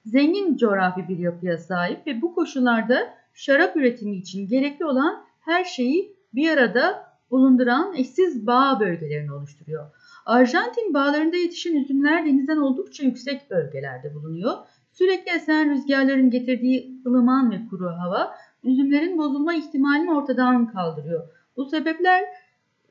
zengin 0.05 0.57
coğrafi 0.57 1.09
bir 1.09 1.19
yapıya 1.19 1.59
sahip 1.59 2.07
ve 2.07 2.23
bu 2.23 2.35
koşullarda 2.35 3.15
şarap 3.35 3.77
üretimi 3.77 4.16
için 4.16 4.49
gerekli 4.49 4.85
olan 4.85 5.24
her 5.40 5.65
şeyi 5.65 6.16
bir 6.35 6.51
arada 6.51 7.12
bulunduran 7.31 7.94
eşsiz 7.94 8.47
bağ 8.47 8.81
bölgelerini 8.81 9.32
oluşturuyor. 9.32 9.86
Arjantin 10.27 10.94
bağlarında 10.94 11.36
yetişen 11.36 11.74
üzümler 11.74 12.27
denizden 12.27 12.57
oldukça 12.57 13.05
yüksek 13.05 13.51
bölgelerde 13.51 14.15
bulunuyor. 14.15 14.53
Sürekli 14.93 15.36
esen 15.36 15.70
rüzgarların 15.70 16.31
getirdiği 16.31 17.01
ılıman 17.06 17.51
ve 17.51 17.56
kuru 17.70 17.90
hava 17.90 18.35
üzümlerin 18.64 19.19
bozulma 19.19 19.55
ihtimalini 19.55 20.12
ortadan 20.12 20.66
kaldırıyor. 20.66 21.28
Bu 21.56 21.64
sebepler 21.64 22.24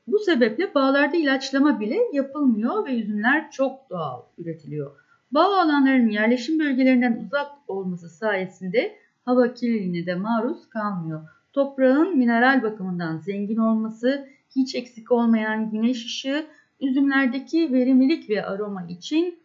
bu 0.07 0.19
sebeple 0.19 0.76
bağlarda 0.76 1.18
ilaçlama 1.18 1.80
bile 1.80 1.98
yapılmıyor 2.14 2.86
ve 2.86 2.99
üzümler 2.99 3.52
çok 3.52 3.90
doğal 3.90 4.22
üretiliyor. 4.38 4.91
Bağ 5.32 5.61
alanlarının 5.61 6.10
yerleşim 6.10 6.60
bölgelerinden 6.60 7.23
uzak 7.26 7.52
olması 7.68 8.10
sayesinde 8.10 8.95
hava 9.26 9.53
kirliliğine 9.53 10.06
de 10.06 10.15
maruz 10.15 10.69
kalmıyor. 10.69 11.22
Toprağın 11.53 12.18
mineral 12.18 12.64
bakımından 12.64 13.18
zengin 13.18 13.57
olması, 13.57 14.28
hiç 14.56 14.76
eksik 14.76 15.11
olmayan 15.11 15.72
güneş 15.72 16.06
ışığı 16.06 16.45
üzümlerdeki 16.82 17.73
verimlilik 17.73 18.30
ve 18.30 18.45
aroma 18.45 18.88
için 18.88 19.40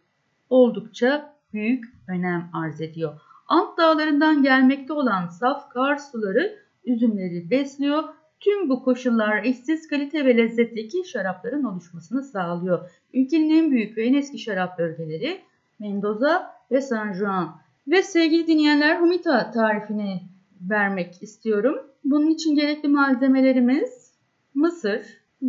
oldukça 0.49 1.33
büyük 1.53 1.96
önem 2.07 2.49
arz 2.53 2.81
ediyor. 2.81 3.21
Ant 3.47 3.77
dağlarından 3.77 4.43
gelmekte 4.43 4.93
olan 4.93 5.27
saf 5.27 5.69
kar 5.69 5.97
suları 5.97 6.59
üzümleri 6.85 7.51
besliyor. 7.51 8.03
Tüm 8.39 8.69
bu 8.69 8.83
koşullar 8.83 9.43
eşsiz 9.43 9.87
kalite 9.87 10.25
ve 10.25 10.37
lezzetteki 10.37 11.09
şarapların 11.09 11.63
oluşmasını 11.63 12.23
sağlıyor. 12.23 12.89
Ülkenin 13.13 13.49
en 13.49 13.71
büyük 13.71 13.97
ve 13.97 14.05
en 14.05 14.13
eski 14.13 14.39
şarap 14.39 14.79
bölgeleri 14.79 15.41
Mendoza 15.79 16.51
ve 16.71 16.81
San 16.81 17.13
Juan. 17.13 17.55
Ve 17.87 18.03
sevgili 18.03 18.47
dinleyenler 18.47 18.99
Humita 18.99 19.51
tarifini 19.51 20.21
vermek 20.61 21.23
istiyorum. 21.23 21.75
Bunun 22.03 22.29
için 22.29 22.55
gerekli 22.55 22.89
malzemelerimiz 22.89 24.13
mısır. 24.53 25.01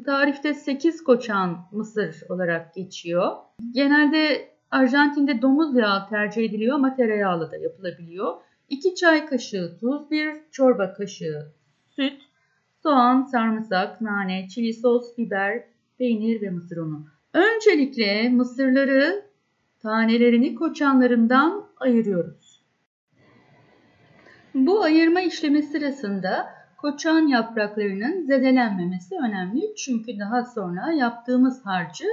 Tarifte 0.05 0.55
8 0.55 1.05
koçan 1.05 1.59
mısır 1.73 2.23
olarak 2.29 2.75
geçiyor. 2.75 3.37
Genelde 3.73 4.49
Arjantin'de 4.71 5.43
domuz 5.43 5.77
yağı 5.77 6.09
tercih 6.09 6.45
ediliyor 6.45 6.75
ama 6.75 6.97
tereyağlı 6.97 7.51
da 7.51 7.57
yapılabiliyor. 7.57 8.35
2 8.69 8.95
çay 8.95 9.27
kaşığı 9.27 9.77
tuz, 9.81 10.11
1 10.11 10.35
çorba 10.53 10.95
kaşığı 10.95 11.53
süt, 11.97 12.23
soğan, 12.83 13.23
sarımsak, 13.23 14.01
nane, 14.01 14.49
çili 14.49 14.75
sos, 14.75 15.19
biber, 15.19 15.65
peynir 15.99 16.43
ve 16.43 16.51
mısır 16.51 16.77
unu. 16.77 17.07
Öncelikle 17.33 18.29
mısırları 18.29 19.25
tanelerini 19.83 20.55
koçanlarından 20.55 21.65
ayırıyoruz. 21.77 22.63
Bu 24.55 24.83
ayırma 24.83 25.21
işlemi 25.21 25.63
sırasında 25.63 26.47
koçan 26.77 27.27
yapraklarının 27.27 28.27
zedelenmemesi 28.27 29.15
önemli. 29.23 29.75
Çünkü 29.77 30.19
daha 30.19 30.45
sonra 30.45 30.93
yaptığımız 30.93 31.67
harcı 31.67 32.05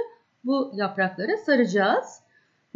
bu 0.44 0.72
yapraklara 0.74 1.36
saracağız. 1.36 2.25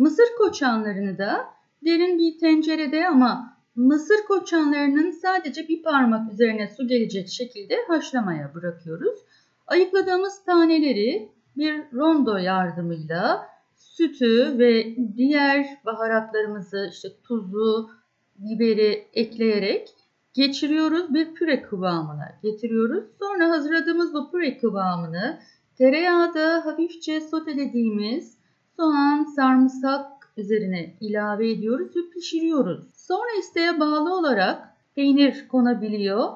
Mısır 0.00 0.28
koçanlarını 0.38 1.18
da 1.18 1.46
derin 1.84 2.18
bir 2.18 2.38
tencerede 2.38 3.08
ama 3.08 3.56
mısır 3.76 4.16
koçanlarının 4.28 5.10
sadece 5.10 5.68
bir 5.68 5.82
parmak 5.82 6.32
üzerine 6.32 6.68
su 6.68 6.88
gelecek 6.88 7.28
şekilde 7.28 7.76
haşlamaya 7.88 8.54
bırakıyoruz. 8.54 9.18
Ayıkladığımız 9.66 10.44
taneleri 10.44 11.28
bir 11.56 11.74
rondo 11.92 12.36
yardımıyla 12.36 13.46
sütü 13.76 14.58
ve 14.58 14.96
diğer 15.16 15.66
baharatlarımızı 15.84 16.88
işte 16.92 17.08
tuzu, 17.22 17.90
biberi 18.38 19.08
ekleyerek 19.12 19.88
geçiriyoruz. 20.34 21.14
Bir 21.14 21.34
püre 21.34 21.62
kıvamına 21.62 22.38
getiriyoruz. 22.42 23.04
Sonra 23.18 23.50
hazırladığımız 23.50 24.14
bu 24.14 24.30
püre 24.30 24.58
kıvamını 24.58 25.40
tereyağda 25.78 26.66
hafifçe 26.66 27.20
sotelediğimiz 27.20 28.39
soğan, 28.80 29.24
sarımsak 29.24 30.06
üzerine 30.36 30.94
ilave 31.00 31.50
ediyoruz 31.50 31.96
ve 31.96 32.00
pişiriyoruz. 32.14 32.84
Sonra 32.94 33.38
isteğe 33.40 33.80
bağlı 33.80 34.18
olarak 34.18 34.68
peynir 34.94 35.48
konabiliyor. 35.48 36.28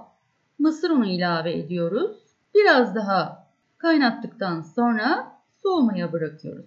Mısır 0.59 0.91
unu 0.91 1.07
ilave 1.07 1.59
ediyoruz. 1.59 2.17
Biraz 2.55 2.95
daha 2.95 3.47
kaynattıktan 3.79 4.61
sonra 4.63 5.33
soğumaya 5.63 6.13
bırakıyoruz. 6.13 6.67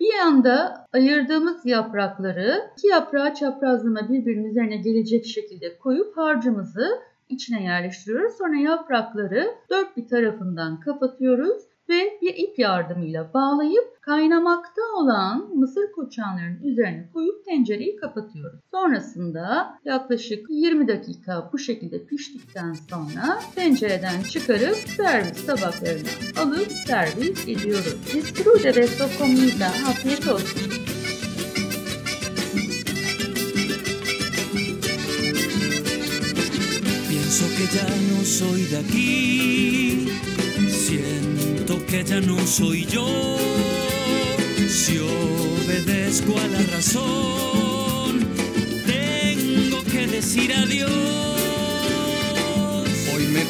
Bir 0.00 0.14
yanda 0.14 0.86
ayırdığımız 0.92 1.66
yaprakları 1.66 2.70
iki 2.78 2.86
yaprağı 2.86 3.34
çaprazlama 3.34 4.08
birbirinin 4.08 4.50
üzerine 4.50 4.76
gelecek 4.76 5.26
şekilde 5.26 5.78
koyup 5.78 6.16
harcımızı 6.16 6.88
içine 7.28 7.62
yerleştiriyoruz. 7.62 8.32
Sonra 8.38 8.56
yaprakları 8.56 9.54
dört 9.70 9.96
bir 9.96 10.08
tarafından 10.08 10.80
kapatıyoruz 10.80 11.62
ve 11.88 12.18
bir 12.22 12.34
ip 12.34 12.58
yardımıyla 12.58 13.34
bağlayıp 13.34 14.02
kaynamakta 14.02 14.82
olan 14.96 15.50
mısır 15.54 15.92
koçanlarının 15.92 16.62
üzerine 16.62 17.08
koyup 17.12 17.44
tencereyi 17.44 17.96
kapatıyoruz. 17.96 18.60
Sonrasında 18.70 19.74
yaklaşık 19.84 20.46
20 20.50 20.88
dakika 20.88 21.50
bu 21.52 21.58
şekilde 21.58 22.06
piştikten 22.06 22.72
sonra 22.72 23.40
tencereden 23.54 24.22
çıkarıp 24.22 24.76
servis 24.76 25.46
tabaklarına 25.46 26.42
alıp 26.42 26.72
servis 26.86 27.48
ediyoruz. 27.48 27.96
Disfrute 28.14 28.74
de 28.74 28.86
su 28.86 29.04
comida. 29.18 29.66
Afiyet 29.66 30.28
olsun. 30.28 30.72
Pienso 37.08 37.44
que 37.56 37.64
ya 37.76 37.86
no 38.08 38.24
soy 38.24 38.60
de 38.70 38.76
aquí, 38.76 39.81
que 41.92 42.04
ya 42.04 42.20
no 42.22 42.38
soy 42.46 42.86
yo. 42.86 43.06
Si 44.66 44.96
obedezco 44.96 46.38
a 46.38 46.46
la 46.46 46.62
razón, 46.74 48.20
tengo 48.86 49.84
que 49.84 50.06
decir 50.06 50.54
adiós. 50.54 50.90
Hoy 53.14 53.24
me 53.26 53.44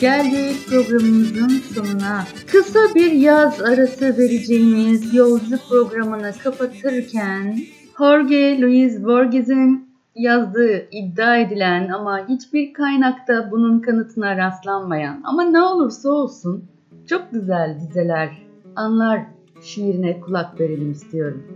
geldik 0.00 0.56
programımızın 0.68 1.48
sonuna. 1.48 2.24
Kısa 2.52 2.78
bir 2.94 3.12
yaz 3.12 3.60
arası 3.60 4.18
vereceğimiz 4.18 5.14
yolcu 5.14 5.56
programını 5.68 6.32
kapatırken 6.44 7.58
Jorge 7.98 8.60
Luis 8.60 9.04
Borges'in 9.04 9.88
yazdığı 10.14 10.90
iddia 10.90 11.36
edilen 11.36 11.88
ama 11.88 12.28
hiçbir 12.28 12.72
kaynakta 12.72 13.50
bunun 13.50 13.80
kanıtına 13.80 14.36
rastlanmayan 14.36 15.20
ama 15.24 15.42
ne 15.42 15.62
olursa 15.62 16.08
olsun 16.10 16.64
çok 17.06 17.32
güzel 17.32 17.78
dizeler, 17.80 18.28
anlar 18.76 19.20
şiirine 19.62 20.20
kulak 20.20 20.60
verelim 20.60 20.90
istiyorum. 20.92 21.46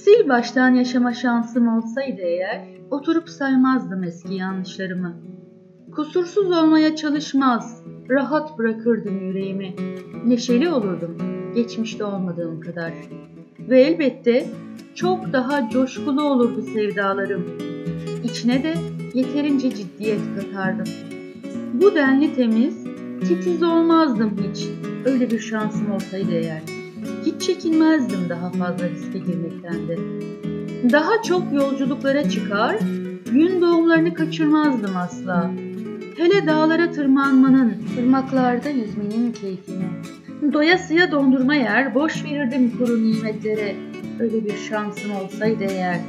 Sil 0.00 0.20
baştan 0.28 0.74
yaşama 0.74 1.14
şansım 1.14 1.68
olsaydı 1.68 2.20
eğer 2.22 2.68
oturup 2.90 3.28
saymazdım 3.28 4.04
eski 4.04 4.34
yanlışlarımı. 4.34 5.16
Kusursuz 5.94 6.50
olmaya 6.50 6.96
çalışmaz, 6.96 7.82
rahat 8.10 8.58
bırakırdım 8.58 9.26
yüreğimi. 9.26 9.74
Neşeli 10.26 10.70
olurdum, 10.70 11.16
geçmişte 11.54 12.04
olmadığım 12.04 12.60
kadar. 12.60 12.92
Ve 13.58 13.80
elbette 13.80 14.46
çok 14.94 15.32
daha 15.32 15.70
coşkulu 15.70 16.22
olurdu 16.22 16.62
sevdalarım. 16.62 17.44
İçine 18.24 18.62
de 18.62 18.74
yeterince 19.14 19.74
ciddiyet 19.74 20.20
katardım. 20.36 20.86
Bu 21.74 21.94
denli 21.94 22.34
temiz, 22.34 22.84
titiz 23.28 23.62
olmazdım 23.62 24.36
hiç. 24.50 24.68
Öyle 25.04 25.30
bir 25.30 25.38
şansım 25.38 25.90
olsaydı 25.90 26.32
eğer. 26.32 26.62
Hiç 27.26 27.42
çekinmezdim 27.42 28.28
daha 28.28 28.50
fazla 28.50 28.88
riske 28.88 29.18
girmekten 29.18 29.88
de. 29.88 29.98
Daha 30.92 31.22
çok 31.22 31.52
yolculuklara 31.52 32.30
çıkar, 32.30 32.76
gün 33.32 33.60
doğumlarını 33.60 34.14
kaçırmazdım 34.14 34.96
asla. 34.96 35.50
Hele 36.20 36.46
dağlara 36.46 36.90
tırmanmanın, 36.90 37.74
ırmaklarda 37.98 38.68
yüzmenin 38.68 39.32
keyfini. 39.32 39.84
Doyasıya 40.52 41.12
dondurma 41.12 41.54
yer, 41.54 41.94
boş 41.94 42.24
verirdim 42.24 42.78
kuru 42.78 43.02
nimetlere. 43.02 43.76
Öyle 44.20 44.44
bir 44.44 44.56
şansım 44.56 45.10
olsaydı 45.12 45.64
eğer. 45.64 46.00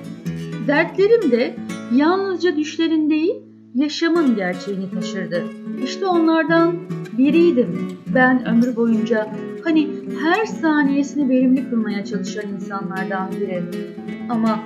Dertlerim 0.68 1.32
de 1.32 1.56
yalnızca 1.96 2.56
düşlerin 2.56 3.10
değil, 3.10 3.36
yaşamın 3.76 4.36
gerçeğini 4.36 4.92
taşırdı. 4.92 5.44
İşte 5.84 6.06
onlardan 6.06 6.76
biriydim. 7.18 7.98
Ben 8.16 8.46
ömür 8.46 8.76
boyunca 8.76 9.28
hani 9.64 9.88
her 10.24 10.46
saniyesini 10.46 11.30
verimli 11.30 11.70
kılmaya 11.70 12.06
çalışan 12.06 12.48
insanlardan 12.56 13.32
biri. 13.32 13.64
Ama 14.30 14.60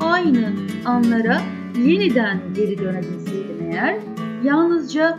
aynı 0.00 0.52
anlara 0.84 1.40
yeniden 1.86 2.40
geri 2.54 2.78
dönebilseydim 2.78 3.70
eğer, 3.70 3.96
yalnızca 4.44 5.18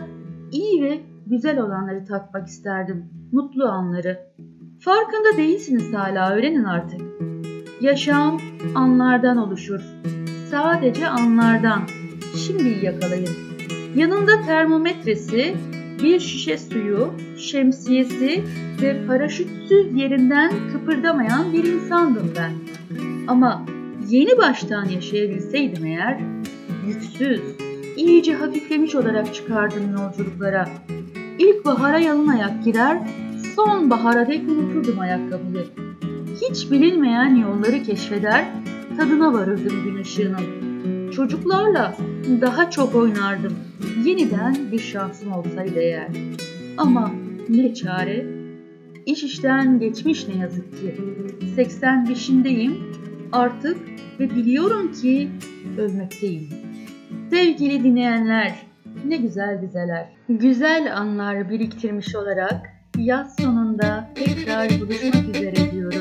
iyi 0.52 0.82
ve 0.82 1.00
güzel 1.26 1.60
olanları 1.60 2.04
tatmak 2.04 2.48
isterdim. 2.48 3.04
Mutlu 3.32 3.64
anları. 3.64 4.18
Farkında 4.80 5.36
değilsiniz 5.36 5.94
hala 5.94 6.34
öğrenin 6.34 6.64
artık. 6.64 7.00
Yaşam 7.80 8.40
anlardan 8.74 9.36
oluşur. 9.36 9.80
Sadece 10.50 11.08
anlardan. 11.08 11.82
Şimdi 12.36 12.86
yakalayın. 12.86 13.28
Yanında 13.96 14.42
termometresi, 14.46 15.56
bir 16.02 16.20
şişe 16.20 16.58
suyu, 16.58 17.08
şemsiyesi 17.38 18.44
ve 18.82 19.06
paraşütsüz 19.06 19.96
yerinden 19.96 20.52
kıpırdamayan 20.72 21.52
bir 21.52 21.64
insandım 21.64 22.32
ben. 22.36 22.52
Ama 23.28 23.64
yeni 24.08 24.38
baştan 24.38 24.84
yaşayabilseydim 24.84 25.86
eğer, 25.86 26.20
yüksüz, 26.86 27.40
iyice 27.98 28.34
hafiflemiş 28.34 28.94
olarak 28.94 29.34
çıkardım 29.34 29.92
yolculuklara. 29.98 30.68
İlk 31.38 31.64
bahara 31.64 31.98
yalın 31.98 32.28
ayak 32.28 32.64
girer, 32.64 32.98
son 33.56 33.90
bahara 33.90 34.28
dek 34.28 34.48
unuturdum 34.48 35.00
ayakkabıyı. 35.00 35.66
Hiç 36.42 36.70
bilinmeyen 36.70 37.34
yolları 37.34 37.82
keşfeder, 37.82 38.44
tadına 38.96 39.32
varırdım 39.32 39.84
gün 39.84 39.96
ışığının. 39.96 40.44
Çocuklarla 41.10 41.96
daha 42.40 42.70
çok 42.70 42.94
oynardım. 42.94 43.52
Yeniden 44.04 44.56
bir 44.72 44.78
şansım 44.78 45.32
olsaydı 45.32 45.78
eğer. 45.78 46.08
Ama 46.76 47.10
ne 47.48 47.74
çare? 47.74 48.26
İş 49.06 49.22
işten 49.22 49.78
geçmiş 49.78 50.28
ne 50.28 50.36
yazık 50.36 50.70
ki. 50.70 50.94
85'indeyim 51.56 52.72
artık 53.32 53.76
ve 54.20 54.30
biliyorum 54.30 54.92
ki 54.92 55.28
ölmekteyim. 55.78 56.67
Sevgili 57.30 57.84
dinleyenler, 57.84 58.54
ne 59.06 59.16
güzel 59.16 59.62
dizeler. 59.62 60.08
Güzel 60.28 60.96
anlar 60.96 61.50
biriktirmiş 61.50 62.14
olarak 62.14 62.66
yaz 62.98 63.36
sonunda 63.40 64.10
tekrar 64.14 64.80
buluşmak 64.80 65.36
üzere 65.36 65.72
diyorum. 65.72 66.00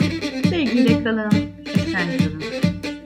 Sevgiyle 0.49 1.03
kalın, 1.03 1.29
esen 1.65 2.17
kalın. 2.17 2.96